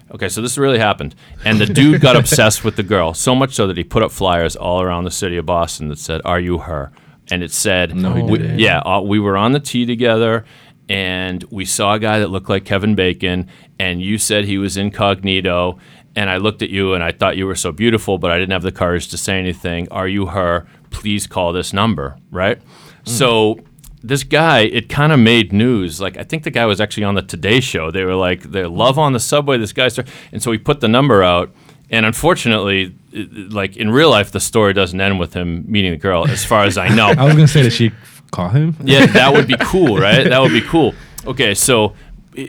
Okay, 0.10 0.29
so 0.29 0.41
this 0.41 0.57
really 0.57 0.79
happened, 0.79 1.15
and 1.43 1.60
the 1.60 1.65
dude 1.65 1.99
got 2.01 2.15
obsessed 2.21 2.63
with 2.63 2.77
the 2.77 2.83
girl 2.83 3.13
so 3.13 3.36
much 3.36 3.53
so 3.53 3.67
that 3.67 3.75
he 3.77 3.83
put 3.83 4.03
up 4.03 4.12
flyers 4.12 4.55
all 4.55 4.81
around 4.81 5.03
the 5.03 5.12
city 5.12 5.36
of 5.38 5.45
Boston 5.45 5.89
that 5.89 5.99
said, 5.99 6.21
"Are 6.25 6.39
you 6.39 6.60
her?" 6.60 6.91
And 7.29 7.43
it 7.43 7.51
said, 7.51 7.93
No, 7.95 8.13
we- 8.23 8.39
"Yeah, 8.57 8.79
uh, 8.79 9.01
we 9.01 9.19
were 9.19 9.36
on 9.36 9.51
the 9.51 9.60
T 9.60 9.86
together." 9.86 10.45
And 10.89 11.43
we 11.51 11.65
saw 11.65 11.95
a 11.95 11.99
guy 11.99 12.19
that 12.19 12.29
looked 12.29 12.47
like 12.49 12.63
Kevin 12.63 12.95
Bacon, 12.95 13.47
and 13.77 14.01
you 14.01 14.17
said 14.17 14.45
he 14.45 14.57
was 14.57 14.77
incognito. 14.77 15.77
And 16.15 16.29
I 16.29 16.38
looked 16.38 16.62
at 16.63 16.69
you 16.71 16.93
and 16.95 17.03
I 17.03 17.12
thought 17.12 17.38
you 17.38 17.45
were 17.45 17.55
so 17.55 17.71
beautiful, 17.71 18.17
but 18.17 18.31
I 18.31 18.39
didn't 18.39 18.53
have 18.53 18.63
the 18.63 18.71
courage 18.71 19.10
to 19.10 19.17
say 19.17 19.38
anything. 19.38 19.88
Are 19.91 20.07
you 20.07 20.27
her? 20.27 20.65
Please 20.89 21.28
call 21.28 21.54
this 21.54 21.73
number, 21.73 22.17
right? 22.32 22.60
So 23.04 23.60
this 24.04 24.23
guy, 24.23 24.60
it 24.62 24.89
kind 24.89 25.12
of 25.13 25.19
made 25.19 25.54
news. 25.54 26.02
Like 26.02 26.17
I 26.17 26.23
think 26.23 26.43
the 26.43 26.52
guy 26.52 26.65
was 26.65 26.82
actually 26.82 27.06
on 27.06 27.15
the 27.15 27.21
Today 27.21 27.60
Show. 27.62 27.89
They 27.91 28.04
were 28.04 28.15
like, 28.15 28.43
"Their 28.43 28.67
love 28.67 29.00
on 29.00 29.13
the 29.13 29.19
subway." 29.19 29.58
This 29.58 29.71
guy 29.73 29.88
started, 29.88 30.12
and 30.32 30.41
so 30.43 30.52
he 30.52 30.58
put 30.58 30.82
the 30.82 30.88
number 30.88 31.23
out, 31.23 31.54
And 31.89 32.06
unfortunately, 32.06 32.93
like 33.13 33.78
in 33.78 33.89
real 33.89 34.10
life, 34.10 34.32
the 34.32 34.41
story 34.41 34.73
doesn't 34.73 35.00
end 35.00 35.19
with 35.19 35.34
him 35.34 35.63
meeting 35.71 35.91
the 35.91 35.97
girl, 35.97 36.28
as 36.28 36.43
far 36.43 36.65
as 36.65 36.78
I 36.78 36.89
know. 36.89 37.08
I 37.17 37.23
was 37.23 37.34
gonna 37.36 37.47
say 37.47 37.62
that 37.63 37.71
she 37.71 37.91
call 38.32 38.50
him. 38.50 38.76
Yeah, 38.84 39.06
that 39.06 39.32
would 39.34 39.47
be 39.47 39.56
cool, 39.62 39.97
right? 39.97 40.28
That 40.28 40.41
would 40.41 40.52
be 40.52 40.62
cool. 40.62 40.93
Okay, 41.26 41.54
so 41.56 41.93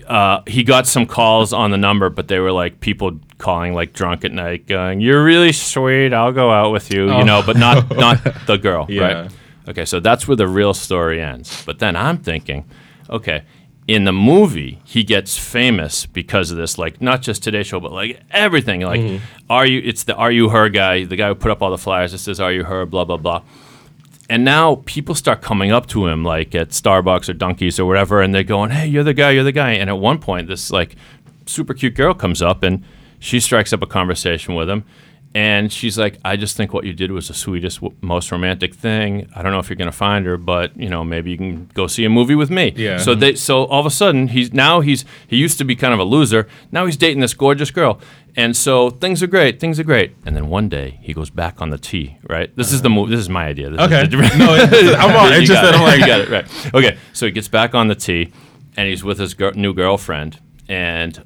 uh, 0.07 0.43
he 0.47 0.63
got 0.65 0.87
some 0.87 1.07
calls 1.07 1.53
on 1.53 1.71
the 1.71 1.77
number, 1.79 2.11
but 2.11 2.29
they 2.29 2.39
were 2.41 2.53
like 2.53 2.81
people 2.81 3.19
calling 3.39 3.73
like 3.75 3.93
drunk 3.93 4.25
at 4.25 4.33
night, 4.33 4.67
going, 4.67 5.01
"You're 5.01 5.25
really 5.25 5.53
sweet. 5.53 6.13
I'll 6.13 6.33
go 6.33 6.51
out 6.51 6.73
with 6.73 6.93
you," 6.93 7.15
you 7.17 7.25
know, 7.25 7.43
but 7.45 7.57
not 7.57 7.97
not 7.97 8.19
the 8.47 8.57
girl, 8.59 8.87
Yeah. 8.89 9.03
right? 9.23 9.31
Okay, 9.69 9.85
so 9.85 10.01
that's 10.01 10.27
where 10.27 10.37
the 10.37 10.49
real 10.49 10.75
story 10.75 11.21
ends. 11.23 11.63
But 11.65 11.79
then 11.79 11.95
I'm 11.97 12.19
thinking, 12.19 12.65
okay, 13.11 13.43
in 13.87 14.05
the 14.05 14.13
movie, 14.13 14.81
he 14.85 15.05
gets 15.05 15.37
famous 15.39 16.07
because 16.07 16.51
of 16.51 16.57
this, 16.57 16.79
like 16.79 17.01
not 17.03 17.23
just 17.23 17.43
Today 17.43 17.63
Show, 17.63 17.79
but 17.81 17.93
like 17.93 18.21
everything. 18.31 18.81
Like, 18.83 19.21
are 19.51 19.67
you? 19.67 19.81
It's 19.85 20.05
the 20.05 20.15
Are 20.15 20.31
You 20.33 20.49
Her 20.51 20.69
guy, 20.69 21.05
the 21.05 21.17
guy 21.17 21.29
who 21.29 21.35
put 21.35 21.51
up 21.51 21.63
all 21.63 21.71
the 21.71 21.79
flyers 21.79 22.13
that 22.13 22.19
says 22.19 22.41
Are 22.41 22.53
You 22.53 22.65
Her, 22.65 22.85
blah 22.87 23.05
blah 23.05 23.17
blah 23.17 23.43
and 24.29 24.45
now 24.45 24.83
people 24.85 25.15
start 25.15 25.41
coming 25.41 25.73
up 25.73 25.87
to 25.89 26.07
him 26.07 26.25
like 26.25 26.55
at 26.55 26.71
Starbucks 26.71 27.29
or 27.29 27.33
Dunkies 27.33 27.79
or 27.79 27.87
whatever, 27.87 28.21
and 28.21 28.35
they're 28.35 28.43
going, 28.43 28.71
"Hey, 28.71 28.87
you're 28.87 29.05
the 29.05 29.15
guy, 29.15 29.31
you're 29.31 29.45
the 29.45 29.53
guy." 29.53 29.73
And 29.73 29.89
at 29.89 29.99
one 29.99 30.19
point, 30.19 30.49
this 30.49 30.71
like 30.71 30.97
super 31.47 31.75
cute 31.75 31.95
girl 31.95 32.15
comes 32.15 32.43
up 32.43 32.63
and 32.63 32.85
she 33.19 33.41
strikes 33.41 33.73
up 33.73 33.83
a 33.83 33.87
conversation 33.87 34.55
with 34.55 34.69
him, 34.69 34.85
and 35.35 35.73
she's 35.73 35.99
like, 35.99 36.19
"I 36.25 36.37
just 36.37 36.57
think 36.57 36.73
what 36.73 36.85
you 36.85 36.93
did 36.93 37.13
was 37.13 37.29
the 37.29 37.35
sweetest, 37.35 37.81
w- 37.81 37.95
most 38.01 38.33
romantic 38.33 38.75
thing. 38.75 39.29
I 39.37 39.43
don't 39.43 39.53
know 39.53 39.59
if 39.59 39.69
you're 39.69 39.77
gonna 39.77 39.93
find 39.93 40.25
her, 40.27 40.37
but 40.37 40.77
you 40.77 40.89
know, 40.89 41.05
maybe 41.05 41.31
you 41.31 41.37
can 41.37 41.71
go 41.75 41.87
see 41.87 42.05
a 42.05 42.09
movie 42.11 42.35
with 42.35 42.51
me." 42.51 42.73
Yeah. 42.77 42.99
So 42.99 43.15
they, 43.15 43.35
so 43.35 43.65
all 43.65 43.81
of 43.81 43.87
a 43.87 43.91
sudden, 43.91 44.29
he's 44.29 44.53
now 44.53 44.81
he's 44.81 45.05
he 45.27 45.37
used 45.37 45.59
to 45.59 45.65
be 45.65 45.77
kind 45.77 45.93
of 45.95 46.01
a 46.01 46.05
loser. 46.05 46.49
Now 46.73 46.87
he's 46.87 46.97
dating 46.97 47.21
this 47.21 47.35
gorgeous 47.35 47.71
girl. 47.71 48.01
And 48.37 48.57
so 48.57 48.91
things 48.91 49.21
are 49.23 49.27
great, 49.27 49.59
things 49.59 49.81
are 49.81 49.85
great. 49.85 50.15
And 50.25 50.37
then 50.37 50.49
one 50.49 50.69
day 50.69 50.99
he 51.03 51.13
goes 51.13 51.29
back 51.29 51.61
on 51.61 51.71
the 51.71 51.79
T, 51.79 52.19
right? 52.29 52.55
This 52.55 52.73
is 52.73 52.83
the 52.83 52.91
move. 52.91 53.09
This 53.09 53.19
is 53.19 53.29
my 53.29 53.47
idea. 53.47 53.69
This 53.71 53.81
is 53.81 53.87
Okay. 53.87 54.07
the- 54.07 54.17
No, 54.39 54.95
I'm 54.95 55.17
all 55.17 55.25
You 55.41 55.49
got 55.49 55.65
interested. 55.65 55.69
it. 55.69 55.75
I'm 55.75 55.83
like- 55.83 55.99
you 56.01 56.07
got 56.07 56.21
it 56.21 56.29
right. 56.29 56.75
Okay, 56.75 56.99
so 57.13 57.27
he 57.27 57.33
gets 57.33 57.49
back 57.49 57.75
on 57.75 57.89
the 57.89 57.97
T, 57.97 58.33
and 58.77 58.89
he's 58.89 59.03
with 59.03 59.19
his 59.19 59.35
gir- 59.35 59.53
new 59.55 59.75
girlfriend, 59.75 60.39
and 60.69 61.21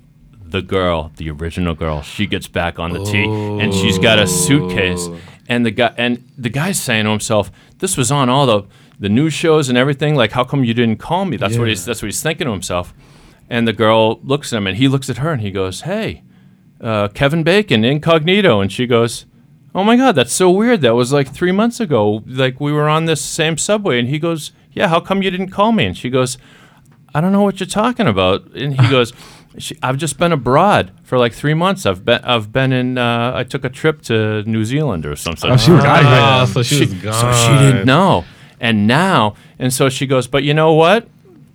the 0.53 0.63
girl, 0.63 1.11
the 1.17 1.31
original 1.31 1.75
girl, 1.75 2.03
she 2.03 2.27
gets 2.27 2.47
back 2.47 2.79
on 2.79 2.93
the 2.93 3.05
T, 3.05 3.25
and 3.25 3.75
she's 3.75 3.99
got 3.99 4.19
a 4.19 4.27
suitcase, 4.27 5.09
and 5.49 5.67
the 5.67 5.71
guy 5.73 5.93
and 5.99 6.23
the 6.39 6.49
guy's 6.51 6.81
saying 6.81 7.05
to 7.05 7.11
himself, 7.11 7.51
"This 7.79 7.97
was 7.97 8.11
on 8.13 8.29
all 8.29 8.47
the 8.47 8.63
the 9.01 9.09
news 9.09 9.33
shows 9.35 9.69
and 9.69 9.77
everything. 9.77 10.15
Like, 10.15 10.33
how 10.33 10.45
come 10.45 10.63
you 10.65 10.75
didn't 10.75 10.99
call 10.99 11.25
me?" 11.25 11.37
That's 11.37 11.59
what 11.59 11.69
he's 11.69 11.85
that's 11.85 12.01
what 12.03 12.07
he's 12.07 12.23
thinking 12.23 12.47
to 12.47 12.53
himself. 12.53 12.95
And 13.51 13.67
the 13.67 13.73
girl 13.73 14.21
looks 14.23 14.53
at 14.53 14.57
him, 14.59 14.67
and 14.69 14.77
he 14.77 14.87
looks 14.89 15.11
at 15.11 15.19
her, 15.19 15.33
and 15.33 15.43
he 15.43 15.51
goes, 15.51 15.81
"Hey." 15.83 16.23
uh, 16.81 17.07
Kevin 17.15 17.45
Bacon, 17.45 17.85
incognito. 17.85 18.61
And 18.61 18.73
she 18.73 18.89
goes, 18.89 19.25
Oh 19.73 19.85
my 19.85 19.97
God, 19.97 20.17
that's 20.17 20.33
so 20.33 20.51
weird. 20.51 20.81
That 20.81 20.97
was 20.97 21.13
like 21.13 21.33
three 21.33 21.53
months 21.53 21.79
ago. 21.79 22.25
Like 22.27 22.61
we 22.61 22.73
were 22.73 22.89
on 22.89 23.05
this 23.05 23.23
same 23.25 23.57
subway. 23.57 24.01
And 24.01 24.09
he 24.09 24.19
goes, 24.19 24.51
Yeah, 24.73 24.89
how 24.89 24.99
come 24.99 25.23
you 25.23 25.31
didn't 25.31 25.51
call 25.51 25.71
me? 25.71 25.85
And 25.87 25.97
she 25.97 26.11
goes, 26.11 26.39
I 27.15 27.21
don't 27.21 27.31
know 27.31 27.43
what 27.43 27.61
you're 27.61 27.69
talking 27.69 28.09
about. 28.09 28.47
And 28.57 28.79
he 28.81 28.91
goes, 28.97 29.13
she, 29.59 29.77
I've 29.83 29.97
just 29.99 30.19
been 30.19 30.33
abroad 30.33 30.93
for 31.03 31.19
like 31.19 31.33
three 31.35 31.55
months. 31.55 31.85
I've 31.87 32.05
been, 32.05 32.23
I've 32.25 32.53
been 32.53 32.73
in, 32.73 32.99
uh, 32.99 33.33
I 33.35 33.45
took 33.45 33.65
a 33.65 33.69
trip 33.69 34.03
to 34.03 34.43
New 34.45 34.65
Zealand 34.65 35.05
or 35.07 35.17
something. 35.17 35.51
Oh, 35.51 35.57
she 35.57 35.71
was 35.73 35.85
out 35.85 36.05
of 36.05 36.49
Oh, 36.49 36.53
so 36.53 36.63
she, 36.63 36.81
was 36.81 36.95
gone. 36.95 37.13
So 37.15 37.33
she 37.33 37.59
didn't 37.67 37.87
know. 37.87 38.25
And 38.61 38.87
now, 38.87 39.35
and 39.59 39.73
so 39.73 39.89
she 39.89 40.07
goes, 40.07 40.27
but 40.27 40.43
you 40.45 40.55
know 40.55 40.73
what? 40.73 41.09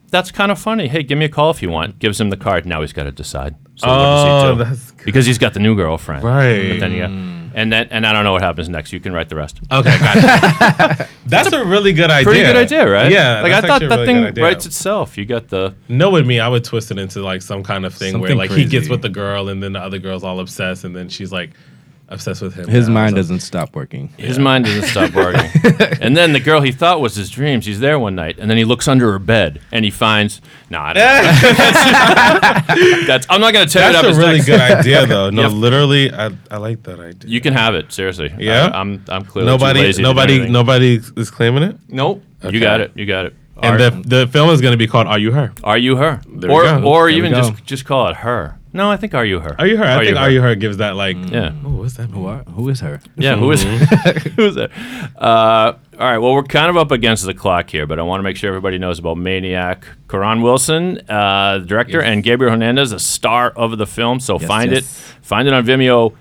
That's 0.09 0.31
kind 0.31 0.51
of 0.51 0.59
funny. 0.59 0.87
Hey, 0.87 1.03
give 1.03 1.17
me 1.17 1.25
a 1.25 1.29
call 1.29 1.51
if 1.51 1.61
you 1.61 1.69
want. 1.69 1.99
Gives 1.99 2.19
him 2.19 2.29
the 2.29 2.37
card. 2.37 2.65
Now 2.65 2.81
he's 2.81 2.93
got 2.93 3.03
to 3.03 3.11
decide. 3.11 3.55
So 3.75 3.87
what 3.87 3.95
does 3.97 4.23
he 4.23 4.29
Oh, 4.29 4.55
that's 4.55 4.91
good. 4.91 5.05
because 5.05 5.25
he's 5.25 5.37
got 5.37 5.53
the 5.53 5.59
new 5.59 5.75
girlfriend. 5.75 6.23
Right. 6.23 6.69
But 6.69 6.79
then 6.79 6.91
you 6.93 6.99
got, 6.99 7.09
and 7.57 7.73
then 7.73 7.87
and 7.89 8.05
I 8.05 8.13
don't 8.13 8.23
know 8.23 8.33
what 8.33 8.43
happens 8.43 8.69
next. 8.69 8.93
You 8.93 8.99
can 8.99 9.13
write 9.13 9.29
the 9.29 9.35
rest. 9.35 9.59
Okay, 9.71 9.97
gotcha. 9.97 11.09
that's 11.25 11.51
a 11.51 11.65
really 11.65 11.91
good 11.91 12.11
idea. 12.11 12.23
Pretty 12.23 12.41
good 12.41 12.55
idea, 12.55 12.87
right? 12.87 13.11
Yeah, 13.11 13.41
Like 13.41 13.51
I 13.51 13.61
thought 13.61 13.81
that 13.81 13.89
really 13.89 14.31
thing 14.31 14.43
writes 14.43 14.67
itself. 14.67 15.17
You 15.17 15.25
got 15.25 15.47
the 15.47 15.73
No, 15.89 16.11
with 16.11 16.27
me, 16.27 16.39
I 16.39 16.47
would 16.49 16.63
twist 16.63 16.91
it 16.91 16.99
into 16.99 17.23
like 17.23 17.41
some 17.41 17.63
kind 17.63 17.83
of 17.83 17.95
thing 17.95 18.19
where 18.19 18.29
Something 18.29 18.37
like 18.37 18.51
he 18.51 18.65
gets 18.65 18.89
with 18.89 19.01
the 19.01 19.09
girl 19.09 19.49
and 19.49 19.61
then 19.63 19.73
the 19.73 19.79
other 19.79 19.97
girl's 19.97 20.23
all 20.23 20.39
obsessed 20.39 20.83
and 20.83 20.95
then 20.95 21.09
she's 21.09 21.31
like 21.31 21.49
obsessed 22.09 22.41
with 22.41 22.55
him. 22.55 22.67
His 22.67 22.87
now, 22.87 22.93
mind 22.95 23.11
so- 23.11 23.15
doesn't 23.17 23.39
stop 23.41 23.75
working. 23.75 24.09
his 24.17 24.39
mind 24.39 24.65
doesn't 24.65 24.83
stop 24.89 25.13
working. 25.13 25.49
and 26.01 26.15
then 26.15 26.33
the 26.33 26.39
girl 26.39 26.61
he 26.61 26.71
thought 26.71 27.01
was 27.01 27.15
his 27.15 27.29
dreams. 27.29 27.65
she's 27.65 27.79
there 27.79 27.99
one 27.99 28.15
night, 28.15 28.37
and 28.39 28.49
then 28.49 28.57
he 28.57 28.65
looks 28.65 28.87
under 28.87 29.11
her 29.11 29.19
bed 29.19 29.61
and 29.71 29.85
he 29.85 29.91
finds. 29.91 30.41
No, 30.69 30.79
I 30.81 30.93
don't 30.93 31.03
know. 31.03 32.99
That's, 33.07 33.25
I'm 33.29 33.41
not 33.41 33.53
going 33.53 33.67
to 33.67 33.71
tell 33.71 33.91
you 33.91 34.01
That's 34.01 34.17
a 34.17 34.19
really 34.19 34.33
next. 34.35 34.45
good 34.45 34.59
idea, 34.59 35.05
though. 35.05 35.29
No, 35.29 35.43
Yeah. 35.43 35.47
literally, 35.49 36.11
I, 36.13 36.31
I 36.51 36.57
like 36.57 36.83
that 36.83 36.99
idea. 36.99 37.29
You 37.29 37.41
can 37.41 37.53
have 37.53 37.75
it 37.75 37.91
seriously. 37.91 38.33
Yeah? 38.37 38.69
I, 38.73 38.81
am 38.81 39.03
I'm 39.09 39.23
clearly 39.25 39.47
too 39.47 39.51
nobody, 39.57 39.79
lazy 39.81 40.03
nobody, 40.03 40.33
anything. 40.35 40.51
nobody 40.51 40.99
is 41.15 41.31
claiming 41.31 41.63
it. 41.63 41.77
Nope. 41.87 42.23
Okay. 42.43 42.53
You 42.53 42.59
got 42.61 42.81
it. 42.81 42.91
You 42.95 43.05
got 43.05 43.25
it. 43.27 43.35
And 43.59 43.81
Are, 43.81 43.89
the 43.89 44.07
the 44.07 44.27
film 44.27 44.51
is 44.51 44.61
going 44.61 44.73
to 44.73 44.77
be 44.77 44.85
called 44.85 45.07
"Are 45.07 45.17
You 45.17 45.31
Her?" 45.31 45.51
are 45.63 45.79
you 45.79 45.95
her? 45.95 46.21
There 46.27 46.51
or 46.51 46.61
go. 46.63 46.83
or 46.83 47.09
even 47.09 47.31
just 47.33 47.65
just 47.65 47.85
call 47.85 48.07
it 48.09 48.17
her. 48.17 48.59
No, 48.77 48.91
I 48.91 48.95
think 48.95 49.15
are 49.15 49.25
you 49.25 49.39
her? 49.39 49.55
Are 49.57 49.65
You 49.65 49.77
Her? 49.77 49.85
I 49.85 50.05
think 50.05 50.17
"Are 50.17 50.29
You 50.29 50.39
Her" 50.39 50.53
gives 50.53 50.77
that 50.77 50.95
like. 50.95 51.17
Yeah. 51.31 51.51
Oh, 51.65 51.69
what's 51.71 51.95
that? 51.95 52.11
Mean? 52.11 52.21
Who, 52.21 52.27
are, 52.27 52.43
who 52.43 52.69
is 52.69 52.79
her? 52.81 53.01
Yeah, 53.15 53.35
who 53.35 53.51
is 53.51 53.63
who 54.35 54.45
is 54.45 54.53
that? 54.53 54.69
Uh, 55.17 55.73
all 55.99 55.99
right, 55.99 56.19
well, 56.19 56.33
we're 56.35 56.43
kind 56.43 56.69
of 56.69 56.77
up 56.77 56.91
against 56.91 57.25
the 57.25 57.33
clock 57.33 57.71
here, 57.71 57.87
but 57.87 57.97
I 57.97 58.03
want 58.03 58.19
to 58.19 58.23
make 58.23 58.37
sure 58.37 58.49
everybody 58.49 58.77
knows 58.77 58.99
about 58.99 59.17
Maniac. 59.17 59.87
Ka'Ron 60.07 60.43
Wilson, 60.43 61.01
uh, 61.09 61.57
the 61.57 61.65
director, 61.65 61.99
and 61.99 62.23
Gabriel 62.23 62.51
Hernandez, 62.51 62.91
a 62.91 62.99
star 62.99 63.49
of 63.49 63.79
the 63.79 63.87
film. 63.87 64.19
So 64.19 64.37
find 64.37 64.71
yes. 64.71 64.83
it, 64.83 65.25
find 65.25 65.47
it 65.47 65.55
on 65.55 65.65
Vimeo, 65.65 66.15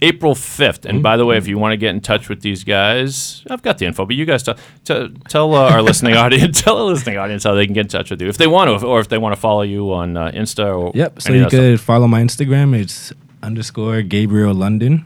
April 0.00 0.34
fifth. 0.34 0.84
And 0.84 1.02
by 1.02 1.16
the 1.16 1.24
way, 1.26 1.36
if 1.36 1.44
Mm-hmm. 1.44 1.50
you 1.50 1.58
want 1.58 1.72
to 1.72 1.76
get 1.76 1.90
in 1.94 2.00
touch 2.00 2.28
with 2.28 2.40
these 2.42 2.62
guys, 2.64 3.42
I've 3.50 3.62
got 3.62 3.78
the 3.78 3.86
info, 3.86 4.04
but 4.06 4.14
you 4.16 4.24
guys 4.24 4.42
tell 4.44 4.56
tell, 4.84 5.08
tell 5.28 5.54
uh, 5.54 5.70
our 5.72 5.82
listening 5.82 6.14
audience, 6.24 6.62
tell 6.62 6.76
our 6.78 6.84
listening 6.84 7.18
audience 7.18 7.42
how 7.44 7.54
they 7.54 7.64
can 7.66 7.74
get 7.74 7.82
in 7.86 7.88
touch 7.88 8.10
with 8.10 8.20
you 8.22 8.28
if 8.28 8.36
they 8.38 8.46
want 8.46 8.80
to, 8.80 8.86
or 8.86 9.00
if 9.00 9.08
they 9.08 9.18
want 9.18 9.34
to 9.34 9.40
follow 9.40 9.62
you 9.62 9.92
on 9.92 10.16
uh, 10.16 10.30
Insta 10.30 10.76
or 10.78 10.92
Yep. 10.94 11.22
So 11.22 11.32
you 11.32 11.46
could 11.48 11.80
follow 11.80 12.06
my 12.06 12.22
Instagram. 12.22 12.78
It's 12.78 13.12
underscore 13.42 14.02
Gabriel 14.02 14.54
London. 14.54 15.04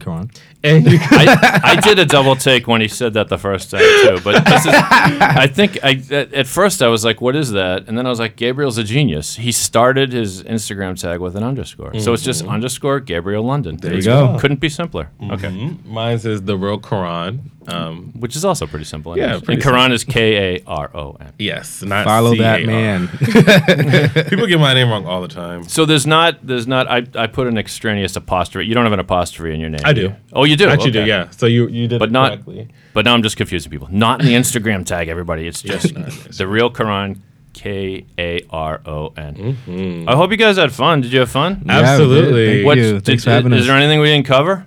Come 0.00 0.12
on. 0.12 0.30
And 0.66 0.84
you 0.90 0.98
I, 1.00 1.60
I 1.64 1.80
did 1.80 1.98
a 1.98 2.04
double 2.06 2.36
take 2.36 2.66
when 2.66 2.80
he 2.80 2.88
said 2.88 3.14
that 3.14 3.28
the 3.28 3.38
first 3.38 3.70
time 3.70 3.80
too. 3.80 4.18
But 4.24 4.44
this 4.44 4.66
is, 4.66 4.72
I 4.74 5.46
think 5.46 5.78
I 5.82 6.02
at, 6.10 6.32
at 6.34 6.46
first 6.46 6.82
I 6.82 6.88
was 6.88 7.04
like, 7.04 7.20
"What 7.20 7.36
is 7.36 7.52
that?" 7.52 7.84
And 7.86 7.96
then 7.96 8.06
I 8.06 8.10
was 8.10 8.18
like, 8.18 8.36
"Gabriel's 8.36 8.78
a 8.78 8.84
genius. 8.84 9.36
He 9.36 9.52
started 9.52 10.12
his 10.12 10.42
Instagram 10.42 10.98
tag 11.00 11.20
with 11.20 11.36
an 11.36 11.42
underscore, 11.42 11.98
so 12.00 12.12
it's 12.12 12.22
just 12.22 12.44
underscore 12.44 13.00
Gabriel 13.00 13.44
London. 13.44 13.76
There 13.76 13.94
you 13.94 14.02
go. 14.02 14.36
Couldn't 14.40 14.60
be 14.60 14.68
simpler. 14.68 15.10
Okay, 15.30 15.76
Mine 15.84 16.18
says 16.18 16.42
the 16.42 16.56
real 16.56 16.78
Karon. 16.78 17.50
Um, 17.68 18.12
which 18.20 18.36
is 18.36 18.44
also 18.44 18.66
pretty 18.66 18.84
simple. 18.84 19.18
Yeah, 19.18 19.34
and 19.34 19.42
pretty 19.44 19.60
Karon 19.60 19.90
is 19.90 20.04
K 20.04 20.56
A 20.56 20.62
R 20.66 20.90
O 20.94 21.16
N. 21.18 21.32
yes, 21.38 21.82
not 21.82 22.04
Follow 22.04 22.36
that 22.36 22.64
man. 22.64 23.08
People 24.28 24.46
get 24.46 24.60
my 24.60 24.72
name 24.74 24.88
wrong 24.88 25.04
all 25.06 25.20
the 25.20 25.28
time. 25.28 25.64
So 25.64 25.84
there's 25.84 26.06
not 26.06 26.46
there's 26.46 26.66
not 26.66 26.88
I, 26.88 27.04
I 27.16 27.26
put 27.26 27.46
an 27.48 27.58
extraneous 27.58 28.14
apostrophe. 28.14 28.66
You 28.68 28.74
don't 28.74 28.84
have 28.84 28.92
an 28.92 29.00
apostrophe 29.00 29.52
in 29.52 29.60
your 29.60 29.70
name. 29.70 29.80
I 29.84 29.92
do. 29.92 30.00
do. 30.00 30.06
you? 30.08 30.16
Oh, 30.32 30.44
you 30.44 30.55
do. 30.56 30.68
I 30.68 30.72
actually 30.72 30.90
do. 30.92 31.04
Yeah. 31.04 31.30
So 31.30 31.46
you 31.46 31.68
you 31.68 31.88
did 31.88 31.98
but 31.98 32.08
it 32.08 32.12
not. 32.12 32.32
correctly. 32.32 32.68
But 32.94 33.04
now 33.04 33.14
I'm 33.14 33.22
just 33.22 33.36
confusing 33.36 33.70
people. 33.70 33.88
Not 33.90 34.20
in 34.20 34.26
the 34.26 34.34
Instagram 34.34 34.84
tag, 34.86 35.08
everybody. 35.08 35.46
It's 35.46 35.62
just 35.62 35.92
not 35.94 36.04
in 36.06 36.10
Instagram. 36.10 36.36
the 36.38 36.46
real 36.48 36.70
Karon, 36.70 37.20
K 37.52 38.04
A 38.18 38.42
R 38.50 38.80
O 38.86 39.12
N. 39.16 39.34
Mm-hmm. 39.66 40.08
I 40.08 40.14
hope 40.16 40.30
you 40.30 40.36
guys 40.36 40.56
had 40.56 40.72
fun. 40.72 41.00
Did 41.02 41.12
you 41.12 41.20
have 41.20 41.30
fun? 41.30 41.62
Yeah. 41.66 41.80
Absolutely. 41.80 42.46
Thank 42.54 42.66
What- 42.66 42.78
you. 42.78 42.92
did- 42.94 43.04
Thanks 43.04 43.24
for 43.24 43.30
having 43.30 43.52
is 43.52 43.62
us. 43.62 43.66
there 43.66 43.76
anything 43.76 44.00
we 44.00 44.06
didn't 44.08 44.26
cover? 44.26 44.66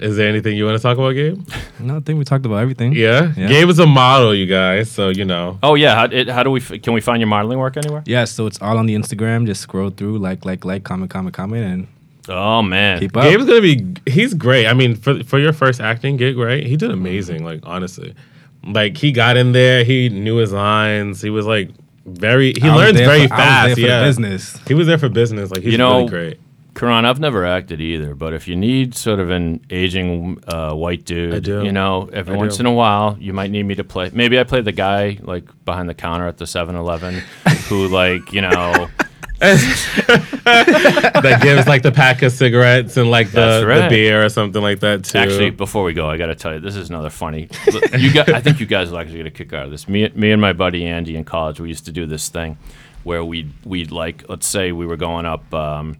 Is 0.00 0.16
there 0.16 0.28
anything 0.28 0.56
you 0.56 0.64
want 0.66 0.76
to 0.76 0.82
talk 0.82 0.98
about, 0.98 1.12
Gabe? 1.12 1.40
No, 1.78 1.96
I 1.98 2.00
think 2.00 2.18
we 2.18 2.24
talked 2.24 2.44
about 2.44 2.56
everything. 2.56 2.92
Yeah. 2.94 3.32
Yeah. 3.36 3.46
Gabe 3.46 3.68
is 3.68 3.78
a 3.78 3.86
model, 3.86 4.34
you 4.34 4.44
guys. 4.46 4.90
So 4.90 5.08
you 5.10 5.24
know. 5.24 5.58
Oh 5.62 5.76
yeah. 5.76 5.94
How, 5.94 6.04
it, 6.06 6.28
how 6.28 6.42
do 6.42 6.50
we? 6.50 6.60
f- 6.60 6.82
Can 6.82 6.94
we 6.94 7.00
find 7.00 7.20
your 7.20 7.28
modeling 7.28 7.58
work 7.58 7.76
anywhere? 7.76 8.02
Yeah, 8.04 8.24
so 8.24 8.46
it's 8.46 8.60
all 8.60 8.76
on 8.76 8.86
the 8.86 8.94
Instagram. 8.96 9.46
Just 9.46 9.60
scroll 9.62 9.90
through, 9.90 10.18
like, 10.18 10.44
like, 10.44 10.64
like, 10.64 10.82
comment, 10.82 11.10
comment, 11.10 11.32
comment, 11.34 11.64
and 11.64 11.86
Oh 12.28 12.62
man. 12.62 13.00
keep 13.00 13.16
up. 13.16 13.24
Gabe's 13.24 13.44
gonna 13.46 13.60
be. 13.60 13.86
He's 14.10 14.34
great. 14.34 14.66
I 14.66 14.72
mean, 14.74 14.94
for 14.96 15.22
for 15.24 15.38
your 15.38 15.52
first 15.52 15.80
acting 15.80 16.16
gig, 16.16 16.36
right? 16.36 16.64
He 16.64 16.76
did 16.76 16.90
amazing. 16.90 17.44
Like 17.44 17.60
honestly, 17.64 18.14
like 18.66 18.96
he 18.96 19.12
got 19.12 19.36
in 19.36 19.52
there. 19.52 19.84
He 19.84 20.08
knew 20.08 20.36
his 20.36 20.52
lines. 20.52 21.20
He 21.22 21.30
was 21.30 21.46
like 21.46 21.70
very. 22.06 22.52
He 22.60 22.68
I 22.68 22.74
learns 22.74 22.98
very 22.98 23.26
for- 23.28 23.34
I 23.34 23.36
was 23.36 23.44
fast. 23.44 23.66
there 23.66 23.74
for 23.76 23.80
the 23.80 23.86
yeah, 23.88 24.02
business. 24.04 24.58
He 24.66 24.74
was 24.74 24.86
there 24.86 24.98
for 24.98 25.08
business. 25.08 25.50
Like 25.50 25.62
he's 25.62 25.72
You 25.72 25.78
know- 25.78 25.98
really 25.98 26.08
great. 26.08 26.40
Ka'Ron, 26.74 27.04
I've 27.04 27.20
never 27.20 27.46
acted 27.46 27.80
either, 27.80 28.16
but 28.16 28.32
if 28.34 28.48
you 28.48 28.56
need 28.56 28.96
sort 28.96 29.20
of 29.20 29.30
an 29.30 29.64
aging 29.70 30.42
uh, 30.48 30.74
white 30.74 31.04
dude, 31.04 31.32
I 31.32 31.38
do. 31.38 31.62
you 31.62 31.70
know, 31.70 32.10
every 32.12 32.34
I 32.34 32.36
once 32.36 32.56
do. 32.56 32.62
in 32.62 32.66
a 32.66 32.72
while, 32.72 33.16
you 33.20 33.32
might 33.32 33.52
need 33.52 33.62
me 33.62 33.76
to 33.76 33.84
play. 33.84 34.10
Maybe 34.12 34.40
I 34.40 34.42
play 34.42 34.60
the 34.60 34.72
guy 34.72 35.20
like 35.22 35.44
behind 35.64 35.88
the 35.88 35.94
counter 35.94 36.26
at 36.26 36.38
the 36.38 36.46
7-Eleven 36.46 37.22
who 37.68 37.86
like, 37.86 38.32
you 38.32 38.40
know, 38.40 38.88
that 40.44 41.40
gives 41.42 41.66
like 41.66 41.82
the 41.82 41.92
pack 41.92 42.22
of 42.22 42.32
cigarettes 42.32 42.96
and 42.96 43.10
like 43.10 43.30
the, 43.30 43.64
That's 43.66 43.82
the 43.82 43.88
beer 43.88 44.24
or 44.24 44.28
something 44.28 44.62
like 44.62 44.80
that 44.80 45.04
too. 45.04 45.18
Actually, 45.18 45.50
before 45.50 45.84
we 45.84 45.92
go, 45.92 46.08
I 46.08 46.16
got 46.16 46.26
to 46.26 46.34
tell 46.34 46.54
you, 46.54 46.60
this 46.60 46.76
is 46.76 46.88
another 46.88 47.10
funny. 47.10 47.48
you 47.98 48.12
got, 48.12 48.28
I 48.30 48.40
think 48.40 48.60
you 48.60 48.66
guys 48.66 48.90
will 48.90 48.98
actually 48.98 49.18
get 49.18 49.26
a 49.26 49.30
kick 49.30 49.52
out 49.52 49.64
of 49.66 49.70
this. 49.70 49.88
Me, 49.88 50.08
me 50.14 50.32
and 50.32 50.40
my 50.40 50.52
buddy 50.52 50.86
Andy 50.86 51.16
in 51.16 51.24
college, 51.24 51.60
we 51.60 51.68
used 51.68 51.84
to 51.86 51.92
do 51.92 52.06
this 52.06 52.28
thing 52.28 52.56
where 53.02 53.24
we 53.24 53.50
we'd 53.64 53.90
like, 53.90 54.24
let's 54.28 54.46
say 54.46 54.72
we 54.72 54.86
were 54.86 54.96
going 54.96 55.26
up 55.26 55.52
um, 55.52 55.98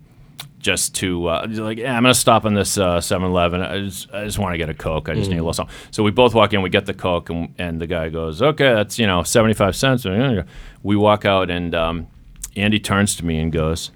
just 0.59 0.95
to 0.97 1.27
uh, 1.29 1.47
like, 1.51 1.79
yeah, 1.79 1.97
I'm 1.97 2.03
gonna 2.03 2.15
stop 2.15 2.47
in 2.47 2.55
this 2.55 2.79
uh, 2.79 2.99
7-Eleven. 2.99 3.61
I 3.61 3.81
just, 3.81 4.13
I 4.13 4.25
just 4.25 4.39
want 4.39 4.55
to 4.55 4.59
get 4.59 4.71
a 4.71 4.75
Coke. 4.75 5.09
I 5.09 5.15
just 5.15 5.29
need 5.29 5.37
a 5.37 5.41
little 5.41 5.53
something. 5.53 5.75
So 5.91 6.03
we 6.03 6.11
both 6.11 6.35
walk 6.35 6.55
in, 6.55 6.63
we 6.63 6.71
get 6.71 6.87
the 6.87 6.95
Coke, 6.95 7.29
and, 7.31 7.55
and 7.59 7.81
the 7.81 7.87
guy 7.87 8.09
goes, 8.09 8.41
"Okay, 8.41 8.73
that's 8.73 8.99
you 8.99 9.07
know 9.07 9.23
75 9.23 9.77
cents." 9.77 10.07
We 10.83 10.97
walk 10.97 11.25
out, 11.25 11.51
and 11.51 11.75
um, 11.75 12.07
Andy 12.57 12.79
turns 12.81 13.17
to 13.17 13.25
me 13.25 13.39
and 13.39 13.53
goes, 13.53 13.91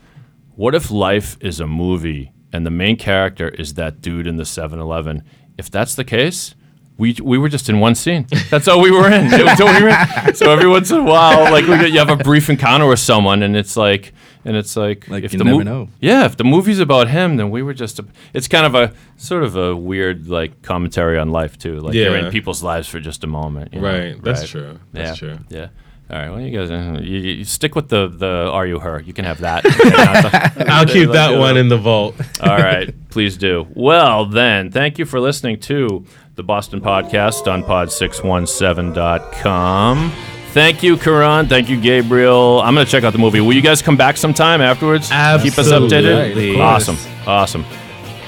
"What 0.57 0.75
if 0.75 0.91
life 0.91 1.37
is 1.41 1.61
a 1.61 1.67
movie 1.67 2.33
and 2.53 2.65
the 2.67 2.71
main 2.71 2.97
character 2.97 3.49
is 3.49 3.75
that 3.75 4.01
dude 4.01 4.27
in 4.27 4.37
the 4.37 4.45
7-Eleven? 4.45 5.23
If 5.57 5.71
that's 5.71 5.95
the 5.95 6.05
case." 6.05 6.55
We, 6.97 7.15
we 7.23 7.39
were 7.39 7.49
just 7.49 7.69
in 7.69 7.79
one 7.79 7.95
scene. 7.95 8.27
That's 8.51 8.67
all 8.67 8.81
we 8.83 8.91
were 8.91 9.07
in. 9.07 9.33
It 9.33 9.45
was 9.45 9.61
all 9.61 9.69
we 9.73 9.83
were 9.85 9.89
in. 10.27 10.35
So 10.35 10.51
every 10.51 10.69
once 10.69 10.91
in 10.91 10.99
a 10.99 11.05
while, 11.05 11.45
like 11.53 11.65
we 11.69 11.79
get, 11.79 11.93
you 11.93 12.01
have 12.01 12.11
a 12.11 12.17
brief 12.17 12.51
encounter 12.51 12.89
with 12.89 12.99
someone, 12.99 13.45
and 13.45 13.57
it's 13.57 13.77
like, 13.77 14.13
and 14.45 14.57
it's 14.57 14.77
like, 14.77 15.09
Like, 15.09 15.23
if 15.23 15.33
you 15.33 15.39
the 15.39 15.45
never 15.45 15.59
mo- 15.59 15.63
know. 15.63 15.89
yeah, 16.01 16.25
if 16.25 16.37
the 16.37 16.43
movie's 16.43 16.81
about 16.81 17.07
him, 17.07 17.37
then 17.37 17.51
we 17.53 17.63
were 17.63 17.73
just. 17.73 18.01
A, 18.01 18.05
it's 18.35 18.49
kind 18.49 18.67
of 18.67 18.75
a 18.75 18.93
sort 19.17 19.45
of 19.45 19.55
a 19.55 19.77
weird 19.77 20.27
like 20.27 20.61
commentary 20.63 21.21
on 21.21 21.31
life 21.31 21.57
too. 21.57 21.79
Like 21.79 21.95
you're 21.95 22.17
in 22.17 22.33
people's 22.33 22.65
lives 22.65 22.89
for 22.89 22.99
just 22.99 23.23
a 23.23 23.29
moment. 23.29 23.75
you 23.75 23.81
know? 23.81 23.87
Right, 23.97 24.21
that's 24.21 24.49
true. 24.49 24.81
That's 24.93 25.23
yeah. 25.23 25.29
true. 25.35 25.39
Yeah. 25.51 25.69
All 26.11 26.19
right. 26.19 26.31
Well, 26.31 26.41
you 26.41 26.59
guys, 26.59 26.71
uh, 26.71 27.01
you, 27.03 27.19
you 27.19 27.45
stick 27.45 27.75
with 27.75 27.91
the 27.91 28.09
the 28.09 28.49
are 28.51 28.67
you 28.67 28.79
her? 28.79 28.99
You 29.01 29.13
can 29.13 29.27
have 29.27 29.41
that. 29.41 29.67
I'll 30.69 30.87
keep 30.87 31.11
that 31.11 31.39
one 31.39 31.59
in 31.59 31.69
the 31.69 31.77
vault. 31.77 32.15
All 32.41 32.57
right, 32.57 32.95
please 33.11 33.37
do. 33.37 33.67
Well, 33.75 34.25
then, 34.25 34.71
thank 34.71 34.99
you 34.99 35.05
for 35.05 35.21
listening 35.21 35.61
to 35.61 36.07
the 36.35 36.43
Boston 36.43 36.81
Podcast 36.81 37.47
on 37.53 37.63
pod617.com. 37.63 40.13
Thank 40.53 40.83
you, 40.83 40.97
Ka'Ron. 40.97 41.47
Thank 41.47 41.69
you, 41.69 41.79
Gabriel. 41.79 42.63
I'm 42.63 42.73
going 42.75 42.87
to 42.87 42.91
check 42.91 43.05
out 43.05 43.13
the 43.13 43.19
movie. 43.19 43.43
Will 43.43 43.53
you 43.53 43.61
guys 43.61 43.83
come 43.83 43.99
back 43.99 44.17
sometime 44.17 44.63
afterwards? 44.63 45.11
Absolutely. 45.13 45.51
Keep 45.51 45.59
us 45.59 45.69
updated? 45.71 46.29
Absolutely. 46.29 46.59
Awesome. 46.61 46.97
Awesome. 47.27 47.67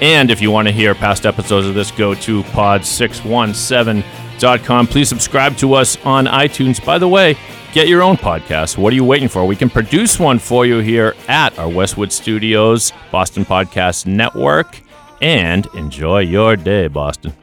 And 0.03 0.31
if 0.31 0.43
you 0.43 0.51
want 0.51 0.69
to 0.69 0.73
hear 0.73 0.95
past 0.95 1.25
episodes 1.25 1.67
of 1.67 1.73
this, 1.75 1.91
go 1.91 2.13
to 2.15 2.43
pod617.com 2.43 4.30
podcast.com. 4.41 4.87
Please 4.87 5.09
subscribe 5.09 5.57
to 5.59 5.75
us 5.75 5.97
on 6.05 6.27
iTunes. 6.27 6.85
By 6.85 6.99
the 6.99 7.09
way, 7.09 7.37
get 7.73 7.89
your 7.89 8.03
own 8.03 8.17
podcast. 8.17 8.79
What 8.79 8.93
are 8.93 8.97
you 8.97 9.05
waiting 9.05 9.29
for? 9.29 9.45
We 9.47 9.57
can 9.57 9.71
produce 9.71 10.19
one 10.19 10.39
for 10.39 10.67
you 10.67 10.79
here 10.79 11.15
at 11.29 11.59
our 11.59 11.69
Westwood 11.69 12.13
Studios, 12.13 12.93
Boston 13.11 13.45
Podcast 13.45 14.07
Network. 14.07 14.81
And 15.21 15.67
enjoy 15.75 16.21
your 16.21 16.57
day, 16.57 16.89
Boston. 16.89 17.35